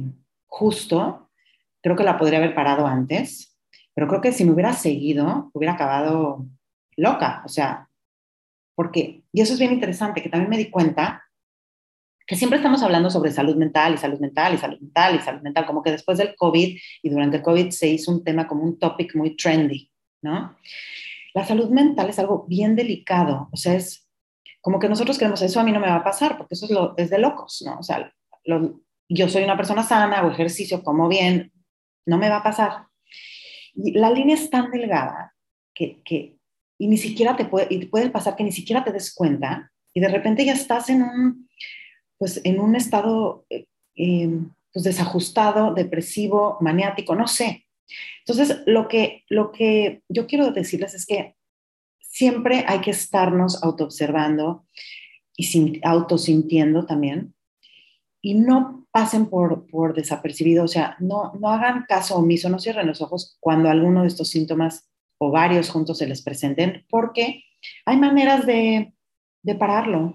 justo, 0.49 1.31
creo 1.81 1.95
que 1.95 2.03
la 2.03 2.19
podría 2.19 2.41
haber 2.41 2.57
parado 2.57 2.85
antes, 2.85 3.50
pero 3.95 4.09
creo 4.09 4.21
que 4.21 4.33
si 4.33 4.45
me 4.45 4.53
hubiera 4.53 4.73
seguido, 4.73 5.51
hubiera 5.53 5.75
acabado 5.75 6.47
loca, 6.97 7.43
o 7.45 7.49
sea, 7.49 7.89
porque, 8.75 9.23
y 9.33 9.41
eso 9.41 9.53
es 9.53 9.59
bien 9.59 9.73
interesante, 9.73 10.23
que 10.23 10.29
también 10.29 10.51
me 10.51 10.59
di 10.59 10.71
cuenta 10.71 11.25
que 12.27 12.37
siempre 12.37 12.59
estamos 12.59 12.83
hablando 12.83 13.11
sobre 13.11 13.33
salud 13.33 13.57
mental 13.57 13.95
y 13.95 13.99
salud 13.99 14.21
mental 14.21 14.55
y 14.55 14.59
salud 14.59 14.79
mental 14.79 15.17
y 15.17 15.19
salud 15.19 15.43
mental, 15.43 15.67
como 15.67 15.83
que 15.83 15.91
después 15.91 16.17
del 16.17 16.37
COVID 16.37 16.79
y 17.03 17.09
durante 17.09 17.39
el 17.39 17.43
COVID 17.43 17.71
se 17.71 17.89
hizo 17.89 18.13
un 18.13 18.23
tema 18.23 18.47
como 18.47 18.63
un 18.63 18.79
topic 18.79 19.17
muy 19.17 19.37
trendy, 19.37 19.91
¿no? 20.23 20.57
La 21.35 21.45
salud 21.45 21.71
mental 21.71 22.09
es 22.09 22.19
algo 22.19 22.47
bien 22.49 22.77
delicado, 22.77 23.49
o 23.51 23.57
sea, 23.57 23.75
es 23.75 24.09
como 24.61 24.79
que 24.79 24.89
nosotros 24.89 25.19
creemos, 25.19 25.43
eso 25.43 25.59
a 25.59 25.65
mí 25.65 25.73
no 25.73 25.81
me 25.81 25.89
va 25.89 25.97
a 25.97 26.05
pasar, 26.05 26.37
porque 26.37 26.55
eso 26.55 26.67
es, 26.67 26.71
lo, 26.71 26.95
es 26.97 27.11
de 27.11 27.19
locos, 27.19 27.63
¿no? 27.67 27.79
O 27.79 27.83
sea, 27.83 28.13
lo, 28.45 28.81
yo 29.09 29.29
soy 29.29 29.43
una 29.43 29.57
persona 29.57 29.83
sana, 29.83 30.19
hago 30.19 30.31
ejercicio, 30.31 30.85
como 30.85 31.09
bien, 31.09 31.53
no 32.07 32.17
me 32.17 32.29
va 32.29 32.37
a 32.37 32.43
pasar. 32.43 32.87
Y 33.83 33.93
la 33.93 34.11
línea 34.11 34.35
es 34.35 34.51
tan 34.51 34.71
delgada 34.71 35.35
que, 35.75 36.03
que 36.03 36.37
y 36.79 36.87
ni 36.89 36.97
siquiera 36.97 37.37
te 37.37 37.45
puede, 37.45 37.67
y 37.71 37.85
puede 37.87 38.11
pasar 38.11 38.37
que 38.37 38.45
ni 38.45 38.53
siquiera 38.53 38.83
te 38.83 38.93
des 38.93 39.15
cuenta 39.15 39.71
y 39.93 40.01
de 40.01 40.09
repente 40.09 40.45
ya 40.45 40.53
estás 40.53 40.89
en 40.89 41.03
un, 41.03 41.49
pues 42.17 42.41
en 42.45 42.59
un 42.59 42.75
estado 42.75 43.45
eh, 43.51 43.67
em, 43.95 44.51
pues 44.73 44.85
desajustado, 44.85 45.75
depresivo, 45.75 46.57
maniático, 46.61 47.15
no 47.15 47.27
sé. 47.27 47.67
Entonces, 48.25 48.63
lo 48.67 48.89
que, 48.89 49.25
lo 49.29 49.51
que 49.51 50.03
yo 50.09 50.27
quiero 50.27 50.53
decirles 50.53 50.95
es 50.95 51.07
que 51.07 51.35
siempre 52.01 52.65
hay 52.67 52.81
que 52.81 52.93
estarnos 52.93 53.63
autoobservando 53.63 54.67
y 55.37 55.45
sin, 55.45 55.81
autosintiendo 55.85 56.87
también 56.87 57.35
y 58.23 58.35
no 58.35 58.87
pasen 58.91 59.27
por, 59.27 59.67
por 59.67 59.95
desapercibido, 59.95 60.65
o 60.65 60.69
sea, 60.69 60.97
no, 60.99 61.33
no 61.41 61.49
hagan 61.49 61.85
caso 61.89 62.17
omiso, 62.17 62.49
no 62.49 62.59
cierren 62.59 62.87
los 62.87 63.01
ojos 63.01 63.37
cuando 63.41 63.71
alguno 63.71 64.03
de 64.03 64.09
estos 64.09 64.29
síntomas 64.29 64.89
o 65.19 65.31
varios 65.31 65.71
juntos 65.71 65.99
se 65.99 66.07
les 66.07 66.23
presenten, 66.23 66.85
porque 66.89 67.45
hay 67.85 67.97
maneras 67.97 68.47
de, 68.47 68.95
de 69.43 69.55
pararlo, 69.55 70.15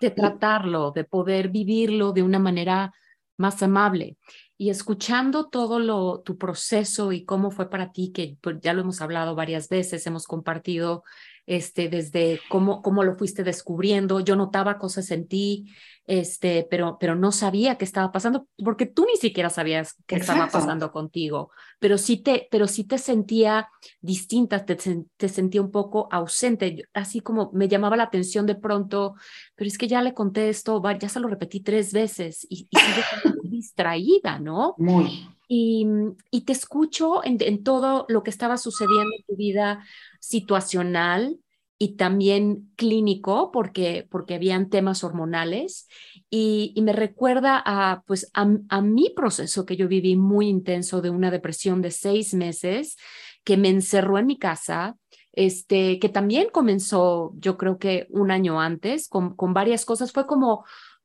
de 0.00 0.10
tratarlo, 0.10 0.90
de 0.90 1.04
poder 1.04 1.48
vivirlo 1.48 2.12
de 2.12 2.22
una 2.22 2.38
manera 2.38 2.92
más 3.36 3.62
amable. 3.62 4.16
Y 4.56 4.70
escuchando 4.70 5.48
todo 5.48 5.78
lo, 5.78 6.20
tu 6.20 6.38
proceso 6.38 7.12
y 7.12 7.24
cómo 7.24 7.50
fue 7.50 7.68
para 7.70 7.90
ti, 7.90 8.12
que 8.12 8.36
pues, 8.40 8.56
ya 8.60 8.72
lo 8.72 8.82
hemos 8.82 9.00
hablado 9.00 9.34
varias 9.34 9.68
veces, 9.68 10.06
hemos 10.06 10.26
compartido 10.26 11.02
este, 11.46 11.88
desde 11.88 12.40
cómo, 12.48 12.82
cómo 12.82 13.04
lo 13.04 13.14
fuiste 13.14 13.44
descubriendo. 13.44 14.20
Yo 14.20 14.36
notaba 14.36 14.78
cosas 14.78 15.10
en 15.10 15.26
ti, 15.28 15.66
este, 16.06 16.66
pero, 16.70 16.98
pero 17.00 17.14
no 17.14 17.32
sabía 17.32 17.76
qué 17.76 17.84
estaba 17.84 18.12
pasando, 18.12 18.46
porque 18.62 18.86
tú 18.86 19.06
ni 19.10 19.16
siquiera 19.16 19.48
sabías 19.48 19.96
qué 20.06 20.16
estaba 20.16 20.48
pasando 20.48 20.92
contigo, 20.92 21.50
pero 21.78 21.96
sí 21.96 22.18
te, 22.18 22.46
pero 22.50 22.66
sí 22.66 22.84
te 22.84 22.98
sentía 22.98 23.68
distinta, 24.00 24.64
te, 24.66 24.76
te 25.16 25.28
sentía 25.28 25.62
un 25.62 25.70
poco 25.70 26.08
ausente, 26.10 26.88
así 26.92 27.20
como 27.20 27.50
me 27.52 27.68
llamaba 27.68 27.96
la 27.96 28.04
atención 28.04 28.44
de 28.44 28.54
pronto, 28.54 29.14
pero 29.54 29.68
es 29.68 29.78
que 29.78 29.88
ya 29.88 30.02
le 30.02 30.12
conté 30.12 30.50
esto, 30.50 30.82
ya 30.98 31.08
se 31.08 31.20
lo 31.20 31.28
repetí 31.28 31.60
tres 31.60 31.92
veces 31.92 32.46
y, 32.50 32.68
y 32.70 32.76
sigue 32.76 33.02
distraída, 33.44 34.38
¿no? 34.38 34.74
Muy. 34.76 35.26
Y, 35.56 35.86
y, 36.32 36.40
te 36.40 36.52
escucho 36.52 37.22
en, 37.24 37.62
todo 37.62 38.06
lo 38.08 38.24
que 38.24 38.30
estaba 38.30 38.56
sucediendo 38.56 39.10
en 39.16 39.24
tu 39.24 39.36
vida 39.36 39.84
situacional, 40.18 41.38
y 41.78 41.96
también 41.96 42.70
clínico 42.76 43.50
porque, 43.52 44.06
porque 44.10 44.34
habían 44.34 44.70
temas 44.70 45.02
hormonales 45.02 45.88
y, 46.30 46.72
y 46.74 46.82
me 46.82 46.92
recuerda 46.92 47.60
a, 47.64 48.02
pues, 48.06 48.30
a, 48.32 48.48
a, 48.68 48.80
mi 48.80 49.10
proceso 49.10 49.66
que 49.66 49.76
yo 49.76 49.88
viví 49.88 50.16
muy 50.16 50.48
intenso 50.48 51.02
de 51.02 51.10
una 51.10 51.30
depresión 51.30 51.82
de 51.82 51.90
seis 51.90 52.32
meses 52.32 52.96
que 53.42 53.56
me 53.56 53.68
encerró 53.68 54.18
en 54.18 54.26
mi 54.26 54.38
casa, 54.38 54.96
este, 55.32 55.98
que 55.98 56.08
también 56.08 56.48
comenzó 56.52 57.32
yo 57.36 57.58
creo 57.58 57.78
que 57.78 58.06
un 58.10 58.30
año 58.30 58.60
antes 58.60 59.08
con, 59.08 59.34
con 59.34 59.52
varias 59.52 59.84
cosas, 59.84 60.12
fue 60.12 60.26
como 60.26 60.64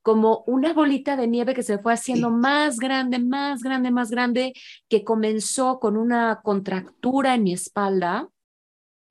como 0.09 0.43
una 0.47 0.73
bolita 0.73 1.15
de 1.15 1.27
nieve 1.27 1.53
que 1.53 1.61
se 1.61 1.77
fue 1.77 1.93
haciendo 1.93 2.31
más 2.31 2.77
grande, 2.79 3.19
más 3.19 3.61
grande, 3.61 3.91
más 3.91 4.09
grande, 4.09 4.53
que 4.87 5.03
comenzó 5.03 5.79
con 5.79 5.97
una 5.97 6.41
contractura 6.41 7.35
en 7.35 7.43
mi 7.43 7.53
espalda, 7.53 8.27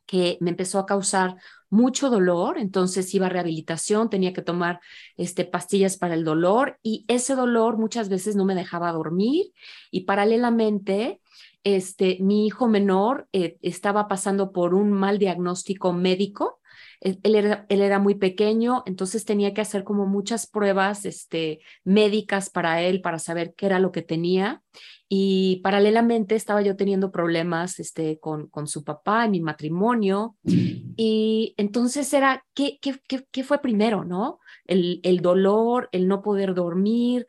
que 0.07 0.39
me 0.41 0.51
empezó 0.51 0.81
a 0.81 0.87
causar 0.87 1.37
mucho 1.71 2.11
dolor, 2.11 2.59
entonces 2.59 3.15
iba 3.15 3.27
a 3.27 3.29
rehabilitación, 3.29 4.11
tenía 4.11 4.33
que 4.33 4.43
tomar 4.43 4.81
este, 5.17 5.45
pastillas 5.45 5.99
para 5.99 6.15
el 6.15 6.25
dolor 6.25 6.81
y 6.83 7.05
ese 7.07 7.37
dolor 7.37 7.79
muchas 7.79 8.09
veces 8.09 8.35
no 8.35 8.45
me 8.45 8.57
dejaba 8.57 8.91
dormir 8.91 9.53
y 9.93 10.01
paralelamente 10.01 11.21
este, 11.63 12.19
mi 12.21 12.45
hijo 12.45 12.67
menor 12.67 13.29
eh, 13.33 13.57
estaba 13.63 14.09
pasando 14.09 14.51
por 14.51 14.75
un 14.75 14.91
mal 14.91 15.21
diagnóstico 15.21 15.93
médico 15.93 16.58
él, 17.01 17.35
era, 17.35 17.67
él, 17.69 17.81
era, 17.81 17.99
muy 17.99 18.15
pequeño, 18.15 18.83
entonces 18.87 19.25
tenía 19.25 19.55
que 19.55 19.61
hacer 19.61 19.85
como 19.85 20.07
muchas 20.07 20.47
pruebas 20.47 21.05
este, 21.05 21.61
médicas 21.85 22.51
para 22.51 22.83
él, 22.83 23.01
para 23.01 23.19
saber 23.19 23.55
qué 23.57 23.67
era 23.67 23.79
lo 23.79 23.93
que 23.93 24.03
tenía. 24.03 24.63
Y 25.11 25.61
paralelamente 25.63 26.35
estaba 26.35 26.61
yo 26.61 26.77
teniendo 26.77 27.11
problemas 27.11 27.81
este, 27.81 28.19
con, 28.19 28.49
con 28.49 28.67
su 28.67 28.85
papá 28.85 29.25
en 29.25 29.31
mi 29.31 29.41
matrimonio. 29.41 30.37
Y 31.01 31.55
entonces 31.57 32.13
era, 32.13 32.45
¿qué, 32.53 32.79
qué, 32.83 33.01
qué, 33.09 33.25
qué 33.31 33.45
fue 33.45 33.63
primero, 33.63 34.05
no? 34.05 34.41
El, 34.67 35.01
el 35.05 35.21
dolor, 35.21 35.89
el 35.93 36.09
no 36.09 36.21
poder 36.21 36.55
dormir, 36.55 37.27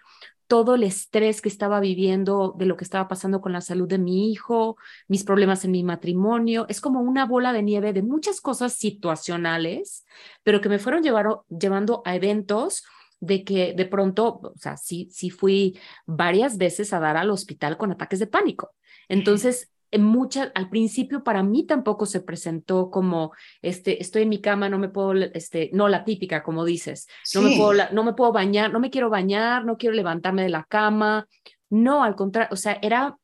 todo 0.50 0.74
el 0.74 0.84
estrés 0.84 1.43
que 1.43 1.47
estaba 1.47 1.80
viviendo 1.80 2.56
de 2.58 2.66
lo 2.66 2.76
que 2.76 2.84
estaba 2.84 3.08
pasando 3.08 3.39
con 3.39 3.54
la 3.54 3.62
salud 3.62 3.88
de 3.88 4.00
mi 4.00 4.32
hijo, 4.32 4.78
mis 5.08 5.24
problemas 5.24 5.64
en 5.64 5.70
mi 5.70 5.84
matrimonio. 5.84 6.66
Es 6.70 6.82
como 6.82 7.02
una 7.02 7.28
bola 7.28 7.54
de 7.54 7.62
nieve 7.62 7.93
de 7.93 8.02
muchas 8.02 8.41
cosas 8.41 8.74
situacionales, 8.74 10.08
pero 10.41 10.60
que 10.60 10.68
me 10.68 10.80
fueron 10.80 11.04
llevar, 11.04 11.28
llevando 11.50 12.02
a 12.04 12.16
eventos 12.16 12.84
de 13.20 13.43
que 13.43 13.74
de 13.74 13.86
pronto, 13.86 14.41
o 14.41 14.58
sea, 14.58 14.76
sí, 14.76 15.08
sí 15.12 15.30
fui 15.30 15.80
varias 16.08 16.58
veces 16.58 16.93
a 16.93 17.00
dar 17.00 17.16
al 17.16 17.30
hospital 17.30 17.78
con 17.78 17.91
ataques 17.91 18.18
de 18.18 18.26
pánico. 18.26 18.74
Entonces, 19.08 19.72
muchas, 19.98 20.52
al 20.54 20.70
principio 20.70 21.24
para 21.24 21.42
mí 21.42 21.66
tampoco 21.66 22.06
se 22.06 22.22
presentó 22.22 22.92
como, 22.92 23.32
este, 23.62 24.02
estoy 24.02 24.24
en 24.24 24.30
mi 24.30 24.42
cama, 24.42 24.70
no 24.70 24.78
me 24.78 24.90
puedo, 24.90 25.14
este, 25.14 25.70
no 25.74 25.88
la 25.88 26.04
típica, 26.04 26.44
como 26.44 26.66
dices, 26.66 27.08
no, 27.34 27.42
me 27.42 27.58
puedo, 27.58 27.90
no 27.92 28.04
me 28.04 28.14
puedo 28.14 28.32
bañar, 28.32 28.72
no 28.72 28.80
me 28.80 28.92
quiero 28.92 29.10
bañar, 29.10 29.66
no 29.66 29.78
quiero 29.78 29.96
levantarme 29.96 30.44
de 30.44 30.50
la 30.50 30.64
cama. 30.66 31.28
No, 31.70 32.04
al 32.04 32.16
contrario, 32.16 32.50
o 32.52 32.56
sea, 32.56 32.78
era, 32.82 33.18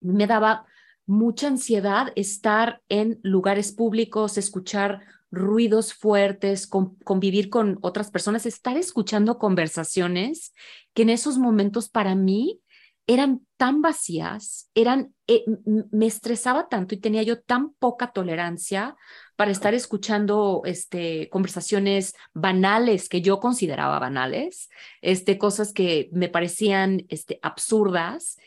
me 0.00 0.26
daba 0.26 0.66
mucha 1.06 1.48
ansiedad 1.48 2.12
estar 2.16 2.80
en 2.88 3.18
lugares 3.22 3.72
públicos, 3.72 4.38
escuchar 4.38 5.02
ruidos 5.30 5.94
fuertes, 5.94 6.66
convivir 6.66 7.48
con 7.48 7.78
otras 7.80 8.10
personas, 8.10 8.44
estar 8.44 8.76
escuchando 8.76 9.38
conversaciones 9.38 10.52
que 10.92 11.02
en 11.02 11.10
esos 11.10 11.38
momentos 11.38 11.88
para 11.88 12.14
mí 12.14 12.61
eran 13.06 13.46
tan 13.56 13.82
vacías, 13.82 14.70
eran, 14.74 15.14
eh, 15.26 15.44
me 15.90 16.06
estresaba 16.06 16.68
tanto 16.68 16.94
y 16.94 16.98
tenía 16.98 17.22
yo 17.22 17.40
tan 17.40 17.72
poca 17.74 18.12
tolerancia 18.12 18.96
para 19.36 19.50
estar 19.50 19.74
escuchando 19.74 20.62
este, 20.64 21.28
conversaciones 21.30 22.14
banales 22.32 23.08
que 23.08 23.20
yo 23.20 23.40
consideraba 23.40 23.98
banales, 23.98 24.68
este, 25.00 25.38
cosas 25.38 25.72
que 25.72 26.10
me 26.12 26.28
parecían 26.28 27.04
este, 27.08 27.38
absurdas. 27.42 28.38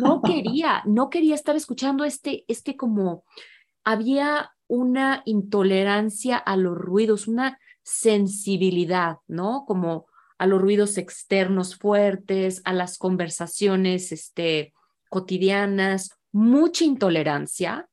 no 0.00 0.22
quería, 0.22 0.82
no 0.86 1.10
quería 1.10 1.34
estar 1.34 1.56
escuchando 1.56 2.04
este, 2.04 2.44
este 2.48 2.76
como, 2.76 3.24
había 3.84 4.52
una 4.68 5.22
intolerancia 5.26 6.36
a 6.36 6.56
los 6.56 6.76
ruidos, 6.78 7.26
una 7.26 7.58
sensibilidad, 7.82 9.16
¿no? 9.26 9.64
Como 9.66 10.06
a 10.42 10.46
los 10.46 10.60
ruidos 10.60 10.98
externos 10.98 11.76
fuertes, 11.76 12.62
a 12.64 12.72
las 12.72 12.98
conversaciones 12.98 14.10
este, 14.10 14.72
cotidianas, 15.08 16.18
mucha 16.32 16.84
intolerancia. 16.84 17.88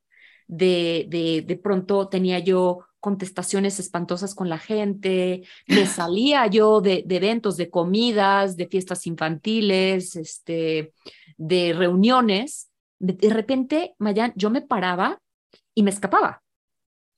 De, 0.48 1.06
de, 1.10 1.44
de 1.46 1.56
pronto 1.58 2.08
tenía 2.08 2.40
yo 2.40 2.80
contestaciones 3.00 3.80
espantosas 3.80 4.34
con 4.34 4.50
la 4.50 4.58
gente, 4.58 5.44
me 5.68 5.86
salía 5.86 6.48
yo 6.48 6.82
de, 6.82 7.04
de, 7.06 7.18
eventos, 7.18 7.56
de 7.56 7.70
comidas, 7.70 8.58
de 8.58 8.68
fiestas 8.68 9.06
infantiles, 9.06 10.16
este, 10.16 10.92
de 11.38 11.74
reuniones. 11.74 12.72
De, 12.98 13.30
repente, 13.30 13.94
Mayan, 14.00 14.34
yo 14.36 14.50
me 14.50 14.64
paraba 14.64 15.22
y 15.76 15.84
me 15.84 15.92
escapaba. 15.92 16.42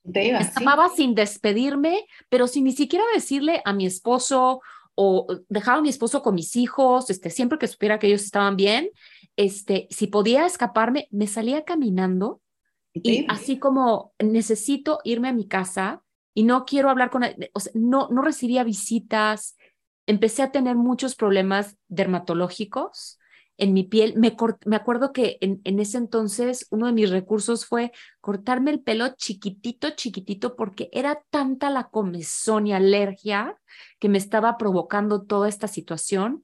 me 0.04 0.38
escapaba 0.40 0.90
sin 0.90 1.14
despedirme, 1.14 2.04
pero 2.28 2.46
sin 2.48 2.64
ni 2.64 2.72
siquiera 2.72 3.06
decirle 3.14 3.62
a 3.64 3.72
mi 3.72 3.86
esposo 3.86 4.60
o 4.94 5.26
dejaba 5.48 5.78
a 5.78 5.82
mi 5.82 5.88
esposo 5.88 6.22
con 6.22 6.34
mis 6.34 6.56
hijos, 6.56 7.10
este, 7.10 7.30
siempre 7.30 7.58
que 7.58 7.66
supiera 7.66 7.98
que 7.98 8.08
ellos 8.08 8.22
estaban 8.22 8.56
bien, 8.56 8.90
este, 9.36 9.88
si 9.90 10.06
podía 10.06 10.46
escaparme, 10.46 11.08
me 11.10 11.26
salía 11.26 11.64
caminando 11.64 12.40
y 12.94 13.24
así 13.28 13.58
como 13.58 14.12
necesito 14.18 14.98
irme 15.04 15.28
a 15.28 15.32
mi 15.32 15.48
casa 15.48 16.02
y 16.34 16.42
no 16.44 16.64
quiero 16.64 16.90
hablar 16.90 17.10
con, 17.10 17.24
o 17.24 17.60
sea, 17.60 17.72
no, 17.74 18.08
no 18.10 18.22
recibía 18.22 18.64
visitas, 18.64 19.56
empecé 20.06 20.42
a 20.42 20.52
tener 20.52 20.76
muchos 20.76 21.14
problemas 21.14 21.76
dermatológicos, 21.88 23.18
en 23.58 23.72
mi 23.72 23.84
piel. 23.84 24.14
Me, 24.16 24.36
me 24.64 24.76
acuerdo 24.76 25.12
que 25.12 25.38
en, 25.40 25.60
en, 25.64 25.78
ese 25.78 25.98
entonces 25.98 26.66
uno 26.70 26.86
de 26.86 26.92
mis 26.92 27.10
recursos 27.10 27.66
fue 27.66 27.92
cortarme 28.20 28.70
el 28.70 28.80
pelo 28.80 29.14
chiquitito, 29.16 29.90
chiquitito, 29.90 30.56
porque 30.56 30.88
era 30.92 31.22
tanta 31.30 31.70
la 31.70 31.88
comezón 31.88 32.66
y 32.66 32.72
alergia 32.72 33.58
que 33.98 34.08
me 34.08 34.18
estaba 34.18 34.56
provocando 34.58 35.22
toda 35.22 35.48
esta 35.48 35.68
situación 35.68 36.42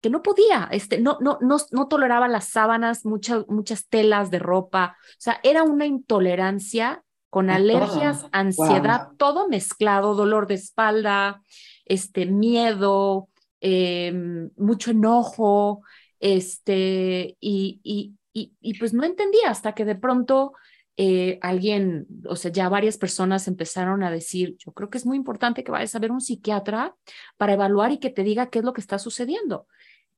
que 0.00 0.10
no 0.10 0.22
podía, 0.22 0.68
este, 0.70 1.00
no, 1.00 1.18
no, 1.20 1.38
no, 1.40 1.56
no 1.72 1.88
toleraba 1.88 2.28
las 2.28 2.48
sábanas, 2.48 3.04
muchas 3.04 3.48
muchas 3.48 3.88
telas 3.88 4.30
de 4.30 4.38
ropa, 4.38 4.96
o 5.02 5.16
sea, 5.18 5.40
era 5.42 5.64
una 5.64 5.86
intolerancia 5.86 7.02
con 7.30 7.50
alergias, 7.50 8.26
ansiedad, 8.32 9.08
todo 9.18 9.48
mezclado, 9.48 10.14
dolor 10.14 10.46
de 10.46 10.54
espalda, 10.54 11.42
este, 11.84 12.26
miedo, 12.26 13.28
em, 13.60 14.50
mucho 14.56 14.92
enojo, 14.92 15.82
este, 16.20 17.36
y, 17.40 17.80
y, 17.82 18.14
y, 18.60 18.78
pues 18.78 18.92
no 18.94 19.04
entendía 19.04 19.50
hasta 19.50 19.74
que 19.74 19.84
de 19.84 19.96
pronto 19.96 20.52
eh, 20.96 21.38
alguien, 21.42 22.06
o 22.26 22.36
sea, 22.36 22.50
ya 22.50 22.68
varias 22.68 22.98
personas 22.98 23.48
empezaron 23.48 24.02
a 24.02 24.10
decir, 24.10 24.56
yo 24.58 24.72
creo 24.72 24.90
que 24.90 24.98
es 24.98 25.06
muy 25.06 25.16
importante 25.16 25.64
que 25.64 25.72
vayas 25.72 25.94
a 25.94 25.98
ver 25.98 26.10
un 26.10 26.20
psiquiatra 26.20 26.96
para 27.36 27.54
evaluar 27.54 27.92
y 27.92 27.98
que 27.98 28.10
te 28.10 28.24
diga 28.24 28.50
qué 28.50 28.60
es 28.60 28.64
lo 28.64 28.72
que 28.72 28.80
está 28.80 28.98
sucediendo. 28.98 29.66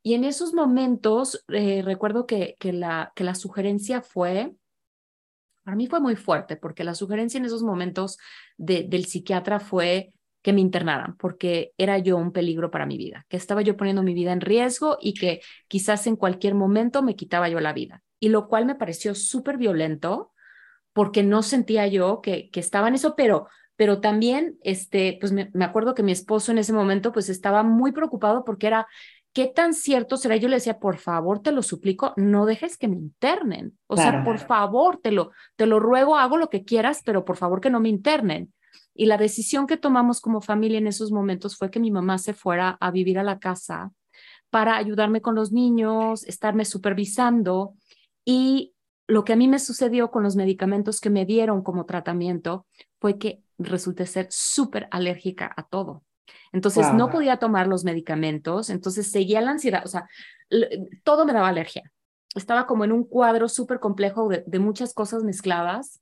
Y 0.02 0.14
en 0.14 0.24
esos 0.24 0.54
momentos, 0.54 1.44
eh, 1.48 1.82
recuerdo 1.82 2.26
que, 2.26 2.56
que, 2.58 2.72
la, 2.72 3.12
que 3.14 3.24
la 3.24 3.34
sugerencia 3.34 4.00
fue, 4.00 4.54
para 5.62 5.76
mí 5.76 5.86
fue 5.86 6.00
muy 6.00 6.16
fuerte, 6.16 6.56
porque 6.56 6.84
la 6.84 6.94
sugerencia 6.94 7.38
en 7.38 7.44
esos 7.44 7.62
momentos 7.62 8.16
de, 8.56 8.84
del 8.84 9.04
psiquiatra 9.04 9.60
fue, 9.60 10.12
que 10.42 10.52
me 10.52 10.60
internaran 10.60 11.16
porque 11.16 11.72
era 11.76 11.98
yo 11.98 12.16
un 12.16 12.32
peligro 12.32 12.70
para 12.70 12.86
mi 12.86 12.96
vida, 12.96 13.26
que 13.28 13.36
estaba 13.36 13.62
yo 13.62 13.76
poniendo 13.76 14.02
mi 14.02 14.14
vida 14.14 14.32
en 14.32 14.40
riesgo 14.40 14.98
y 15.00 15.14
que 15.14 15.40
quizás 15.68 16.06
en 16.06 16.16
cualquier 16.16 16.54
momento 16.54 17.02
me 17.02 17.16
quitaba 17.16 17.48
yo 17.48 17.60
la 17.60 17.72
vida. 17.72 18.02
Y 18.18 18.28
lo 18.28 18.48
cual 18.48 18.66
me 18.66 18.74
pareció 18.74 19.14
súper 19.14 19.58
violento 19.58 20.32
porque 20.92 21.22
no 21.22 21.42
sentía 21.42 21.86
yo 21.86 22.20
que, 22.20 22.50
que 22.50 22.60
estaba 22.60 22.88
en 22.88 22.94
eso, 22.94 23.14
pero, 23.16 23.48
pero 23.76 24.00
también, 24.00 24.58
este, 24.62 25.18
pues 25.20 25.32
me, 25.32 25.50
acuerdo 25.62 25.94
que 25.94 26.02
mi 26.02 26.12
esposo 26.12 26.52
en 26.52 26.58
ese 26.58 26.72
momento 26.72 27.12
pues 27.12 27.28
estaba 27.28 27.62
muy 27.62 27.92
preocupado 27.92 28.44
porque 28.44 28.66
era, 28.66 28.86
¿qué 29.32 29.46
tan 29.46 29.74
cierto 29.74 30.16
será? 30.16 30.36
Yo 30.36 30.48
le 30.48 30.56
decía, 30.56 30.78
por 30.78 30.96
favor, 30.96 31.40
te 31.40 31.52
lo 31.52 31.62
suplico, 31.62 32.12
no 32.16 32.46
dejes 32.46 32.76
que 32.76 32.88
me 32.88 32.96
internen. 32.96 33.78
O 33.86 33.96
sea, 33.96 34.24
por 34.24 34.38
favor, 34.38 34.98
te 35.02 35.12
lo, 35.12 35.30
te 35.56 35.66
lo 35.66 35.80
ruego, 35.80 36.16
hago 36.16 36.36
lo 36.36 36.50
que 36.50 36.64
quieras, 36.64 37.02
pero 37.04 37.24
por 37.24 37.36
favor 37.36 37.60
que 37.60 37.70
no 37.70 37.80
me 37.80 37.88
internen. 37.88 38.52
Y 38.94 39.06
la 39.06 39.16
decisión 39.16 39.66
que 39.66 39.76
tomamos 39.76 40.20
como 40.20 40.40
familia 40.40 40.78
en 40.78 40.86
esos 40.86 41.12
momentos 41.12 41.56
fue 41.56 41.70
que 41.70 41.80
mi 41.80 41.90
mamá 41.90 42.18
se 42.18 42.34
fuera 42.34 42.76
a 42.80 42.90
vivir 42.90 43.18
a 43.18 43.22
la 43.22 43.38
casa 43.38 43.92
para 44.50 44.76
ayudarme 44.76 45.22
con 45.22 45.34
los 45.34 45.52
niños, 45.52 46.24
estarme 46.24 46.64
supervisando. 46.64 47.74
Y 48.24 48.74
lo 49.06 49.24
que 49.24 49.32
a 49.32 49.36
mí 49.36 49.48
me 49.48 49.58
sucedió 49.58 50.10
con 50.10 50.22
los 50.22 50.36
medicamentos 50.36 51.00
que 51.00 51.10
me 51.10 51.24
dieron 51.24 51.62
como 51.62 51.86
tratamiento 51.86 52.66
fue 53.00 53.18
que 53.18 53.42
resulté 53.58 54.06
ser 54.06 54.26
súper 54.30 54.88
alérgica 54.90 55.52
a 55.56 55.64
todo. 55.64 56.04
Entonces 56.52 56.92
no 56.94 57.10
podía 57.10 57.38
tomar 57.38 57.68
los 57.68 57.84
medicamentos, 57.84 58.70
entonces 58.70 59.10
seguía 59.10 59.40
la 59.40 59.52
ansiedad, 59.52 59.82
o 59.84 59.88
sea, 59.88 60.08
todo 61.04 61.24
me 61.24 61.32
daba 61.32 61.48
alergia. 61.48 61.92
Estaba 62.34 62.66
como 62.66 62.84
en 62.84 62.92
un 62.92 63.04
cuadro 63.04 63.48
súper 63.48 63.80
complejo 63.80 64.28
de, 64.28 64.44
de, 64.46 64.58
muchas 64.58 64.94
cosas 64.94 65.24
mezcladas. 65.24 66.00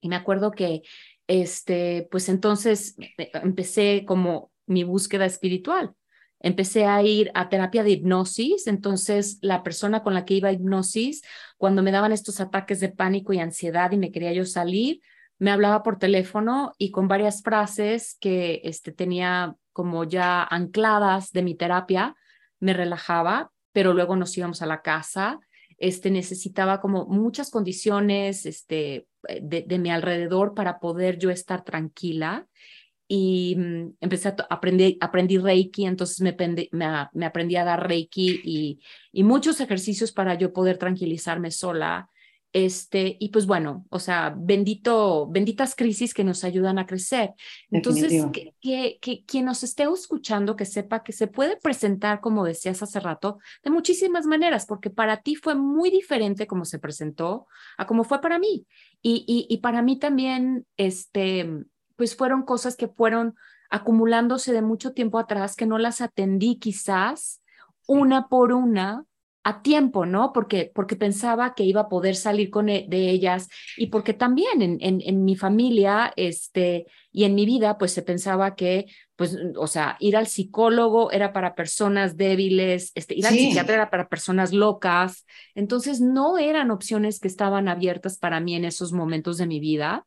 Y 0.00 0.08
me 0.08 0.16
acuerdo 0.16 0.52
que 0.52 0.82
este, 1.28 2.08
pues 2.10 2.28
entonces 2.28 2.96
eh, 2.98 3.30
empecé 3.34 4.04
como 4.06 4.50
mi 4.66 4.82
búsqueda 4.82 5.26
espiritual. 5.26 5.92
Empecé 6.40 6.86
a 6.86 7.02
ir 7.02 7.30
a 7.34 7.48
terapia 7.48 7.82
de 7.82 7.90
hipnosis, 7.90 8.66
entonces 8.66 9.38
la 9.42 9.62
persona 9.62 10.02
con 10.02 10.14
la 10.14 10.24
que 10.24 10.34
iba 10.34 10.48
a 10.48 10.52
hipnosis, 10.52 11.22
cuando 11.56 11.82
me 11.82 11.92
daban 11.92 12.12
estos 12.12 12.40
ataques 12.40 12.80
de 12.80 12.88
pánico 12.88 13.32
y 13.32 13.40
ansiedad 13.40 13.90
y 13.92 13.96
me 13.96 14.12
quería 14.12 14.32
yo 14.32 14.44
salir, 14.44 15.00
me 15.38 15.50
hablaba 15.50 15.82
por 15.82 15.98
teléfono 15.98 16.72
y 16.78 16.90
con 16.90 17.08
varias 17.08 17.42
frases 17.42 18.16
que 18.20 18.60
este, 18.64 18.92
tenía 18.92 19.56
como 19.72 20.04
ya 20.04 20.42
ancladas 20.42 21.32
de 21.32 21.42
mi 21.42 21.54
terapia, 21.54 22.16
me 22.60 22.72
relajaba, 22.72 23.52
pero 23.72 23.92
luego 23.92 24.16
nos 24.16 24.36
íbamos 24.36 24.62
a 24.62 24.66
la 24.66 24.82
casa 24.82 25.38
este, 25.78 26.10
necesitaba 26.10 26.80
como 26.80 27.06
muchas 27.06 27.50
condiciones 27.50 28.46
este, 28.46 29.06
eh, 29.28 29.40
de, 29.42 29.78
mi 29.78 29.90
alrededor 29.90 30.54
para 30.54 30.80
poder 30.80 31.18
yo 31.18 31.30
estar 31.30 31.64
tranquila. 31.64 32.46
Y 33.06 33.56
mm, 33.56 33.94
empecé 34.00 34.28
a 34.28 34.36
aprender, 34.50 34.96
aprendí 35.00 35.38
Reiki, 35.38 35.86
entonces 35.86 36.20
me, 36.20 36.36
me, 36.72 37.26
aprendí 37.26 37.56
a 37.56 37.64
dar 37.64 37.88
Reiki 37.88 38.40
y, 38.44 38.80
y 39.12 39.22
muchos 39.22 39.60
ejercicios 39.60 40.12
para 40.12 40.34
yo 40.34 40.52
poder 40.52 40.76
tranquilizarme 40.78 41.50
sola 41.50 42.10
este, 42.52 43.16
y 43.20 43.28
pues 43.28 43.46
bueno, 43.46 43.84
o 43.90 43.98
sea, 43.98 44.34
bendito, 44.36 45.26
benditas 45.28 45.74
crisis 45.74 46.14
que 46.14 46.24
nos 46.24 46.44
ayudan 46.44 46.78
a 46.78 46.86
crecer. 46.86 47.34
Entonces, 47.70 48.24
que, 48.32 48.54
que, 48.60 48.98
que, 49.00 49.24
quien 49.24 49.44
nos 49.44 49.62
esté 49.62 49.84
escuchando, 49.84 50.56
que 50.56 50.64
sepa 50.64 51.02
que 51.02 51.12
se 51.12 51.26
puede 51.26 51.56
presentar, 51.56 52.20
como 52.20 52.44
decías 52.44 52.82
hace 52.82 53.00
rato, 53.00 53.38
de 53.62 53.70
muchísimas 53.70 54.26
maneras, 54.26 54.64
porque 54.66 54.90
para 54.90 55.18
ti 55.18 55.36
fue 55.36 55.54
muy 55.54 55.90
diferente 55.90 56.46
como 56.46 56.64
se 56.64 56.78
presentó 56.78 57.46
a 57.76 57.86
como 57.86 58.04
fue 58.04 58.20
para 58.20 58.38
mí. 58.38 58.66
Y, 59.02 59.24
y, 59.26 59.46
y 59.54 59.58
para 59.58 59.82
mí 59.82 59.98
también, 59.98 60.66
este, 60.76 61.48
pues 61.96 62.16
fueron 62.16 62.42
cosas 62.42 62.76
que 62.76 62.88
fueron 62.88 63.34
acumulándose 63.70 64.52
de 64.52 64.62
mucho 64.62 64.92
tiempo 64.92 65.18
atrás, 65.18 65.54
que 65.54 65.66
no 65.66 65.78
las 65.78 66.00
atendí 66.00 66.58
quizás 66.58 67.42
una 67.86 68.28
por 68.28 68.52
una 68.52 69.04
a 69.48 69.62
tiempo, 69.62 70.04
¿no? 70.04 70.34
Porque, 70.34 70.70
porque 70.74 70.94
pensaba 70.94 71.54
que 71.54 71.64
iba 71.64 71.80
a 71.80 71.88
poder 71.88 72.16
salir 72.16 72.50
con 72.50 72.68
e, 72.68 72.84
de 72.86 73.08
ellas 73.08 73.48
y 73.78 73.86
porque 73.86 74.12
también 74.12 74.60
en, 74.60 74.76
en, 74.82 75.00
en, 75.00 75.24
mi 75.24 75.36
familia 75.36 76.12
este, 76.16 76.84
y 77.10 77.24
en 77.24 77.34
mi 77.34 77.46
vida, 77.46 77.78
pues 77.78 77.92
se 77.92 78.02
pensaba 78.02 78.54
que, 78.56 78.92
pues, 79.16 79.38
o 79.56 79.66
sea, 79.66 79.96
ir 80.00 80.18
al 80.18 80.26
psicólogo 80.26 81.12
era 81.12 81.32
para 81.32 81.54
personas 81.54 82.18
débiles, 82.18 82.92
este, 82.94 83.14
ir 83.14 83.26
al 83.26 83.32
psiquiatra 83.32 83.74
era 83.74 83.90
para 83.90 84.10
personas 84.10 84.52
locas. 84.52 85.24
Entonces, 85.54 86.02
no 86.02 86.36
eran 86.36 86.70
opciones 86.70 87.18
que 87.18 87.28
estaban 87.28 87.68
abiertas 87.68 88.18
para 88.18 88.40
mí 88.40 88.54
en 88.54 88.66
esos 88.66 88.92
momentos 88.92 89.38
de 89.38 89.46
mi 89.46 89.60
vida. 89.60 90.06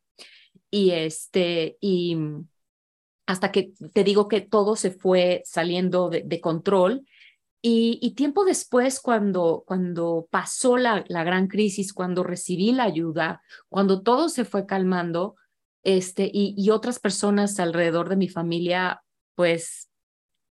Y 0.70 0.92
este, 0.92 1.78
y 1.80 2.16
hasta 3.26 3.50
que 3.50 3.72
te 3.92 4.04
digo 4.04 4.28
que 4.28 4.40
todo 4.40 4.76
se 4.76 4.92
fue 4.92 5.42
saliendo 5.44 6.10
de, 6.10 6.22
de 6.24 6.40
control 6.40 7.04
y, 7.62 8.14
tiempo 8.14 8.44
después, 8.44 8.98
cuando, 9.00 9.62
cuando 9.66 10.26
pasó 10.30 10.76
la, 10.76 11.04
la, 11.06 11.22
gran 11.22 11.46
crisis, 11.46 11.92
cuando 11.92 12.24
recibí 12.24 12.72
la 12.72 12.84
ayuda, 12.84 13.40
cuando 13.68 14.02
todo 14.02 14.28
se 14.28 14.44
fue 14.44 14.66
calmando, 14.66 15.36
este, 15.84 16.28
y, 16.32 16.54
y 16.56 16.70
otras 16.70 16.98
personas 16.98 17.60
alrededor 17.60 18.08
de 18.08 18.16
mi 18.16 18.28
familia, 18.28 19.02
pues 19.36 19.88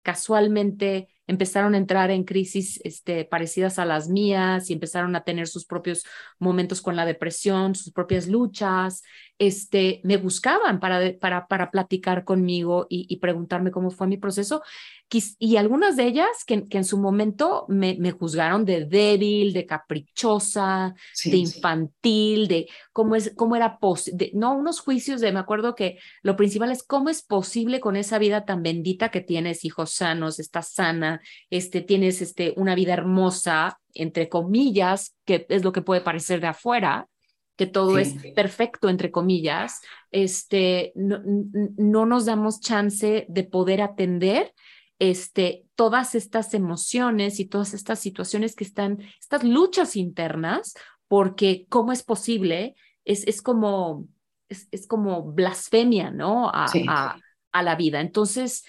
casualmente 0.03 1.09
empezaron 1.27 1.75
a 1.75 1.79
entrar 1.79 2.11
en 2.11 2.25
crisis 2.25 2.81
este, 2.85 3.25
parecidas 3.25 3.79
a 3.79 3.87
las 3.87 4.09
mías 4.09 4.69
y 4.69 4.75
empezaron 4.75 5.17
a 5.17 5.25
tener 5.25 5.49
sus 5.49 5.65
propios 5.65 6.05
momentos 6.39 6.83
con 6.83 6.97
la 6.97 7.07
depresión, 7.07 7.75
sus 7.75 7.93
propias 7.93 8.29
luchas, 8.29 9.03
este, 9.39 10.01
me 10.05 10.17
buscaban 10.17 10.81
para, 10.81 11.19
para, 11.19 11.47
para 11.47 11.71
platicar 11.71 12.25
conmigo 12.25 12.87
y, 12.89 13.07
y 13.09 13.19
preguntarme 13.19 13.71
cómo 13.71 13.91
fue 13.91 14.07
mi 14.07 14.17
proceso. 14.17 14.63
Y 15.39 15.57
algunas 15.57 15.97
de 15.97 16.07
ellas 16.07 16.45
que, 16.45 16.65
que 16.65 16.79
en 16.79 16.85
su 16.85 16.99
momento 16.99 17.67
me, 17.69 17.97
me, 18.01 18.11
juzgaron 18.11 18.65
de 18.65 18.85
débil, 18.85 19.53
de 19.53 19.65
caprichosa, 19.65 20.95
de 21.25 21.37
infantil, 21.37 22.49
de 22.49 22.67
cómo, 22.93 23.15
es, 23.15 23.33
cómo 23.37 23.55
era 23.55 23.79
posible, 23.79 24.33
no, 24.35 24.57
unos 24.57 24.81
juicios 24.81 25.21
de, 25.21 25.31
me 25.31 25.39
acuerdo 25.39 25.77
que 25.77 25.99
lo 26.23 26.35
principal 26.37 26.73
es 26.73 26.83
cómo 26.83 27.11
es 27.11 27.23
posible 27.23 27.79
con 27.79 27.95
esa 27.95 28.19
vida 28.19 28.45
tan 28.45 28.63
bendita 28.63 29.11
que 29.11 29.21
tienes, 29.21 29.65
hijos 29.65 29.93
sanos, 29.93 30.41
estás 30.41 30.73
sana, 30.73 31.21
este, 31.49 31.81
tienes 31.81 32.21
este, 32.21 32.53
una 32.57 32.75
vida 32.75 32.95
hermosa, 32.95 33.79
entre 33.93 34.29
comillas, 34.29 35.15
que 35.25 35.47
es 35.49 35.63
lo 35.63 35.71
que 35.71 35.83
puede 35.83 36.01
parecer 36.01 36.41
de 36.41 36.49
afuera, 36.49 37.09
que 37.57 37.67
todo 37.67 37.99
es 37.99 38.15
perfecto, 38.35 38.89
entre 38.89 39.11
comillas, 39.11 39.81
este, 40.11 40.93
no, 40.97 41.21
no, 41.25 42.07
nos 42.07 42.25
damos 42.25 42.61
chance 42.61 43.27
de 43.29 43.45
poder 43.45 43.81
atender 43.81 44.53
este, 44.99 45.65
todas 45.75 46.15
estas 46.15 46.55
emociones 46.55 47.39
y 47.39 47.47
todas 47.47 47.75
estas 47.75 48.01
situaciones 48.01 48.57
que 48.57 48.65
están, 48.65 49.01
estas 49.21 49.45
luchas 49.45 49.97
internas, 49.97 50.75
porque 51.07 51.67
cómo 51.69 51.93
es 51.93 52.03
posible, 52.03 52.75
es, 53.05 53.27
es 53.27 53.41
como, 53.41 54.09
es, 54.49 54.69
es 54.73 54.87
como 54.87 55.23
blasfemia, 55.23 56.11
¿no? 56.11 56.49
A, 56.49 56.67
a, 56.89 57.19
a, 57.53 57.63
la 57.63 57.77
vida. 57.77 58.01
Entonces, 58.01 58.65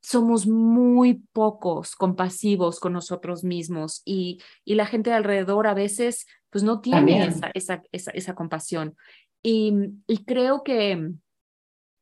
somos 0.00 0.46
muy 0.46 1.14
pocos 1.32 1.96
compasivos 1.96 2.78
con 2.80 2.92
nosotros 2.92 3.42
mismos 3.44 4.02
y, 4.04 4.40
y 4.64 4.74
la 4.74 4.86
gente 4.86 5.10
de 5.10 5.16
alrededor 5.16 5.66
a 5.66 5.74
veces 5.74 6.26
pues 6.50 6.64
no 6.64 6.80
tiene 6.80 7.26
esa, 7.26 7.50
esa, 7.54 7.82
esa, 7.92 8.10
esa, 8.12 8.34
compasión. 8.34 8.96
Y, 9.42 9.74
y 10.06 10.24
creo 10.24 10.62
que 10.62 11.12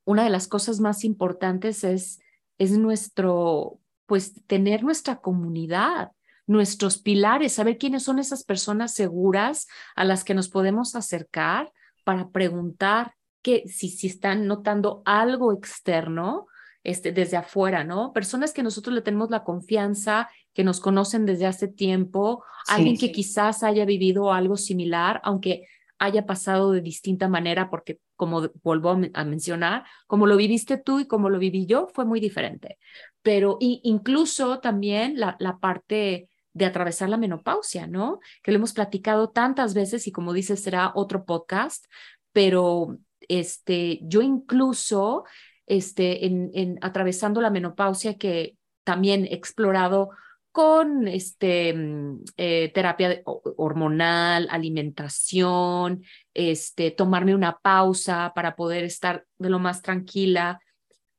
una 0.05 0.25
de 0.25 0.31
las 0.31 0.49
cosas 0.49 0.81
más 0.81 1.05
importantes 1.05 1.85
es 1.85 2.21
es 2.59 2.73
nuestro, 2.73 3.81
pues 4.07 4.35
tener 4.47 4.83
nuestra 4.83 5.17
comunidad, 5.17 6.13
nuestros 6.47 6.99
pilares, 6.99 7.55
saber 7.55 7.77
quiénes 7.79 8.05
son 8.05 8.19
esas 8.19 8.45
personas 8.45 8.95
seguras 8.95 9.67
a 9.95 10.05
las 10.05 10.25
que 10.25 10.35
nos 10.35 10.49
podemos 10.49 10.95
acercar 10.95 11.73
para 12.05 12.29
preguntar 12.31 13.15
que 13.43 13.65
si, 13.67 13.89
si 13.89 14.07
están 14.07 14.47
notando 14.47 15.03
algo 15.05 15.53
externo 15.53 16.47
este, 16.85 17.13
desde 17.13 17.37
afuera, 17.37 17.85
¿no? 17.85 18.13
Personas 18.13 18.53
que 18.53 18.63
nosotros 18.63 18.95
le 18.95 19.03
tenemos 19.03 19.31
la 19.31 19.43
confianza, 19.43 20.29
que 20.57 20.65
nos 20.65 20.81
conocen 20.81 21.27
desde 21.27 21.45
hace 21.45 21.69
tiempo, 21.69 22.43
alguien 22.67 22.97
que 22.97 23.13
quizás 23.13 23.63
haya 23.63 23.85
vivido 23.85 24.33
algo 24.33 24.57
similar, 24.57 25.21
aunque 25.23 25.69
haya 25.99 26.25
pasado 26.25 26.73
de 26.73 26.81
distinta 26.81 27.29
manera, 27.29 27.69
porque 27.69 28.01
como 28.17 28.49
vuelvo 28.63 28.99
a, 29.13 29.25
mencionar, 29.27 29.85
como 30.07 30.27
lo 30.27 30.35
viviste 30.35 30.79
tú 30.79 30.99
y 30.99 31.07
como 31.07 31.29
lo 31.29 31.39
viví 31.39 31.67
yo, 31.67 31.89
fue 31.93 32.07
muy 32.07 32.21
diferente. 32.21 32.79
Pero 33.21 33.59
incluso 33.61 34.61
también 34.61 35.21
la, 35.21 35.37
la 35.41 35.59
parte 35.59 36.31
de 36.55 36.65
atravesar 36.65 37.11
la 37.11 37.19
menopausia, 37.19 37.87
¿no? 37.87 38.21
Que 38.43 38.51
lo 38.51 38.57
hemos 38.57 38.73
platicado 38.73 39.29
tantas 39.29 39.75
veces 39.75 40.07
y 40.07 40.11
como 40.11 40.33
dices, 40.33 40.63
será 40.63 40.91
otro 40.95 41.27
podcast, 41.27 41.85
pero 42.33 42.97
este, 43.29 43.99
yo 44.05 44.23
incluso, 44.23 45.25
este, 45.67 46.25
en, 46.25 46.51
en 46.55 46.79
atravesando 46.81 47.43
la 47.43 47.51
menopausia 47.51 48.17
que 48.17 48.57
también 48.85 49.27
he 49.27 49.35
explorado 49.35 50.13
con 50.57 51.07
este, 51.07 51.75
mm, 51.75 52.25
eh, 52.39 52.71
terapia 52.73 53.21
hormonal, 53.27 54.49
alimentación, 54.51 56.03
este, 56.33 56.91
tomarme 56.91 57.35
una 57.35 57.59
pausa 57.59 58.33
para 58.35 58.57
poder 58.57 58.83
estar 58.85 59.27
de 59.37 59.51
lo 59.51 59.59
más 59.59 59.83
tranquila. 59.83 60.59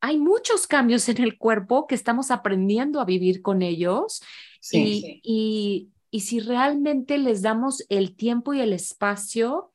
Hay 0.02 0.18
muchos 0.18 0.66
cambios 0.66 1.08
en 1.08 1.22
el 1.22 1.38
cuerpo 1.38 1.86
que 1.86 1.94
estamos 1.94 2.32
aprendiendo 2.32 3.00
a 3.00 3.06
vivir 3.06 3.44
con 3.44 3.62
ellos 3.62 4.24
y, 4.72 5.22
Y, 5.24 5.90
y, 6.10 6.22
si 6.22 6.40
realmente 6.40 7.20
les 7.20 7.44
damos 7.44 7.86
el 7.90 8.16
tiempo 8.16 8.56
y 8.56 8.62
el 8.62 8.74
espacio, 8.74 9.72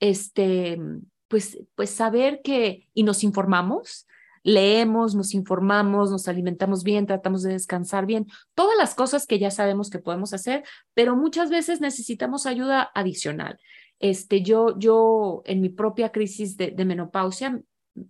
este, 0.00 0.80
pues, 1.28 1.60
pues 1.76 1.90
saber 1.90 2.40
que 2.42 2.88
y 2.92 3.04
nos 3.04 3.22
informamos, 3.22 4.08
leemos, 4.46 5.16
nos 5.16 5.34
informamos, 5.34 6.12
nos 6.12 6.28
alimentamos 6.28 6.84
bien, 6.84 7.04
tratamos 7.04 7.42
de 7.42 7.52
descansar 7.52 8.06
bien, 8.06 8.28
todas 8.54 8.78
las 8.78 8.94
cosas 8.94 9.26
que 9.26 9.40
ya 9.40 9.50
sabemos 9.50 9.90
que 9.90 9.98
podemos 9.98 10.32
hacer, 10.32 10.62
pero 10.94 11.16
muchas 11.16 11.50
veces 11.50 11.80
necesitamos 11.80 12.46
ayuda 12.46 12.88
adicional. 12.94 13.58
Este, 13.98 14.42
yo, 14.42 14.78
yo 14.78 15.42
en 15.46 15.60
mi 15.60 15.68
propia 15.68 16.12
crisis 16.12 16.56
de, 16.56 16.72
menopausia 16.84 17.60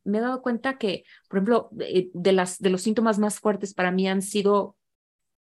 me 0.05 0.19
he 0.19 0.21
dado 0.21 0.43
cuenta 0.43 0.77
que, 0.77 1.05
por 1.31 1.39
ejemplo, 1.39 1.69
de, 1.71 2.11
de, 2.13 2.33
las, 2.33 2.59
de 2.59 2.69
los 2.69 2.83
síntomas 2.83 3.19
más 3.19 3.41
fuertes 3.41 3.73
para 3.73 3.91
mí 3.91 4.07
han 4.07 4.21
sido 4.21 4.77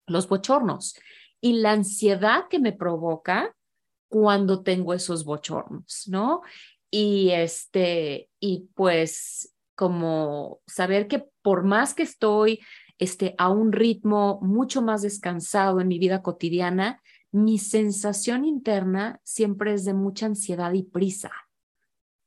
los 0.07 0.28
bochornos 0.28 0.95
y 1.40 1.55
la 1.55 1.72
ansiedad 1.72 2.49
que 2.51 2.59
me 2.59 2.74
provoca 2.74 3.57
cuando 4.09 4.62
tengo 4.62 4.93
esos 4.93 5.24
bochornos, 5.24 6.05
¿no? 6.07 6.43
Y 6.90 7.30
este, 7.30 8.28
y 8.38 8.68
pues 8.74 9.51
como 9.75 10.61
saber 10.66 11.09
que 11.09 11.25
por 11.43 11.64
más 11.64 11.95
que 11.95 12.03
estoy 12.03 12.61
este, 12.99 13.35
a 13.39 13.49
un 13.49 13.73
ritmo 13.73 14.39
mucho 14.43 14.83
más 14.83 15.03
descansado 15.03 15.81
en 15.81 15.89
mi 15.89 15.99
vida 15.99 16.23
cotidiana, 16.23 17.03
mi 17.33 17.59
sensación 17.59 18.45
interna 18.45 19.20
siempre 19.25 19.75
es 19.75 19.85
de 19.85 19.95
mucha 19.95 20.27
ansiedad 20.27 20.73
y 20.75 20.83
prisa. 20.83 21.33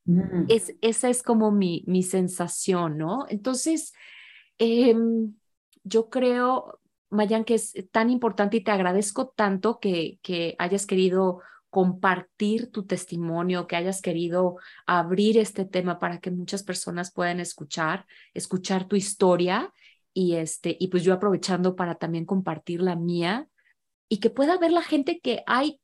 Mm. 0.05 0.45
Es, 0.49 0.75
esa 0.81 1.09
es 1.09 1.23
como 1.23 1.51
mi, 1.51 1.83
mi 1.87 2.03
sensación, 2.03 2.97
¿no? 2.97 3.25
Entonces, 3.29 3.93
em, 4.57 5.35
yo 5.83 6.09
creo, 6.09 6.79
Mayan, 7.09 7.45
que 7.45 7.53
es 7.55 7.73
tan 7.91 8.09
importante 8.09 8.57
y 8.57 8.63
te 8.63 8.71
agradezco 8.71 9.29
tanto 9.29 9.79
que, 9.79 10.19
que 10.21 10.55
hayas 10.57 10.85
querido 10.85 11.41
compartir 11.75 12.71
tu 12.71 12.85
testimonio, 12.85 13.67
que 13.67 13.75
hayas 13.75 14.01
querido 14.01 14.55
abrir 14.85 15.37
este 15.37 15.65
tema 15.65 15.99
para 15.99 16.21
que 16.21 16.31
muchas 16.31 16.63
personas 16.63 17.11
puedan 17.11 17.41
escuchar, 17.41 18.05
escuchar 18.33 18.87
tu 18.87 18.95
historia 18.95 19.73
y 20.13 20.35
este 20.35 20.77
y 20.79 20.87
pues 20.87 21.03
yo 21.03 21.13
aprovechando 21.13 21.75
para 21.75 21.95
también 21.95 22.23
compartir 22.23 22.81
la 22.81 22.95
mía 22.95 23.49
y 24.07 24.21
que 24.21 24.29
pueda 24.29 24.57
ver 24.57 24.71
la 24.71 24.83
gente 24.83 25.19
que 25.19 25.43
hay 25.47 25.81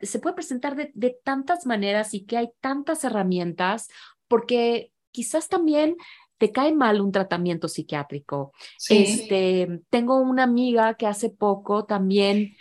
se 0.00 0.20
puede 0.20 0.36
presentar 0.36 0.74
de, 0.74 0.90
de 0.94 1.18
tantas 1.22 1.66
maneras 1.66 2.14
y 2.14 2.24
que 2.24 2.38
hay 2.38 2.48
tantas 2.62 3.04
herramientas 3.04 3.88
porque 4.28 4.90
quizás 5.10 5.50
también 5.50 5.96
te 6.38 6.50
cae 6.50 6.74
mal 6.74 7.02
un 7.02 7.12
tratamiento 7.12 7.68
psiquiátrico. 7.68 8.52
Este, 8.88 9.82
tengo 9.90 10.18
una 10.18 10.44
amiga 10.44 10.94
que 10.94 11.06
hace 11.06 11.28
poco 11.28 11.84
también 11.84 12.56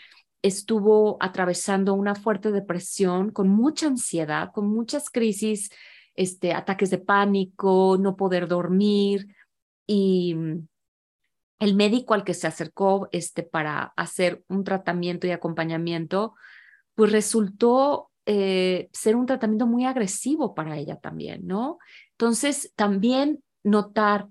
estuvo 0.45 1.17
atravesando 1.21 1.95
una 1.95 2.13
fuerte 2.13 2.51
depresión, 2.51 3.31
con 3.31 3.49
mucha 3.49 3.87
ansiedad, 3.87 4.51
con 4.53 4.67
muchas 4.67 5.09
crisis, 5.09 5.71
este, 6.13 6.53
ataques 6.53 6.91
de 6.91 6.99
pánico, 6.99 7.97
no 7.99 8.15
poder 8.15 8.47
dormir. 8.47 9.35
Y 9.87 10.35
mm, 10.35 10.67
el 11.59 11.75
médico 11.75 12.13
al 12.13 12.23
que 12.23 12.35
se 12.35 12.45
acercó 12.45 13.09
este, 13.11 13.41
para 13.41 13.93
hacer 13.95 14.43
un 14.47 14.63
tratamiento 14.63 15.25
y 15.25 15.31
acompañamiento, 15.31 16.35
pues 16.93 17.11
resultó 17.11 18.11
eh, 18.27 18.89
ser 18.93 19.15
un 19.15 19.25
tratamiento 19.25 19.65
muy 19.65 19.85
agresivo 19.85 20.53
para 20.53 20.77
ella 20.77 20.97
también, 20.97 21.47
¿no? 21.47 21.79
Entonces, 22.11 22.71
también 22.75 23.43
notar 23.63 24.27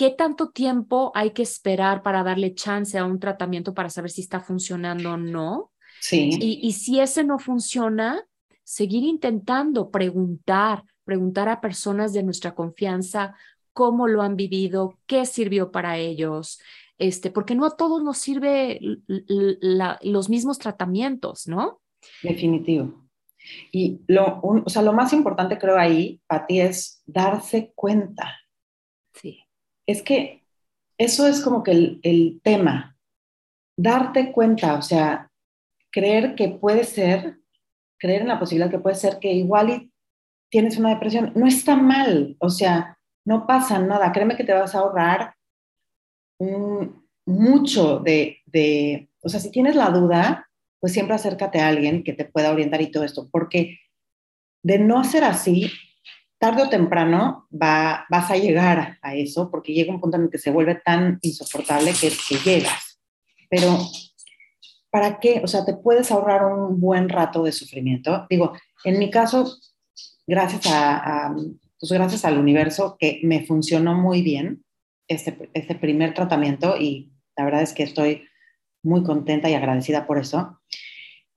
¿Qué 0.00 0.08
tanto 0.08 0.48
tiempo 0.48 1.12
hay 1.14 1.32
que 1.32 1.42
esperar 1.42 2.02
para 2.02 2.22
darle 2.22 2.54
chance 2.54 2.96
a 2.96 3.04
un 3.04 3.20
tratamiento 3.20 3.74
para 3.74 3.90
saber 3.90 4.10
si 4.10 4.22
está 4.22 4.40
funcionando 4.40 5.12
o 5.12 5.16
no? 5.18 5.72
Sí. 6.00 6.30
Y, 6.40 6.58
y 6.66 6.72
si 6.72 7.00
ese 7.00 7.22
no 7.22 7.38
funciona, 7.38 8.26
seguir 8.64 9.04
intentando 9.04 9.90
preguntar, 9.90 10.84
preguntar 11.04 11.50
a 11.50 11.60
personas 11.60 12.14
de 12.14 12.22
nuestra 12.22 12.54
confianza 12.54 13.34
cómo 13.74 14.08
lo 14.08 14.22
han 14.22 14.36
vivido, 14.36 14.98
qué 15.04 15.26
sirvió 15.26 15.70
para 15.70 15.98
ellos, 15.98 16.62
este, 16.96 17.30
porque 17.30 17.54
no 17.54 17.66
a 17.66 17.76
todos 17.76 18.02
nos 18.02 18.16
sirve 18.16 18.80
los 20.00 20.30
mismos 20.30 20.58
tratamientos, 20.58 21.46
¿no? 21.46 21.82
Definitivo. 22.22 23.06
Y 23.70 24.00
lo, 24.06 24.40
o 24.42 24.70
sea, 24.70 24.80
lo 24.80 24.94
más 24.94 25.12
importante 25.12 25.58
creo 25.58 25.76
ahí, 25.76 26.22
Pati, 26.26 26.60
es 26.62 27.02
darse 27.04 27.74
cuenta. 27.74 28.34
Sí. 29.12 29.40
Es 29.90 30.02
que 30.02 30.44
eso 30.98 31.26
es 31.26 31.40
como 31.40 31.64
que 31.64 31.72
el, 31.72 32.00
el 32.04 32.40
tema, 32.44 32.96
darte 33.76 34.30
cuenta, 34.30 34.74
o 34.76 34.82
sea, 34.82 35.32
creer 35.90 36.36
que 36.36 36.48
puede 36.48 36.84
ser, 36.84 37.38
creer 37.98 38.22
en 38.22 38.28
la 38.28 38.38
posibilidad 38.38 38.70
que 38.70 38.78
puede 38.78 38.94
ser 38.94 39.18
que 39.18 39.32
igual 39.32 39.90
tienes 40.48 40.78
una 40.78 40.90
depresión, 40.90 41.32
no 41.34 41.44
está 41.44 41.74
mal, 41.74 42.36
o 42.38 42.50
sea, 42.50 42.98
no 43.24 43.48
pasa 43.48 43.80
nada, 43.80 44.12
créeme 44.12 44.36
que 44.36 44.44
te 44.44 44.52
vas 44.52 44.76
a 44.76 44.78
ahorrar 44.78 45.34
mucho 47.26 47.98
de, 47.98 48.38
de, 48.46 49.10
o 49.22 49.28
sea, 49.28 49.40
si 49.40 49.50
tienes 49.50 49.74
la 49.74 49.90
duda, 49.90 50.48
pues 50.78 50.92
siempre 50.92 51.16
acércate 51.16 51.58
a 51.58 51.66
alguien 51.66 52.04
que 52.04 52.12
te 52.12 52.26
pueda 52.26 52.52
orientar 52.52 52.80
y 52.80 52.92
todo 52.92 53.02
esto, 53.02 53.28
porque 53.28 53.80
de 54.62 54.78
no 54.78 55.02
ser 55.02 55.24
así, 55.24 55.68
tarde 56.40 56.62
o 56.62 56.68
temprano 56.70 57.46
va, 57.52 58.06
vas 58.08 58.30
a 58.30 58.36
llegar 58.36 58.98
a 59.02 59.14
eso, 59.14 59.50
porque 59.50 59.74
llega 59.74 59.92
un 59.92 60.00
punto 60.00 60.16
en 60.16 60.24
el 60.24 60.30
que 60.30 60.38
se 60.38 60.50
vuelve 60.50 60.74
tan 60.74 61.18
insoportable 61.20 61.92
que, 61.92 62.10
que 62.28 62.36
llegas. 62.36 62.98
Pero, 63.50 63.78
¿para 64.90 65.20
qué? 65.20 65.42
O 65.44 65.46
sea, 65.46 65.66
te 65.66 65.74
puedes 65.74 66.10
ahorrar 66.10 66.46
un 66.46 66.80
buen 66.80 67.10
rato 67.10 67.42
de 67.42 67.52
sufrimiento. 67.52 68.26
Digo, 68.30 68.54
en 68.84 68.98
mi 68.98 69.10
caso, 69.10 69.54
gracias 70.26 70.66
a, 70.66 71.26
a 71.26 71.34
pues 71.80 71.92
gracias 71.92 72.24
al 72.24 72.38
universo 72.38 72.96
que 72.98 73.20
me 73.22 73.44
funcionó 73.44 73.94
muy 73.94 74.22
bien 74.22 74.64
este, 75.08 75.50
este 75.54 75.74
primer 75.74 76.14
tratamiento 76.14 76.76
y 76.78 77.10
la 77.36 77.44
verdad 77.44 77.62
es 77.62 77.72
que 77.72 77.82
estoy 77.82 78.24
muy 78.82 79.02
contenta 79.02 79.50
y 79.50 79.54
agradecida 79.54 80.06
por 80.06 80.18
eso. 80.18 80.60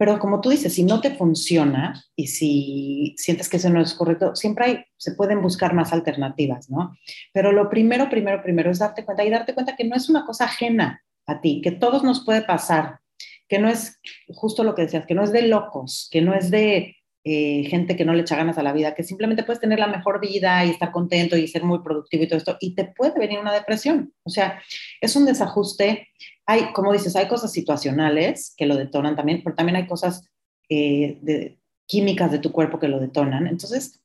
Pero 0.03 0.19
como 0.19 0.41
tú 0.41 0.49
dices, 0.49 0.73
si 0.73 0.83
no 0.83 0.99
te 0.99 1.11
funciona 1.11 2.03
y 2.13 2.27
si 2.27 3.15
sientes 3.17 3.47
que 3.47 3.55
eso 3.55 3.69
no 3.69 3.79
es 3.79 3.93
correcto, 3.93 4.35
siempre 4.35 4.65
hay, 4.65 4.85
se 4.97 5.13
pueden 5.13 5.41
buscar 5.41 5.73
más 5.73 5.93
alternativas, 5.93 6.69
¿no? 6.69 6.97
Pero 7.31 7.53
lo 7.53 7.69
primero, 7.69 8.09
primero, 8.09 8.43
primero 8.43 8.69
es 8.69 8.79
darte 8.79 9.05
cuenta 9.05 9.23
y 9.23 9.29
darte 9.29 9.53
cuenta 9.53 9.77
que 9.77 9.85
no 9.85 9.95
es 9.95 10.09
una 10.09 10.25
cosa 10.25 10.43
ajena 10.43 11.01
a 11.25 11.39
ti, 11.39 11.61
que 11.63 11.71
todos 11.71 12.03
nos 12.03 12.25
puede 12.25 12.41
pasar, 12.41 12.99
que 13.47 13.59
no 13.59 13.69
es 13.69 14.01
justo 14.27 14.65
lo 14.65 14.75
que 14.75 14.81
decías, 14.81 15.05
que 15.05 15.15
no 15.15 15.23
es 15.23 15.31
de 15.31 15.43
locos, 15.43 16.09
que 16.11 16.21
no 16.21 16.33
es 16.33 16.51
de 16.51 16.97
eh, 17.25 17.63
gente 17.69 17.95
que 17.95 18.03
no 18.03 18.13
le 18.13 18.21
echa 18.21 18.35
ganas 18.35 18.57
a 18.57 18.63
la 18.63 18.73
vida, 18.73 18.95
que 18.95 19.03
simplemente 19.03 19.43
puedes 19.43 19.61
tener 19.61 19.79
la 19.79 19.87
mejor 19.87 20.19
vida 20.19 20.65
y 20.65 20.71
estar 20.71 20.91
contento 20.91 21.37
y 21.37 21.47
ser 21.47 21.63
muy 21.63 21.79
productivo 21.79 22.23
y 22.23 22.27
todo 22.27 22.37
esto, 22.37 22.57
y 22.59 22.75
te 22.75 22.83
puede 22.83 23.17
venir 23.17 23.39
una 23.39 23.53
depresión. 23.53 24.13
O 24.23 24.29
sea, 24.29 24.61
es 24.99 25.15
un 25.15 25.25
desajuste. 25.25 26.09
Hay, 26.45 26.73
como 26.73 26.91
dices, 26.91 27.15
hay 27.15 27.29
cosas 27.29 27.53
situacionales 27.53 28.53
que 28.57 28.65
lo 28.65 28.75
detonan 28.75 29.15
también, 29.15 29.41
pero 29.41 29.55
también 29.55 29.77
hay 29.77 29.87
cosas 29.87 30.29
eh, 30.67 31.17
de, 31.21 31.57
químicas 31.85 32.29
de 32.29 32.39
tu 32.39 32.51
cuerpo 32.51 32.77
que 32.77 32.89
lo 32.89 32.99
detonan. 32.99 33.47
Entonces, 33.47 34.01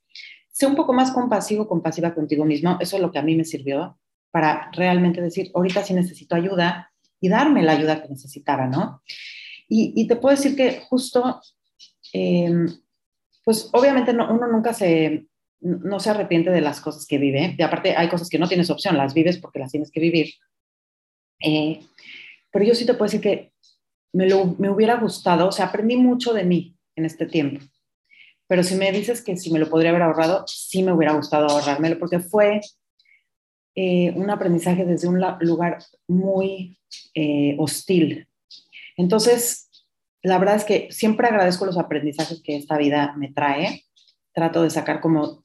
sé 0.53 0.67
un 0.67 0.77
poco 0.77 0.93
más 0.93 1.11
compasivo, 1.11 1.67
compasiva 1.67 2.15
contigo 2.15 2.45
mismo. 2.45 2.79
Eso 2.81 2.97
es 2.97 3.03
lo 3.03 3.11
que 3.11 3.19
a 3.19 3.23
mí 3.23 3.35
me 3.35 3.45
sirvió 3.45 3.99
para 4.31 4.71
realmente 4.73 5.21
decir, 5.21 5.51
ahorita 5.55 5.83
sí 5.83 5.93
necesito 5.93 6.37
ayuda 6.37 6.93
y 7.21 7.29
darme 7.29 7.65
la 7.65 7.73
ayuda 7.73 8.01
que 8.01 8.09
necesitaba, 8.09 8.67
¿no? 8.67 9.03
Y, 9.69 10.07
te 10.07 10.17
puedo 10.17 10.35
decir 10.35 10.57
que 10.57 10.83
justo 10.89 11.43
eh, 12.15 12.51
pues 13.49 13.71
obviamente 13.73 14.11
uno 14.11 14.47
nunca 14.47 14.75
se, 14.75 15.27
no 15.61 16.01
se 16.01 16.11
arrepiente 16.11 16.51
de 16.51 16.61
las 16.61 16.83
cosas 16.83 17.07
que 17.07 17.17
vive. 17.17 17.57
Y 17.57 17.63
aparte 17.63 17.97
hay 17.97 18.11
cosas 18.11 18.29
que 18.29 18.39
no 18.39 18.47
tienes 18.47 18.69
opción, 18.69 18.99
las 18.99 19.15
vives 19.15 19.39
porque 19.39 19.59
las 19.59 19.71
tienes 19.71 19.91
que 19.91 20.01
vivir. 20.01 20.35
Eh, 21.41 21.81
pero 22.51 22.67
yo 22.67 22.75
sí 22.75 22.85
te 22.85 22.93
puedo 22.93 23.07
decir 23.11 23.23
que 23.23 23.55
me, 24.13 24.27
me 24.59 24.69
hubiera 24.69 24.97
gustado, 24.97 25.49
o 25.49 25.53
sea, 25.53 25.65
aprendí 25.65 25.97
mucho 25.97 26.35
de 26.35 26.45
mí 26.45 26.77
en 26.95 27.07
este 27.07 27.25
tiempo. 27.25 27.65
Pero 28.49 28.63
si 28.63 28.75
me 28.75 28.93
dices 28.93 29.23
que 29.23 29.35
si 29.39 29.51
me 29.51 29.59
lo 29.59 29.71
podría 29.71 29.93
haber 29.93 30.03
ahorrado, 30.03 30.45
sí 30.47 30.83
me 30.83 30.93
hubiera 30.93 31.15
gustado 31.15 31.47
ahorrármelo 31.47 31.99
porque 31.99 32.19
fue 32.19 32.61
eh, 33.75 34.13
un 34.15 34.29
aprendizaje 34.29 34.85
desde 34.85 35.09
un 35.09 35.25
lugar 35.41 35.79
muy 36.07 36.79
eh, 37.15 37.57
hostil. 37.59 38.29
Entonces, 38.99 39.68
la 40.29 40.39
verdad 40.39 40.57
es 40.57 40.65
que 40.65 40.89
siempre 40.91 41.27
agradezco 41.27 41.67
los 41.67 41.79
aprendizajes 41.79 42.43
que 42.43 42.57
esta 42.57 42.77
vida 42.77 43.15
me 43.17 43.29
trae. 43.33 43.85
Trato 44.33 44.63
de 44.63 44.71
sacar 44.71 45.01
como 45.01 45.43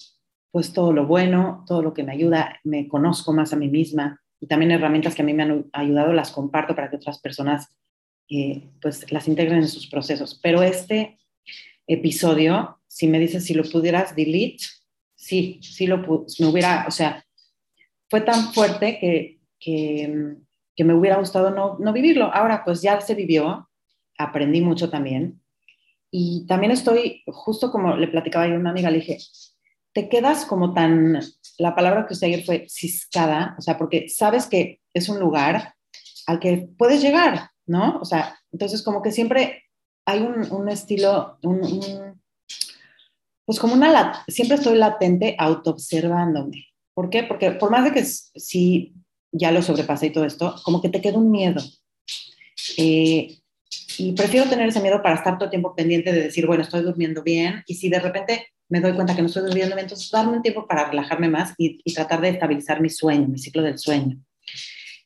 pues 0.52 0.72
todo 0.72 0.94
lo 0.94 1.08
bueno, 1.08 1.64
todo 1.68 1.82
lo 1.82 1.94
que 1.94 2.04
me 2.04 2.12
ayuda, 2.12 2.60
me 2.64 2.88
conozco 2.88 3.34
más 3.34 3.54
a 3.54 3.56
mí 3.56 3.68
misma 3.68 4.22
y 4.40 4.46
también 4.46 4.72
herramientas 4.72 5.16
que 5.16 5.24
a 5.24 5.26
mí 5.26 5.34
me 5.34 5.44
han 5.44 5.70
ayudado 5.74 6.14
las 6.14 6.32
comparto 6.32 6.76
para 6.76 6.90
que 6.90 6.98
otras 6.98 7.20
personas 7.20 7.76
eh, 8.30 8.70
pues 8.82 9.12
las 9.12 9.28
integren 9.28 9.60
en 9.60 9.68
sus 9.68 9.88
procesos. 9.88 10.40
Pero 10.44 10.62
este 10.62 11.18
episodio, 11.88 12.78
si 12.88 13.08
me 13.08 13.20
dices 13.20 13.46
si 13.46 13.54
lo 13.54 13.64
pudieras 13.64 14.16
delete, 14.16 14.66
sí, 15.16 15.60
sí 15.64 15.88
lo 15.88 16.00
me 16.40 16.46
hubiera, 16.46 16.86
o 16.88 16.92
sea, 16.92 17.26
fue 18.10 18.22
tan 18.22 18.54
fuerte 18.54 19.00
que, 19.00 19.40
que, 19.60 20.36
que 20.76 20.84
me 20.84 20.94
hubiera 20.94 21.18
gustado 21.18 21.50
no, 21.50 21.78
no 21.80 21.94
vivirlo. 21.94 22.26
Ahora 22.26 22.64
pues 22.64 22.82
ya 22.82 23.02
se 23.02 23.16
vivió, 23.16 23.70
aprendí 24.24 24.62
mucho 24.62 24.90
también. 24.90 25.42
Y 26.12 26.46
también 26.48 26.72
estoy, 26.72 27.24
justo 27.28 27.72
como 27.72 27.96
le 27.96 28.08
platicaba 28.08 28.48
yo 28.48 28.56
a 28.56 28.60
una 28.60 28.70
amiga, 28.70 28.92
le 28.92 29.00
dije, 29.00 29.18
te 29.94 30.10
quedas 30.10 30.46
como 30.46 30.74
tan, 30.74 31.20
la 31.58 31.76
palabra 31.76 32.06
que 32.06 32.14
usé 32.14 32.28
ayer 32.28 32.44
fue 32.44 32.66
ciscada, 32.70 33.56
o 33.58 33.62
sea, 33.62 33.78
porque 33.78 34.10
sabes 34.10 34.48
que 34.48 34.82
es 34.94 35.10
un 35.10 35.20
lugar 35.20 35.76
al 36.28 36.40
que 36.40 36.70
puedes 36.78 37.02
llegar, 37.02 37.50
¿no? 37.66 38.00
O 38.00 38.06
sea, 38.06 38.38
entonces 38.52 38.84
como 38.84 39.02
que 39.02 39.12
siempre 39.12 39.64
hay 40.06 40.22
un, 40.22 40.70
estilo, 40.70 41.38
un, 41.44 42.22
pues 43.46 43.60
como 43.60 43.74
una, 43.74 44.24
siempre 44.28 44.58
estoy 44.58 44.78
latente 44.78 45.36
autoobservándome. 45.38 46.68
¿Por 46.94 47.10
qué? 47.10 47.24
Porque 47.24 47.52
por 47.52 47.72
más 47.72 47.86
de 47.86 47.92
que 47.92 48.04
sí 48.04 48.94
ya 49.32 49.52
lo 49.52 49.62
sobrepasé 49.62 50.08
y 50.08 50.12
todo 50.12 50.26
esto, 50.26 50.56
como 50.64 50.82
que 50.82 50.90
te 50.90 51.02
queda 51.02 51.18
un 51.18 51.32
miedo. 51.32 51.62
Eh, 52.78 53.40
y 53.98 54.14
prefiero 54.14 54.50
tener 54.50 54.68
ese 54.68 54.82
miedo 54.82 55.02
para 55.02 55.16
estar 55.16 55.38
todo 55.38 55.46
el 55.46 55.52
tiempo 55.52 55.76
pendiente 55.76 56.12
de 56.12 56.24
decir, 56.24 56.46
bueno, 56.46 56.64
estoy 56.64 56.82
durmiendo 56.82 57.24
bien. 57.24 57.64
Y 57.68 57.76
si 57.76 57.90
de 57.90 58.00
repente 58.00 58.48
me 58.70 58.82
doy 58.82 58.94
cuenta 58.94 59.16
que 59.16 59.22
no 59.22 59.28
estoy 59.28 59.44
durmiendo 59.44 59.76
bien, 59.76 59.86
entonces 59.86 60.10
darme 60.10 60.38
un 60.38 60.42
tiempo 60.42 60.68
para 60.68 60.90
relajarme 60.90 61.30
más 61.30 61.54
y, 61.58 61.82
tratar 61.94 62.22
de 62.22 62.30
estabilizar 62.30 62.82
mi 62.82 62.90
sueño, 62.90 63.28
mi 63.28 63.38
ciclo 63.38 63.62
del 63.62 63.78
sueño. 63.78 64.18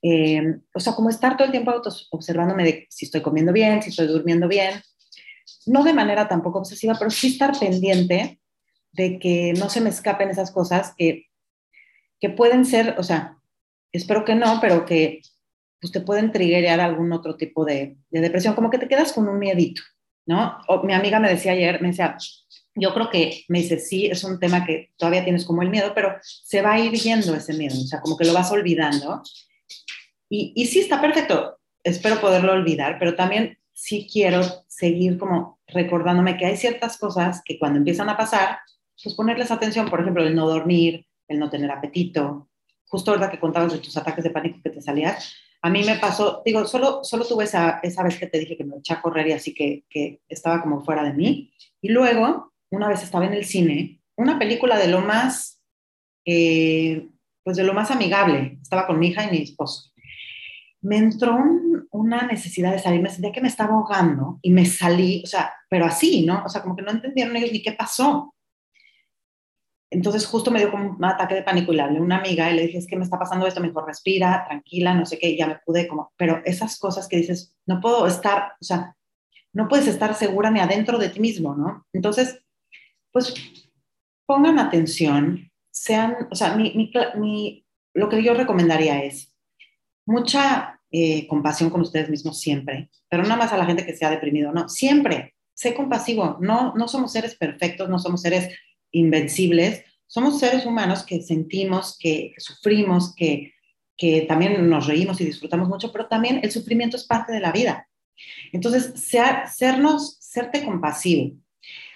Eh, 0.02 0.42
o 0.74 0.80
sea, 0.80 0.94
como 0.94 1.10
estar 1.10 1.36
todo 1.36 1.46
el 1.46 1.52
tiempo 1.52 1.74
observándome 2.12 2.64
de 2.64 2.88
si 2.90 3.06
estoy 3.06 3.22
comiendo 3.22 3.52
bien, 3.52 3.82
si 3.82 3.90
estoy 3.90 4.08
durmiendo 4.08 4.48
bien. 4.48 4.82
No 5.66 5.84
de 5.84 5.94
manera 5.94 6.28
tampoco 6.28 6.60
obsesiva, 6.60 6.96
pero 6.98 7.12
sí 7.12 7.28
estar 7.28 7.58
pendiente 7.60 8.40
de 8.92 9.20
que 9.20 9.54
no 9.58 9.70
se 9.70 9.82
me 9.82 9.90
escapen 9.90 10.30
esas 10.30 10.52
cosas 10.52 10.94
que, 10.98 11.28
que 12.20 12.30
pueden 12.30 12.66
ser, 12.66 12.96
o 12.98 13.04
sea, 13.04 13.38
espero 13.92 14.24
que 14.24 14.36
no, 14.36 14.60
pero 14.62 14.86
que 14.86 15.22
pues 15.80 15.92
te 15.92 16.02
pueden 16.02 16.32
triggerear 16.32 16.80
algún 16.80 17.12
otro 17.12 17.36
tipo 17.36 17.66
de, 17.66 17.98
depresión, 18.10 18.56
como 18.56 18.70
que 18.70 18.78
te 18.78 18.88
quedas 18.88 19.14
con 19.14 19.28
un 19.28 19.40
miedito, 19.40 19.82
¿no? 20.26 20.58
O, 20.68 20.84
mi 20.84 20.94
amiga 20.94 21.20
me 21.20 21.30
decía 21.30 21.52
ayer, 21.52 21.82
me 21.82 21.90
decía, 21.90 22.18
yo 22.76 22.94
creo 22.94 23.10
que, 23.10 23.44
me 23.48 23.60
dice, 23.60 23.80
sí, 23.80 24.08
es 24.08 24.24
un 24.24 24.40
tema 24.40 24.66
que 24.66 24.92
todavía 24.98 25.24
tienes 25.24 25.46
como 25.46 25.62
el 25.62 25.70
miedo, 25.70 25.94
pero 25.94 26.16
se 26.22 26.62
va 26.62 26.74
a 26.74 26.80
ir 26.80 26.92
yendo 26.94 27.36
ese 27.36 27.54
miedo, 27.54 27.76
o 27.76 27.88
sea, 27.88 28.02
como 28.02 28.18
que 28.18 28.26
lo 28.26 28.34
vas 28.34 28.52
olvidando. 28.52 29.22
Y, 30.30 30.54
y 30.56 30.66
sí, 30.66 30.80
está 30.80 31.00
perfecto, 31.00 31.60
espero 31.84 32.20
poderlo 32.20 32.54
olvidar, 32.54 32.98
pero 33.00 33.16
también 33.16 33.58
sí 33.74 34.10
quiero 34.12 34.42
seguir 34.68 35.18
como 35.18 35.60
recordándome 35.68 36.38
que 36.38 36.46
hay 36.46 36.58
ciertas 36.58 36.98
cosas 36.98 37.42
que 37.46 37.60
cuando 37.60 37.78
empiezan 37.78 38.10
a 38.10 38.18
pasar, 38.18 38.60
pues 39.02 39.16
ponerles 39.16 39.52
atención, 39.52 39.90
por 39.90 40.02
ejemplo, 40.02 40.24
el 40.24 40.36
no 40.36 40.48
dormir, 40.48 41.06
el 41.28 41.40
no 41.40 41.50
tener 41.50 41.70
apetito, 41.72 42.50
justo 42.88 43.12
ahora 43.12 43.30
que 43.30 43.40
contabas 43.40 43.74
de 43.74 43.80
tus 43.80 43.96
ataques 43.98 44.24
de 44.24 44.32
pánico 44.32 44.60
que 44.64 44.70
te 44.70 44.82
salías, 44.82 45.36
a 45.68 45.70
mí 45.70 45.84
me 45.84 45.98
pasó, 45.98 46.42
digo, 46.46 46.66
solo, 46.66 47.04
solo 47.04 47.26
tuve 47.26 47.44
esa, 47.44 47.82
esa 47.84 48.02
vez 48.02 48.18
que 48.18 48.28
te 48.28 48.40
dije 48.40 48.56
que 48.56 48.64
me 48.64 48.78
eché 48.78 48.94
a 48.94 49.02
correr 49.02 49.28
y 49.28 49.34
así 49.34 49.54
que, 49.54 49.84
que 49.90 50.22
estaba 50.30 50.62
como 50.62 50.80
fuera 50.80 51.04
de 51.04 51.12
mí. 51.12 51.52
Y 51.82 51.90
luego, 51.90 52.54
una 52.72 52.88
vez 52.88 53.04
estaba 53.04 53.26
en 53.26 53.34
el 53.34 53.44
cine, 53.44 54.02
una 54.16 54.40
película 54.40 54.78
de 54.78 54.88
lo 54.88 55.02
más, 55.02 55.62
eh, 56.26 57.10
pues 57.44 57.58
de 57.58 57.66
lo 57.66 57.74
más 57.74 57.92
amigable. 57.92 58.58
Estaba 58.62 58.88
con 58.88 58.98
mi 58.98 59.10
hija 59.10 59.26
y 59.26 59.32
mi 59.32 59.44
esposo. 59.44 59.92
Me 60.80 60.96
entró 60.96 61.38
una 61.92 62.22
necesidad 62.22 62.72
de 62.72 62.80
salir, 62.80 63.02
me 63.02 63.10
sentía 63.10 63.34
que 63.34 63.42
me 63.42 63.50
estaba 63.50 63.74
ahogando 63.74 64.40
y 64.42 64.52
me 64.52 64.66
salí, 64.66 65.22
o 65.26 65.28
sea, 65.28 65.54
pero 65.70 65.84
así, 65.84 66.26
¿no? 66.26 66.44
O 66.46 66.50
sea, 66.50 66.62
como 66.62 66.78
que 66.78 66.82
no 66.82 66.92
entendieron 66.92 67.36
ellos 67.36 67.52
ni 67.52 67.62
qué 67.62 67.74
pasó. 67.74 68.34
Entonces 69.90 70.26
justo 70.26 70.52
me 70.52 70.60
dio 70.60 70.70
como 70.70 70.92
un 70.98 71.06
ataque 71.06 71.36
de 71.36 71.44
pánico 71.44 71.72
y 71.72 71.78
le 71.78 71.82
hablé 71.82 72.00
a 72.00 72.02
una 72.02 72.18
amiga 72.18 72.52
y 72.52 72.56
le 72.56 72.64
dije, 72.64 72.78
es 72.78 72.88
que 72.88 72.98
me 72.98 73.06
está 73.06 73.18
pasando 73.18 73.48
esto, 73.48 73.62
me 73.62 73.68
dijo, 73.68 73.86
respira, 73.86 74.44
tranquila, 74.46 74.94
no 74.94 75.06
sé 75.06 75.18
qué, 75.18 75.38
ya 75.38 75.48
me 75.48 75.60
pude 75.66 75.88
como, 75.88 76.12
pero 76.18 76.42
esas 76.44 76.78
cosas 76.78 77.08
que 77.08 77.18
dices, 77.18 77.56
no 77.66 77.80
puedo 77.80 78.06
estar, 78.06 78.54
o 78.60 78.64
sea, 78.64 78.96
no 79.54 79.68
puedes 79.68 79.88
estar 79.88 80.14
segura 80.14 80.52
ni 80.52 80.60
adentro 80.60 80.98
de 80.98 81.10
ti 81.10 81.20
mismo, 81.20 81.56
¿no? 81.56 81.88
Entonces, 81.94 82.44
pues 83.12 83.34
pongan 84.26 84.60
atención, 84.60 85.50
sean, 85.72 86.28
o 86.30 86.36
sea, 86.36 86.56
mi, 86.56 87.66
lo 87.94 88.10
que 88.10 88.22
yo 88.22 88.34
recomendaría 88.34 89.04
es 89.04 89.34
mucha 90.06 90.82
eh, 90.92 91.28
compasión 91.28 91.70
con 91.70 91.82
ustedes 91.82 92.10
mismos 92.10 92.40
siempre, 92.42 92.90
pero 93.10 93.24
nada 93.24 93.38
más 93.38 93.54
a 93.54 93.58
la 93.58 93.66
gente 93.66 93.86
que 93.86 93.96
se 93.96 94.06
ha 94.06 94.10
deprimido, 94.10 94.52
no, 94.52 94.68
siempre, 94.68 95.36
sé 95.54 95.74
compasivo, 95.74 96.38
no, 96.42 96.74
no 96.76 96.88
somos 96.90 97.14
seres 97.14 97.36
perfectos, 97.36 97.90
no 97.90 98.00
somos 98.00 98.22
seres 98.22 98.54
invencibles, 98.92 99.84
somos 100.08 100.40
seres 100.40 100.66
humanos 100.66 101.04
que 101.04 101.22
sentimos, 101.22 101.98
que, 102.00 102.34
sufrimos, 102.38 103.14
que, 103.16 103.54
que 103.98 104.22
también 104.22 104.70
nos 104.70 104.88
reímos 104.88 105.20
y 105.20 105.26
disfrutamos 105.26 105.68
mucho, 105.68 105.92
pero 105.92 106.08
también 106.08 106.40
el 106.44 106.52
sufrimiento 106.52 106.96
es 106.96 107.06
parte 107.06 107.34
de 107.34 107.42
la 107.42 107.52
vida. 107.52 107.88
Entonces, 108.52 108.94
ser, 108.96 109.48
sernos, 109.48 110.18
serte 110.20 110.64
compasivo. 110.64 111.36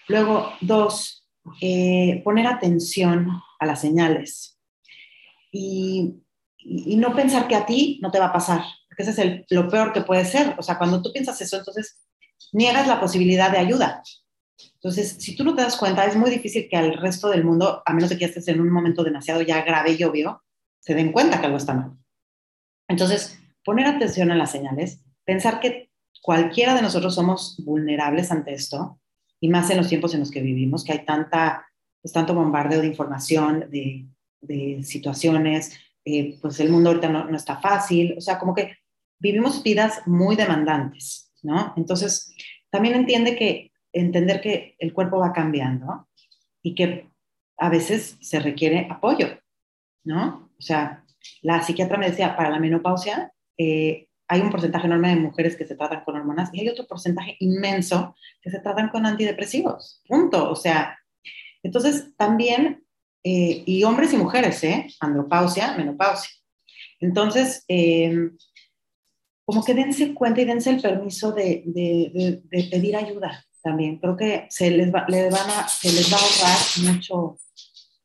Luego, 0.08 0.52
dos, 0.62 1.28
eh, 1.62 2.22
poner 2.24 2.48
atención 2.48 3.28
a 3.60 3.66
las 3.66 3.82
señales 3.82 4.60
y, 5.52 6.16
y, 6.58 6.96
no 6.98 7.16
pensar 7.16 7.48
que 7.48 7.56
a 7.56 7.66
ti 7.66 8.00
no 8.02 8.12
te 8.12 8.20
va 8.20 8.28
a 8.28 8.34
pasar, 8.34 8.64
porque 8.88 9.04
ese 9.04 9.44
es 9.50 9.52
lo 9.52 9.70
peor 9.70 9.94
que 9.94 10.02
puede 10.02 10.26
ser. 10.26 10.56
O 10.58 10.64
sea, 10.64 10.78
cuando 10.78 11.02
tú 11.02 11.12
piensas 11.12 11.42
eso, 11.42 11.58
entonces 11.58 12.00
niegas 12.52 12.88
la 12.88 13.00
posibilidad 13.00 13.52
de 13.52 13.58
ayuda. 13.58 14.04
Entonces, 14.76 15.18
si 15.20 15.36
tú 15.36 15.44
no 15.44 15.56
te 15.56 15.62
das 15.62 15.78
cuenta, 15.78 16.06
es 16.06 16.16
muy 16.16 16.30
difícil 16.30 16.68
que 16.70 16.78
al 16.78 16.94
resto 16.94 17.30
del 17.30 17.44
mundo, 17.44 17.84
a 17.86 17.94
menos 17.94 18.10
de 18.10 18.18
que 18.18 18.26
estés 18.26 18.48
en 18.48 18.62
un 18.62 18.72
momento 18.72 19.04
demasiado 19.04 19.42
ya 19.42 19.62
grave 19.64 19.96
y 19.98 20.04
obvio, 20.04 20.44
se 20.80 20.96
den 20.96 21.12
cuenta 21.12 21.40
que 21.40 21.46
algo 21.46 21.58
está 21.58 21.74
mal. 21.74 21.92
Entonces, 22.88 23.40
poner 23.64 23.86
atención 23.86 24.32
a 24.32 24.36
las 24.36 24.52
señales, 24.52 25.04
pensar 25.24 25.60
que 25.60 25.92
cualquiera 26.22 26.76
de 26.76 26.82
nosotros 26.82 27.16
somos 27.16 27.62
vulnerables 27.64 28.32
ante 28.32 28.54
esto, 28.54 29.00
y 29.40 29.50
más 29.50 29.70
en 29.70 29.78
los 29.78 29.88
tiempos 29.88 30.14
en 30.14 30.20
los 30.20 30.32
que 30.32 30.42
vivimos, 30.42 30.84
que 30.84 30.94
hay 30.94 31.06
tanta, 31.06 31.66
pues, 32.02 32.14
tanto 32.14 32.34
bombardeo 32.34 32.82
de 32.82 32.88
información, 32.88 33.68
de, 33.72 34.08
de 34.42 34.84
situaciones, 34.84 35.78
eh, 36.06 36.38
pues 36.42 36.60
el 36.60 36.70
mundo 36.70 36.90
ahorita 36.90 37.10
no, 37.10 37.26
no, 37.26 37.38
está 37.38 37.58
fácil, 37.58 38.16
o 38.18 38.22
sea, 38.22 38.40
como 38.40 38.56
que 38.56 38.78
vivimos 39.20 39.64
vidas 39.64 40.02
muy 40.06 40.36
demandantes, 40.36 41.32
¿no? 41.44 41.74
Entonces, 41.78 42.36
también 42.70 42.96
entiende 42.96 43.36
que, 43.36 43.71
entender 43.94 44.42
que 44.42 44.76
el 44.80 44.94
cuerpo 44.94 45.20
va 45.20 45.34
cambiando 45.34 46.08
y 46.62 46.76
que 46.76 47.10
a 47.58 47.70
veces 47.70 48.18
se 48.22 48.40
requiere 48.40 48.88
apoyo, 48.90 49.28
¿no? 50.04 50.50
O 50.58 50.62
sea, 50.62 51.04
la 51.42 51.62
psiquiatra 51.62 51.98
me 51.98 52.10
decía, 52.10 52.36
para 52.36 52.50
la 52.50 52.60
menopausia 52.60 53.32
eh, 53.58 54.08
hay 54.28 54.42
un 54.42 54.50
porcentaje 54.50 54.88
enorme 54.88 55.10
de 55.10 55.18
mujeres 55.18 55.58
que 55.58 55.66
se 55.66 55.76
tratan 55.76 56.04
con 56.04 56.16
hormonas 56.16 56.50
y 56.54 56.62
hay 56.62 56.70
otro 56.70 56.88
porcentaje 56.88 57.36
inmenso 57.40 58.16
que 58.42 58.50
se 58.50 58.60
tratan 58.60 58.90
con 58.90 59.06
antidepresivos, 59.06 60.02
punto. 60.08 60.50
O 60.50 60.56
sea, 60.56 60.98
entonces 61.64 62.16
también, 62.16 62.84
eh, 63.24 63.64
y 63.66 63.84
hombres 63.84 64.14
y 64.14 64.18
mujeres, 64.18 64.64
¿eh? 64.64 64.88
Andropausia, 65.00 65.76
menopausia. 65.76 66.32
Entonces, 67.00 67.66
em, 67.68 68.38
como 69.44 69.66
que 69.66 69.74
dense 69.74 70.14
cuenta 70.14 70.42
y 70.42 70.46
dense 70.46 70.70
el 70.70 70.82
permiso 70.82 71.34
de, 71.34 71.64
de, 71.66 72.42
de, 72.50 72.64
pedir 72.70 72.96
ayuda 72.96 73.44
también. 73.62 73.98
Creo 73.98 74.18
que 74.18 74.48
se 74.50 74.72
les 74.72 74.94
va, 74.94 75.06
les 75.08 75.32
van 75.32 75.50
a, 75.50 75.68
se 75.68 75.92
les 75.92 76.12
va 76.12 76.18
a 76.18 76.22
ahorrar 76.22 76.94
mucho, 76.94 77.38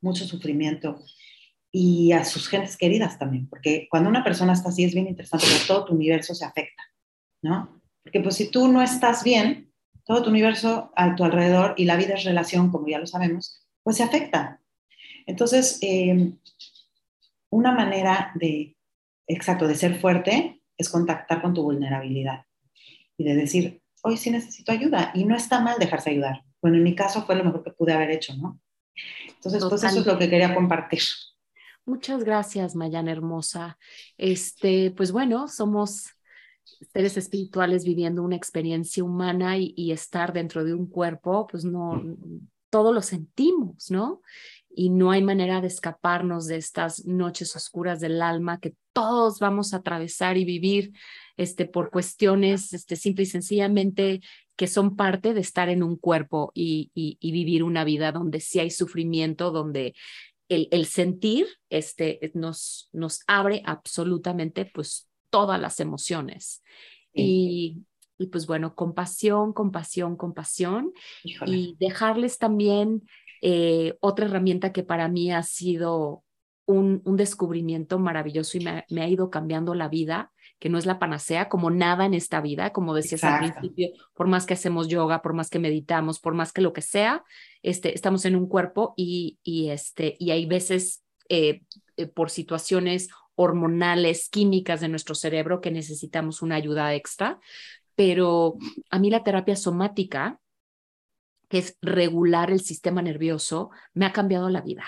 mucho 0.01 0.25
sufrimiento 0.25 0.99
y 1.71 2.11
a 2.11 2.23
sus 2.25 2.47
gentes 2.47 2.77
queridas 2.77 3.19
también, 3.19 3.47
porque 3.47 3.87
cuando 3.89 4.09
una 4.09 4.23
persona 4.23 4.53
está 4.53 4.69
así 4.69 4.83
es 4.83 4.93
bien 4.93 5.07
interesante, 5.07 5.45
porque 5.45 5.67
todo 5.67 5.85
tu 5.85 5.93
universo 5.93 6.33
se 6.33 6.45
afecta, 6.45 6.83
¿no? 7.41 7.81
Porque 8.03 8.21
pues 8.21 8.35
si 8.35 8.49
tú 8.49 8.67
no 8.67 8.81
estás 8.81 9.23
bien, 9.23 9.71
todo 10.05 10.23
tu 10.23 10.29
universo 10.29 10.91
a 10.95 11.15
tu 11.15 11.23
alrededor 11.23 11.73
y 11.77 11.85
la 11.85 11.97
vida 11.97 12.15
es 12.15 12.23
relación, 12.23 12.71
como 12.71 12.87
ya 12.87 12.99
lo 12.99 13.05
sabemos, 13.05 13.67
pues 13.83 13.97
se 13.97 14.03
afecta. 14.03 14.61
Entonces, 15.25 15.79
em, 15.81 16.37
una 17.49 17.73
manera 17.73 18.31
de, 18.35 18.77
exacto, 19.27 19.67
de 19.67 19.75
ser 19.75 19.99
fuerte 19.99 20.61
es 20.77 20.89
contactar 20.89 21.41
con 21.41 21.53
tu 21.53 21.63
vulnerabilidad 21.63 22.45
y 23.17 23.25
de 23.25 23.35
decir, 23.35 23.81
hoy 24.03 24.17
sí 24.17 24.31
necesito 24.31 24.71
ayuda 24.71 25.11
y 25.13 25.25
no 25.25 25.35
está 25.35 25.59
mal 25.59 25.77
dejarse 25.79 26.11
ayudar. 26.11 26.43
Bueno, 26.61 26.77
en 26.77 26.83
mi 26.83 26.95
caso 26.95 27.23
fue 27.25 27.35
lo 27.35 27.43
mejor 27.43 27.63
que 27.63 27.71
pude 27.71 27.93
haber 27.93 28.11
hecho, 28.11 28.35
¿no? 28.35 28.59
Entonces, 29.27 29.63
pues 29.69 29.83
eso 29.83 29.99
es 29.99 30.05
lo 30.05 30.17
que 30.17 30.29
quería 30.29 30.53
compartir. 30.55 31.01
Muchas 31.85 32.23
gracias, 32.23 32.75
Mayana 32.75 33.11
hermosa. 33.11 33.77
Este, 34.17 34.91
pues 34.91 35.11
bueno, 35.11 35.47
somos 35.47 36.09
seres 36.93 37.15
espirituales 37.15 37.85
viviendo 37.85 38.23
una 38.23 38.35
experiencia 38.35 39.03
humana 39.03 39.57
y, 39.57 39.91
estar 39.91 40.33
dentro 40.33 40.65
de 40.65 40.73
un 40.73 40.87
cuerpo, 40.87 41.47
pues 41.47 41.63
no, 41.63 42.03
todo 42.69 42.91
lo 42.91 43.01
sentimos, 43.01 43.89
¿no? 43.89 44.21
Y 44.69 44.89
no 44.89 45.11
hay 45.11 45.23
manera 45.23 45.61
de 45.61 45.67
escaparnos 45.67 46.45
de 46.45 46.57
estas 46.57 47.05
noches 47.05 47.55
oscuras 47.55 47.99
del 47.99 48.21
alma 48.21 48.59
que 48.59 48.75
todos 48.93 49.39
vamos 49.39 49.73
a 49.73 49.77
atravesar 49.77 50.37
y 50.37 50.45
vivir 50.45 50.91
este, 51.35 51.65
por 51.65 51.89
cuestiones 51.89 52.73
este, 52.73 52.95
simple 52.95 53.23
y 53.23 53.27
sencillamente 53.27 54.21
que 54.55 54.67
son 54.67 54.95
parte 54.95 55.33
de 55.33 55.41
estar 55.41 55.69
en 55.69 55.83
un 55.83 55.97
cuerpo 55.97 56.51
y, 56.55 56.91
y, 56.95 57.31
vivir 57.31 57.63
una 57.63 57.83
vida 57.83 58.11
donde 58.11 58.39
sí 58.39 58.59
hay 58.59 58.71
sufrimiento, 58.71 59.51
donde 59.51 59.93
el, 60.49 60.85
sentir 60.87 61.45
este, 61.69 62.31
nos, 62.33 62.89
nos 62.91 63.21
abre 63.27 63.61
absolutamente 63.65 64.65
pues 64.65 65.07
todas 65.29 65.61
las 65.61 65.79
emociones. 65.79 66.63
Y, 67.13 67.83
y, 68.17 68.27
pues 68.27 68.47
bueno, 68.47 68.73
compasión, 68.73 69.53
compasión, 69.53 70.15
compasión. 70.15 70.91
Y 71.45 71.75
dejarles 71.79 72.39
también 72.39 73.03
eh, 73.41 73.95
otra 73.99 74.25
herramienta 74.25 74.71
que 74.71 74.83
para 74.83 75.07
mí 75.07 75.31
ha 75.31 75.43
sido 75.43 76.23
un, 76.65 77.01
un 77.05 77.15
descubrimiento 77.15 77.99
maravilloso 77.99 78.57
y 78.57 78.63
me, 78.63 78.85
me, 78.89 79.01
ha 79.01 79.07
ido 79.07 79.29
cambiando 79.29 79.73
la 79.73 79.87
vida 79.87 80.31
que 80.59 80.69
no 80.69 80.77
es 80.77 80.85
la 80.85 80.99
panacea, 80.99 81.49
como 81.49 81.69
nada 81.69 82.05
en 82.05 82.13
esta 82.13 82.41
vida, 82.41 82.71
como 82.71 82.95
decías 82.95 83.23
al 83.23 83.39
principio, 83.39 83.89
por 84.15 84.27
más 84.27 84.45
que 84.45 84.55
hacemos 84.55 84.87
yoga, 84.87 85.21
por 85.21 85.33
más 85.33 85.49
que 85.49 85.59
meditamos, 85.59 86.19
por 86.19 86.33
más 86.33 86.51
que 86.51 86.61
lo 86.61 86.73
que 86.73 86.81
sea, 86.81 87.23
este, 87.61 87.93
estamos 87.93 88.25
en 88.25 88.35
un 88.35 88.47
cuerpo 88.47 88.93
y, 88.97 89.37
y, 89.43 89.69
este, 89.69 90.15
y 90.19 90.31
hay 90.31 90.45
veces 90.47 91.03
eh, 91.29 91.61
eh, 91.95 92.07
por 92.07 92.31
situaciones 92.31 93.09
hormonales, 93.35 94.29
químicas 94.29 94.81
de 94.81 94.87
nuestro 94.87 95.13
cerebro 95.13 95.61
que 95.61 95.69
necesitamos 95.69 96.41
una 96.41 96.55
ayuda 96.55 96.95
extra, 96.95 97.39
pero 97.93 98.55
a 98.89 98.97
mí 98.97 99.11
la 99.11 99.23
terapia 99.23 99.55
somática, 99.55 100.39
que 101.49 101.59
es 101.59 101.77
regular 101.81 102.51
el 102.51 102.61
sistema 102.61 103.01
nervioso, 103.01 103.69
me 103.93 104.05
ha 104.05 104.13
cambiado 104.13 104.49
la 104.49 104.61
vida. 104.61 104.85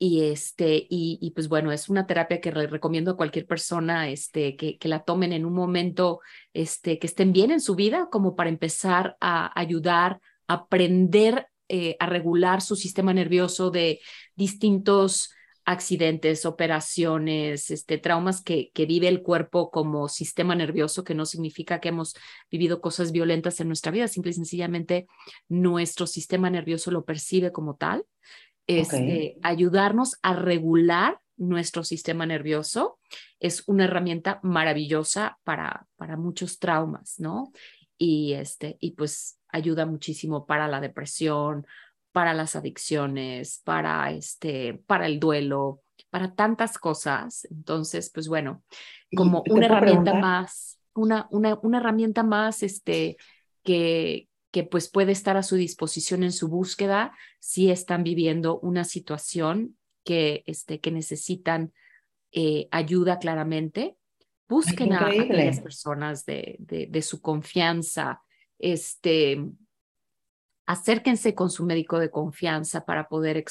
Y, 0.00 0.22
este, 0.26 0.86
y, 0.88 1.32
pues 1.34 1.48
bueno, 1.48 1.72
es 1.72 1.88
una 1.88 2.06
terapia 2.06 2.40
que 2.40 2.52
recomiendo 2.52 3.10
a 3.10 3.16
cualquier 3.16 3.46
persona 3.46 4.08
este, 4.08 4.56
que, 4.56 4.78
que, 4.78 4.88
la 4.88 5.02
tomen 5.02 5.32
en 5.32 5.44
un 5.44 5.54
momento 5.54 6.20
este, 6.52 7.00
que 7.00 7.08
estén 7.08 7.32
bien 7.32 7.50
en 7.50 7.60
su 7.60 7.74
vida, 7.74 8.08
como 8.10 8.36
para 8.36 8.48
empezar 8.48 9.16
a 9.20 9.58
ayudar 9.58 10.20
a 10.46 10.54
aprender 10.54 11.48
eh, 11.68 11.96
a 11.98 12.06
regular 12.06 12.62
su 12.62 12.76
sistema 12.76 13.12
nervioso 13.12 13.70
de 13.70 14.00
distintos 14.34 15.34
accidentes, 15.68 16.46
operaciones, 16.46 17.70
este, 17.70 17.98
traumas 17.98 18.42
que, 18.42 18.70
que 18.72 18.86
vive 18.86 19.08
el 19.08 19.22
cuerpo 19.22 19.70
como 19.70 20.08
sistema 20.08 20.54
nervioso, 20.54 21.04
que 21.04 21.14
no 21.14 21.26
significa 21.26 21.80
que 21.80 21.90
hemos 21.90 22.14
vivido 22.50 22.80
cosas 22.80 23.12
violentas 23.12 23.60
en 23.60 23.68
nuestra 23.68 23.92
vida, 23.92 24.08
simple 24.08 24.30
y 24.30 24.34
sencillamente 24.34 25.06
nuestro 25.48 26.06
sistema 26.06 26.48
nervioso 26.48 26.90
lo 26.90 27.04
percibe 27.04 27.52
como 27.52 27.76
tal 27.76 28.04
es 28.68 28.92
este, 28.92 29.38
ayudarnos 29.42 30.18
a 30.22 30.34
regular 30.34 31.18
nuestro 31.38 31.84
sistema 31.84 32.26
nervioso. 32.26 32.98
Es 33.40 33.64
una 33.66 33.84
herramienta 33.84 34.40
maravillosa 34.42 35.38
para, 35.42 35.86
para 35.96 36.16
muchos 36.16 36.58
traumas, 36.58 37.18
¿no? 37.18 37.50
Y, 37.96 38.34
este, 38.34 38.76
y 38.78 38.92
pues 38.92 39.40
ayuda 39.48 39.86
muchísimo 39.86 40.46
para 40.46 40.68
la 40.68 40.80
depresión, 40.80 41.66
para 42.12 42.34
las 42.34 42.56
adicciones, 42.56 43.60
para, 43.64 44.10
este, 44.12 44.74
para 44.86 45.06
el 45.06 45.20
duelo, 45.20 45.82
para 46.10 46.34
tantas 46.34 46.78
cosas. 46.78 47.46
Entonces, 47.50 48.10
pues 48.12 48.28
bueno, 48.28 48.62
como 49.14 49.42
una 49.48 49.66
herramienta 49.66 50.14
más, 50.14 50.78
una, 50.94 51.28
una, 51.30 51.58
una 51.62 51.78
herramienta 51.78 52.22
más 52.22 52.62
este, 52.62 53.16
que, 53.62 54.28
que 54.50 54.64
pues 54.64 54.90
puede 54.90 55.12
estar 55.12 55.36
a 55.36 55.42
su 55.42 55.56
disposición 55.56 56.22
en 56.22 56.32
su 56.32 56.48
búsqueda 56.48 57.12
si 57.38 57.70
están 57.70 58.02
viviendo 58.02 58.58
una 58.60 58.84
situación 58.84 59.76
que, 60.04 60.42
este, 60.46 60.80
que 60.80 60.90
necesitan 60.90 61.72
eh, 62.32 62.68
ayuda 62.70 63.18
claramente. 63.18 63.96
Busquen 64.48 64.94
a, 64.94 65.06
aquellas 65.06 65.60
personas 65.60 66.24
de, 66.24 66.56
de, 66.58 67.02
su 67.02 67.20
confianza, 67.20 68.22
este, 68.58 69.44
acérquense 70.68 71.34
con 71.34 71.50
su 71.50 71.64
médico 71.64 71.98
de 71.98 72.10
confianza 72.10 72.84
para 72.84 73.08
poder 73.08 73.42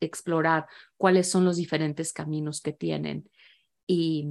explorar 0.00 0.66
cuáles 0.96 1.30
son 1.30 1.44
los 1.44 1.58
diferentes 1.58 2.12
caminos 2.12 2.60
que 2.60 2.72
tienen. 2.72 3.30
Y, 3.86 4.26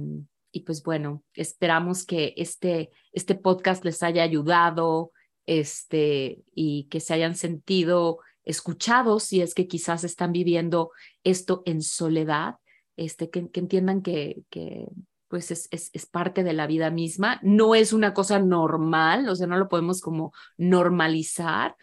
y, 0.52 0.60
pues 0.60 0.82
bueno, 0.82 1.24
esperamos 1.32 2.04
que 2.04 2.34
este, 2.36 2.90
este 3.12 3.36
podcast 3.36 3.86
les 3.86 4.02
haya 4.02 4.22
ayudado, 4.22 5.12
este, 5.46 6.42
y 6.54 6.88
que 6.90 7.00
se 7.00 7.14
hayan 7.14 7.36
sentido 7.36 8.18
escuchados 8.44 9.22
si 9.22 9.40
es 9.40 9.54
que 9.54 9.66
quizás 9.66 10.04
están 10.04 10.32
viviendo 10.32 10.90
esto 11.24 11.62
en 11.64 11.80
soledad, 11.80 12.56
este, 12.98 13.30
que, 13.30 13.48
entiendan 13.54 14.02
que, 14.02 14.42
que 14.50 14.88
pues 15.28 15.50
es, 15.50 15.68
es, 15.70 15.88
es, 15.94 16.04
parte 16.04 16.44
de 16.44 16.52
la 16.52 16.66
vida 16.66 16.90
misma, 16.90 17.40
no 17.42 17.74
es 17.74 17.94
una 17.94 18.12
cosa 18.12 18.38
normal, 18.40 19.26
o 19.30 19.34
sea, 19.34 19.46
no 19.46 19.56
lo 19.56 19.68
podemos 19.68 20.02
como 20.02 20.34
normalizar, 20.58 21.76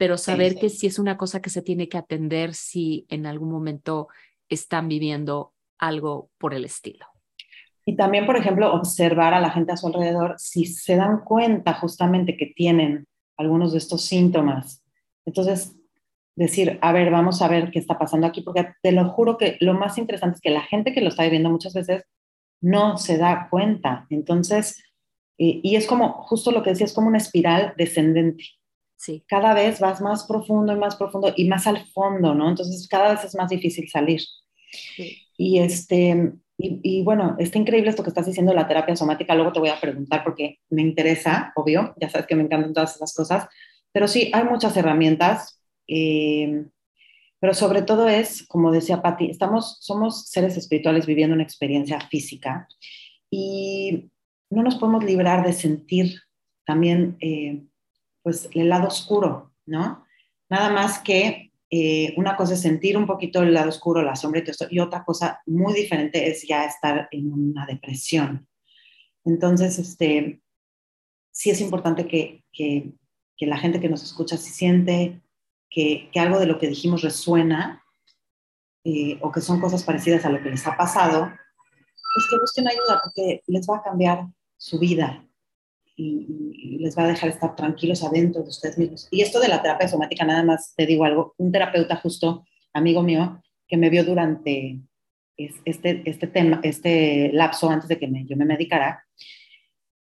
pero 0.00 0.16
saber 0.16 0.56
que 0.56 0.70
sí 0.70 0.86
es 0.86 0.98
una 0.98 1.18
cosa 1.18 1.42
que 1.42 1.50
se 1.50 1.60
tiene 1.60 1.90
que 1.90 1.98
atender 1.98 2.54
si 2.54 3.04
en 3.10 3.26
algún 3.26 3.50
momento 3.50 4.08
están 4.48 4.88
viviendo 4.88 5.52
algo 5.78 6.30
por 6.38 6.54
el 6.54 6.64
estilo. 6.64 7.04
Y 7.84 7.96
también, 7.96 8.24
por 8.24 8.38
ejemplo, 8.38 8.72
observar 8.72 9.34
a 9.34 9.40
la 9.40 9.50
gente 9.50 9.72
a 9.72 9.76
su 9.76 9.88
alrededor 9.88 10.36
si 10.38 10.64
se 10.64 10.96
dan 10.96 11.20
cuenta 11.22 11.74
justamente 11.74 12.38
que 12.38 12.46
tienen 12.46 13.04
algunos 13.36 13.72
de 13.72 13.78
estos 13.78 14.00
síntomas. 14.00 14.82
Entonces, 15.26 15.76
decir, 16.34 16.78
a 16.80 16.92
ver, 16.92 17.10
vamos 17.10 17.42
a 17.42 17.48
ver 17.48 17.70
qué 17.70 17.78
está 17.78 17.98
pasando 17.98 18.26
aquí, 18.26 18.40
porque 18.40 18.72
te 18.82 18.92
lo 18.92 19.06
juro 19.10 19.36
que 19.36 19.58
lo 19.60 19.74
más 19.74 19.98
interesante 19.98 20.36
es 20.36 20.40
que 20.40 20.48
la 20.48 20.62
gente 20.62 20.94
que 20.94 21.02
lo 21.02 21.10
está 21.10 21.24
viviendo 21.24 21.50
muchas 21.50 21.74
veces 21.74 22.04
no 22.62 22.96
se 22.96 23.18
da 23.18 23.48
cuenta. 23.50 24.06
Entonces, 24.08 24.82
y, 25.36 25.76
es 25.76 25.86
como, 25.86 26.22
justo 26.22 26.52
lo 26.52 26.62
que 26.62 26.70
decía, 26.70 26.86
es 26.86 26.94
como 26.94 27.08
una 27.08 27.18
espiral 27.18 27.74
descendente. 27.76 28.59
Sí. 29.00 29.24
Cada 29.26 29.54
vez 29.54 29.80
vas 29.80 30.02
más 30.02 30.24
profundo 30.24 30.74
y 30.74 30.76
más 30.76 30.94
profundo 30.94 31.32
y 31.34 31.48
más 31.48 31.66
al 31.66 31.86
fondo, 31.86 32.34
¿no? 32.34 32.50
Entonces, 32.50 32.86
cada 32.86 33.12
vez 33.12 33.24
es 33.24 33.34
más 33.34 33.48
difícil 33.48 33.88
salir. 33.88 34.20
Sí. 34.94 35.22
Y 35.38 35.58
este, 35.58 36.34
y, 36.58 37.02
bueno, 37.02 37.34
está 37.38 37.56
increíble 37.56 37.88
esto 37.88 38.02
que 38.02 38.10
estás 38.10 38.26
diciendo 38.26 38.52
de 38.52 38.56
la 38.56 38.68
terapia 38.68 38.94
somática. 38.94 39.34
Luego 39.34 39.54
te 39.54 39.60
voy 39.60 39.70
a 39.70 39.80
preguntar 39.80 40.22
porque 40.22 40.58
me 40.68 40.82
interesa, 40.82 41.50
obvio. 41.56 41.94
Ya 41.98 42.10
sabes 42.10 42.26
que 42.26 42.36
me 42.36 42.42
encantan 42.42 42.74
todas 42.74 42.96
esas 42.96 43.14
cosas. 43.14 43.48
Pero 43.90 44.06
sí, 44.06 44.30
hay 44.34 44.44
muchas 44.44 44.76
herramientas. 44.76 45.62
Eh, 45.88 46.66
pero 47.38 47.54
sobre 47.54 47.80
todo 47.80 48.06
es, 48.06 48.46
como 48.46 48.70
decía 48.70 49.00
Patti, 49.00 49.30
estamos, 49.30 49.78
somos 49.80 50.28
seres 50.28 50.58
espirituales 50.58 51.06
viviendo 51.06 51.34
una 51.34 51.42
experiencia 51.42 51.98
física 52.02 52.68
y 53.30 54.10
no 54.50 54.62
nos 54.62 54.76
podemos 54.76 55.02
librar 55.04 55.46
de 55.46 55.54
sentir 55.54 56.20
también 56.66 57.16
eh, 57.20 57.64
pues 58.22 58.48
el 58.52 58.68
lado 58.68 58.88
oscuro, 58.88 59.52
¿no? 59.66 60.04
Nada 60.48 60.70
más 60.70 60.98
que 60.98 61.52
eh, 61.70 62.14
una 62.16 62.36
cosa 62.36 62.54
es 62.54 62.62
sentir 62.62 62.96
un 62.96 63.06
poquito 63.06 63.42
el 63.42 63.54
lado 63.54 63.68
oscuro, 63.68 64.02
la 64.02 64.16
sombra 64.16 64.40
y 64.40 64.44
todo 64.44 64.68
y 64.70 64.80
otra 64.80 65.04
cosa 65.04 65.40
muy 65.46 65.72
diferente 65.72 66.28
es 66.28 66.46
ya 66.46 66.64
estar 66.64 67.08
en 67.12 67.32
una 67.32 67.64
depresión. 67.64 68.48
Entonces, 69.24 69.78
este, 69.78 70.42
sí 71.30 71.50
es 71.50 71.60
importante 71.60 72.06
que, 72.06 72.44
que, 72.52 72.92
la 73.46 73.56
gente 73.56 73.80
que 73.80 73.88
nos 73.88 74.02
escucha, 74.02 74.36
si 74.36 74.50
siente 74.50 75.22
que, 75.70 76.10
que, 76.12 76.20
algo 76.20 76.38
de 76.38 76.46
lo 76.46 76.58
que 76.58 76.68
dijimos 76.68 77.00
resuena 77.00 77.82
eh, 78.84 79.18
o 79.22 79.32
que 79.32 79.40
son 79.40 79.60
cosas 79.60 79.82
parecidas 79.82 80.26
a 80.26 80.30
lo 80.30 80.42
que 80.42 80.50
les 80.50 80.66
ha 80.66 80.76
pasado, 80.76 81.22
pues 81.22 82.26
que 82.28 82.38
busquen 82.38 82.68
ayuda 82.68 83.00
porque 83.02 83.42
les 83.46 83.66
va 83.66 83.78
a 83.78 83.82
cambiar 83.82 84.26
su 84.58 84.78
vida 84.78 85.24
y, 86.00 86.78
les 86.78 86.96
va 86.96 87.04
a 87.04 87.08
dejar 87.08 87.28
estar 87.28 87.54
tranquilos 87.54 88.02
adentro 88.02 88.42
de 88.42 88.48
ustedes 88.48 88.78
mismos. 88.78 89.08
Y 89.10 89.20
esto 89.20 89.38
de 89.38 89.48
la 89.48 89.60
terapia 89.60 89.86
somática, 89.86 90.24
nada 90.24 90.42
más 90.42 90.74
te 90.74 90.86
digo 90.86 91.04
algo, 91.04 91.34
un 91.36 91.52
terapeuta 91.52 91.96
justo, 91.96 92.46
amigo 92.72 93.02
mío, 93.02 93.42
que 93.68 93.76
me 93.76 93.90
vio 93.90 94.02
durante 94.02 94.80
este, 95.36 96.02
este 96.06 96.26
tema, 96.26 96.60
este 96.62 97.30
lapso 97.34 97.68
antes 97.68 97.88
de 97.88 97.98
que 97.98 98.08
me, 98.08 98.24
yo 98.24 98.36
me 98.36 98.46
medicara, 98.46 99.04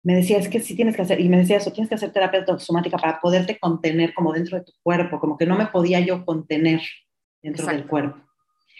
me 0.03 0.15
decía, 0.15 0.37
es 0.37 0.49
que 0.49 0.59
sí 0.59 0.75
tienes 0.75 0.95
que 0.95 1.01
hacer, 1.01 1.19
y 1.19 1.27
me 1.29 1.37
decía 1.37 1.57
eso, 1.57 1.71
tienes 1.71 1.89
que 1.89 1.95
hacer 1.95 2.11
terapia 2.11 2.45
somática 2.59 2.97
para 2.97 3.19
poderte 3.19 3.57
contener 3.57 4.13
como 4.13 4.31
dentro 4.33 4.57
de 4.57 4.65
tu 4.65 4.73
cuerpo, 4.83 5.19
como 5.19 5.35
que 5.35 5.47
no 5.47 5.57
me 5.57 5.65
podía 5.67 5.99
yo 5.99 6.23
contener 6.25 6.81
dentro 7.41 7.65
del 7.65 7.87
cuerpo. 7.87 8.19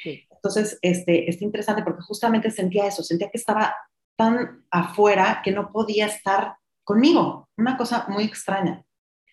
Entonces, 0.05 0.77
este, 0.83 1.29
es 1.29 1.41
interesante 1.41 1.81
porque 1.83 2.03
justamente 2.03 2.51
sentía 2.51 2.85
eso, 2.87 3.03
sentía 3.03 3.29
que 3.29 3.39
estaba 3.39 3.75
tan 4.15 4.65
afuera 4.71 5.41
que 5.43 5.51
no 5.51 5.71
podía 5.71 6.05
estar 6.05 6.55
conmigo, 6.87 7.49
una 7.57 7.75
cosa 7.75 8.05
muy 8.07 8.23
extraña. 8.23 8.81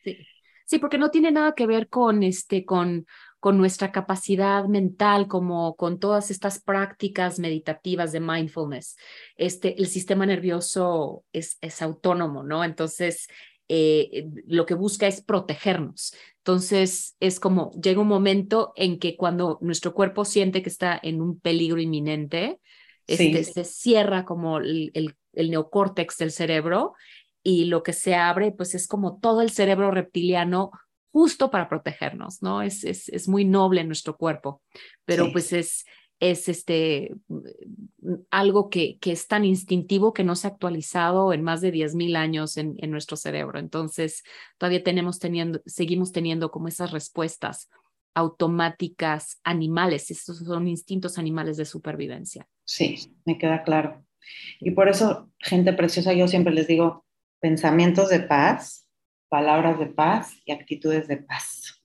Sí. 0.03 0.19
sí, 0.67 0.81
porque 0.81 0.99
no 0.99 1.13
tiene 1.13 1.31
nada 1.31 1.55
que 1.55 1.69
ver 1.69 1.89
con, 1.89 2.25
este, 2.25 2.65
con, 2.65 3.07
con 3.39 3.57
nuestra 3.57 3.93
capacidad 3.93 4.65
mental, 4.65 5.29
como 5.29 5.77
con 5.77 6.01
todas 6.01 6.33
estas 6.33 6.61
prácticas 6.61 7.39
meditativas 7.39 8.11
de 8.11 8.19
mindfulness. 8.19 8.97
Este, 9.37 9.81
el 9.81 9.87
sistema 9.87 10.27
nervioso 10.27 11.25
es, 11.33 11.59
es 11.61 11.81
autónomo, 11.81 12.43
¿no? 12.43 12.65
Entonces, 12.65 13.29
eh, 13.69 14.27
lo 14.49 14.67
que 14.67 14.75
busca 14.75 15.07
es 15.07 15.23
protegernos. 15.23 16.13
Entonces, 16.39 17.15
es 17.21 17.39
como 17.39 17.71
llega 17.81 18.01
un 18.01 18.09
momento 18.09 18.73
en 18.75 18.99
que 18.99 19.17
cuando 19.17 19.59
nuestro 19.61 19.95
cuerpo 19.95 20.25
siente 20.25 20.61
que 20.61 20.71
está 20.71 20.99
en 21.01 21.23
un 21.23 21.39
peligro 21.39 21.81
inminente, 21.81 22.59
este, 23.07 23.45
se 23.45 23.65
cierra 23.65 24.25
como 24.25 24.59
el, 24.59 24.91
el, 24.95 25.15
el 25.35 25.51
neocórtex 25.51 26.19
del 26.19 26.33
cerebro 26.33 26.95
y 27.45 27.67
lo 27.67 27.85
que 27.85 27.93
se 27.93 28.17
abre 28.17 28.51
pues 28.51 28.75
es 28.75 28.89
como 28.89 29.19
todo 29.19 29.43
el 29.43 29.51
cerebro 29.51 29.93
reptiliano 29.93 30.73
justo 31.13 31.51
para 31.51 31.69
protegernos, 31.69 32.43
¿no? 32.43 32.63
Es, 32.63 32.83
es, 32.83 33.09
es 33.11 33.29
muy 33.29 33.45
noble 33.45 33.85
nuestro 33.85 34.17
cuerpo, 34.17 34.63
pero 35.05 35.31
pues 35.31 35.53
es, 35.53 35.85
es 36.19 36.49
este, 36.49 37.15
algo 38.31 38.69
que, 38.69 38.99
que, 38.99 39.13
es 39.13 39.29
tan 39.29 39.45
instintivo 39.45 40.13
que 40.13 40.25
no 40.25 40.35
se 40.35 40.49
ha 40.49 40.51
actualizado 40.51 41.33
en 41.33 41.45
más 41.45 41.61
de 41.61 41.73
10.000 41.73 42.17
años 42.17 42.57
en, 42.57 42.75
en, 42.79 42.91
nuestro 42.91 43.17
cerebro. 43.17 43.61
Entonces, 43.61 44.25
todavía 44.59 44.83
tenemos 44.83 45.21
teniendo, 45.21 45.61
seguimos 45.67 46.11
teniendo 46.11 46.51
como 46.51 46.67
esas 46.67 46.91
respuestas 46.91 47.71
automáticas 48.15 49.39
animales. 49.45 50.11
Estos 50.11 50.39
son 50.39 50.67
instintos 50.67 51.19
animales 51.19 51.57
de 51.57 51.65
supervivencia. 51.65 52.49
Sí, 52.65 53.13
me 53.25 53.39
queda 53.39 53.63
claro. 53.63 54.05
Y 54.61 54.71
por 54.71 54.89
eso, 54.89 55.31
gente 55.39 55.73
preciosa, 55.73 56.13
yo 56.13 56.27
siempre 56.27 56.55
les 56.55 56.67
digo, 56.67 57.04
pensamientos 57.45 58.09
de 58.09 58.21
paz, 58.21 58.89
palabras 59.29 59.79
de 59.79 59.85
paz 59.85 60.35
y 60.47 60.53
actitudes 60.53 61.07
de 61.09 61.19
paz. 61.19 61.79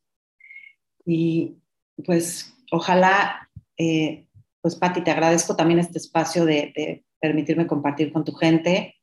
Y 1.06 1.58
pues 2.06 2.56
ojalá, 2.72 3.50
eh, 3.76 4.26
pues 4.62 4.78
Patti, 4.78 5.02
te 5.02 5.12
agradezco 5.12 5.58
también 5.58 5.82
este 5.82 5.98
espacio 5.98 6.46
de, 6.46 7.04
permitirme 7.20 7.68
compartir 7.68 8.14
con 8.14 8.24
tu 8.24 8.32
gente. 8.32 8.96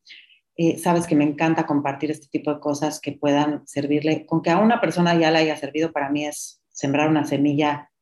Eh, 0.57 0.79
sabes 0.79 1.07
que 1.07 1.15
me 1.15 1.25
encanta 1.25 1.67
compartir 1.67 2.11
este 2.11 2.29
tipo 2.29 2.55
de 2.55 2.61
cosas 2.61 3.01
que 3.03 3.13
puedan 3.13 3.69
servirle, 3.69 4.25
con 4.25 4.41
que 4.41 4.49
a 4.49 4.57
una 4.57 4.81
persona 4.81 5.15
ya 5.15 5.31
le 5.31 5.41
haya 5.41 5.59
servido, 5.59 5.93
para 5.93 6.09
mí 6.09 6.25
es 6.25 6.63
sembrar 6.71 7.11
una 7.11 7.27
semilla 7.27 7.93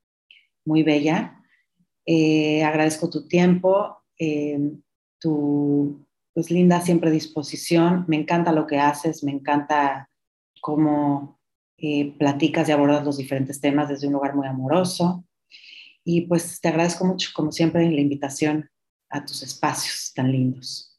muy 0.64 0.84
bella. 0.84 1.42
Eh, 2.06 2.62
agradezco 2.62 3.10
tu 3.10 3.26
tiempo, 3.26 4.04
tu, 5.18 6.03
pues 6.34 6.50
linda 6.50 6.80
siempre 6.80 7.10
disposición, 7.10 8.04
me 8.08 8.16
encanta 8.16 8.52
lo 8.52 8.66
que 8.66 8.80
haces, 8.80 9.22
me 9.22 9.30
encanta 9.30 10.10
cómo 10.60 11.38
eh, 11.78 12.14
platicas 12.18 12.68
y 12.68 12.72
abordas 12.72 13.04
los 13.04 13.16
diferentes 13.16 13.60
temas 13.60 13.88
desde 13.88 14.08
un 14.08 14.14
lugar 14.14 14.34
muy 14.34 14.46
amoroso. 14.46 15.24
Y 16.04 16.22
pues 16.22 16.60
te 16.60 16.68
agradezco 16.68 17.04
mucho, 17.04 17.30
como 17.34 17.52
siempre, 17.52 17.88
la 17.90 18.00
invitación 18.00 18.68
a 19.10 19.24
tus 19.24 19.42
espacios 19.42 20.12
tan 20.12 20.30
lindos. 20.30 20.98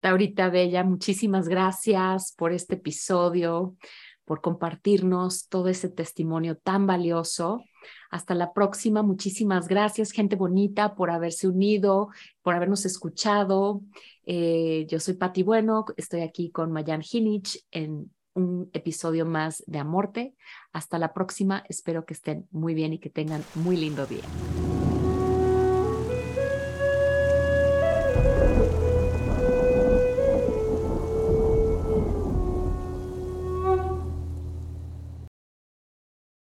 Taurita 0.00 0.50
Bella, 0.50 0.84
muchísimas 0.84 1.48
gracias 1.48 2.32
por 2.36 2.52
este 2.52 2.74
episodio, 2.74 3.76
por 4.24 4.42
compartirnos 4.42 5.48
todo 5.48 5.68
ese 5.68 5.88
testimonio 5.88 6.58
tan 6.58 6.86
valioso. 6.86 7.64
Hasta 8.10 8.34
la 8.34 8.52
próxima. 8.52 9.02
Muchísimas 9.02 9.68
gracias, 9.68 10.12
gente 10.12 10.36
bonita, 10.36 10.94
por 10.94 11.10
haberse 11.10 11.48
unido, 11.48 12.08
por 12.42 12.54
habernos 12.54 12.84
escuchado. 12.84 13.82
Eh, 14.24 14.86
yo 14.88 15.00
soy 15.00 15.14
Patti 15.14 15.42
Bueno, 15.42 15.84
estoy 15.96 16.20
aquí 16.20 16.50
con 16.50 16.72
Mayan 16.72 17.02
Hinich 17.08 17.64
en 17.70 18.10
un 18.34 18.70
episodio 18.72 19.24
más 19.24 19.64
de 19.66 19.78
Amorte. 19.78 20.34
Hasta 20.72 20.98
la 20.98 21.12
próxima. 21.12 21.64
Espero 21.68 22.04
que 22.04 22.14
estén 22.14 22.46
muy 22.50 22.74
bien 22.74 22.92
y 22.92 22.98
que 22.98 23.10
tengan 23.10 23.42
muy 23.54 23.76
lindo 23.76 24.06
día. 24.06 24.24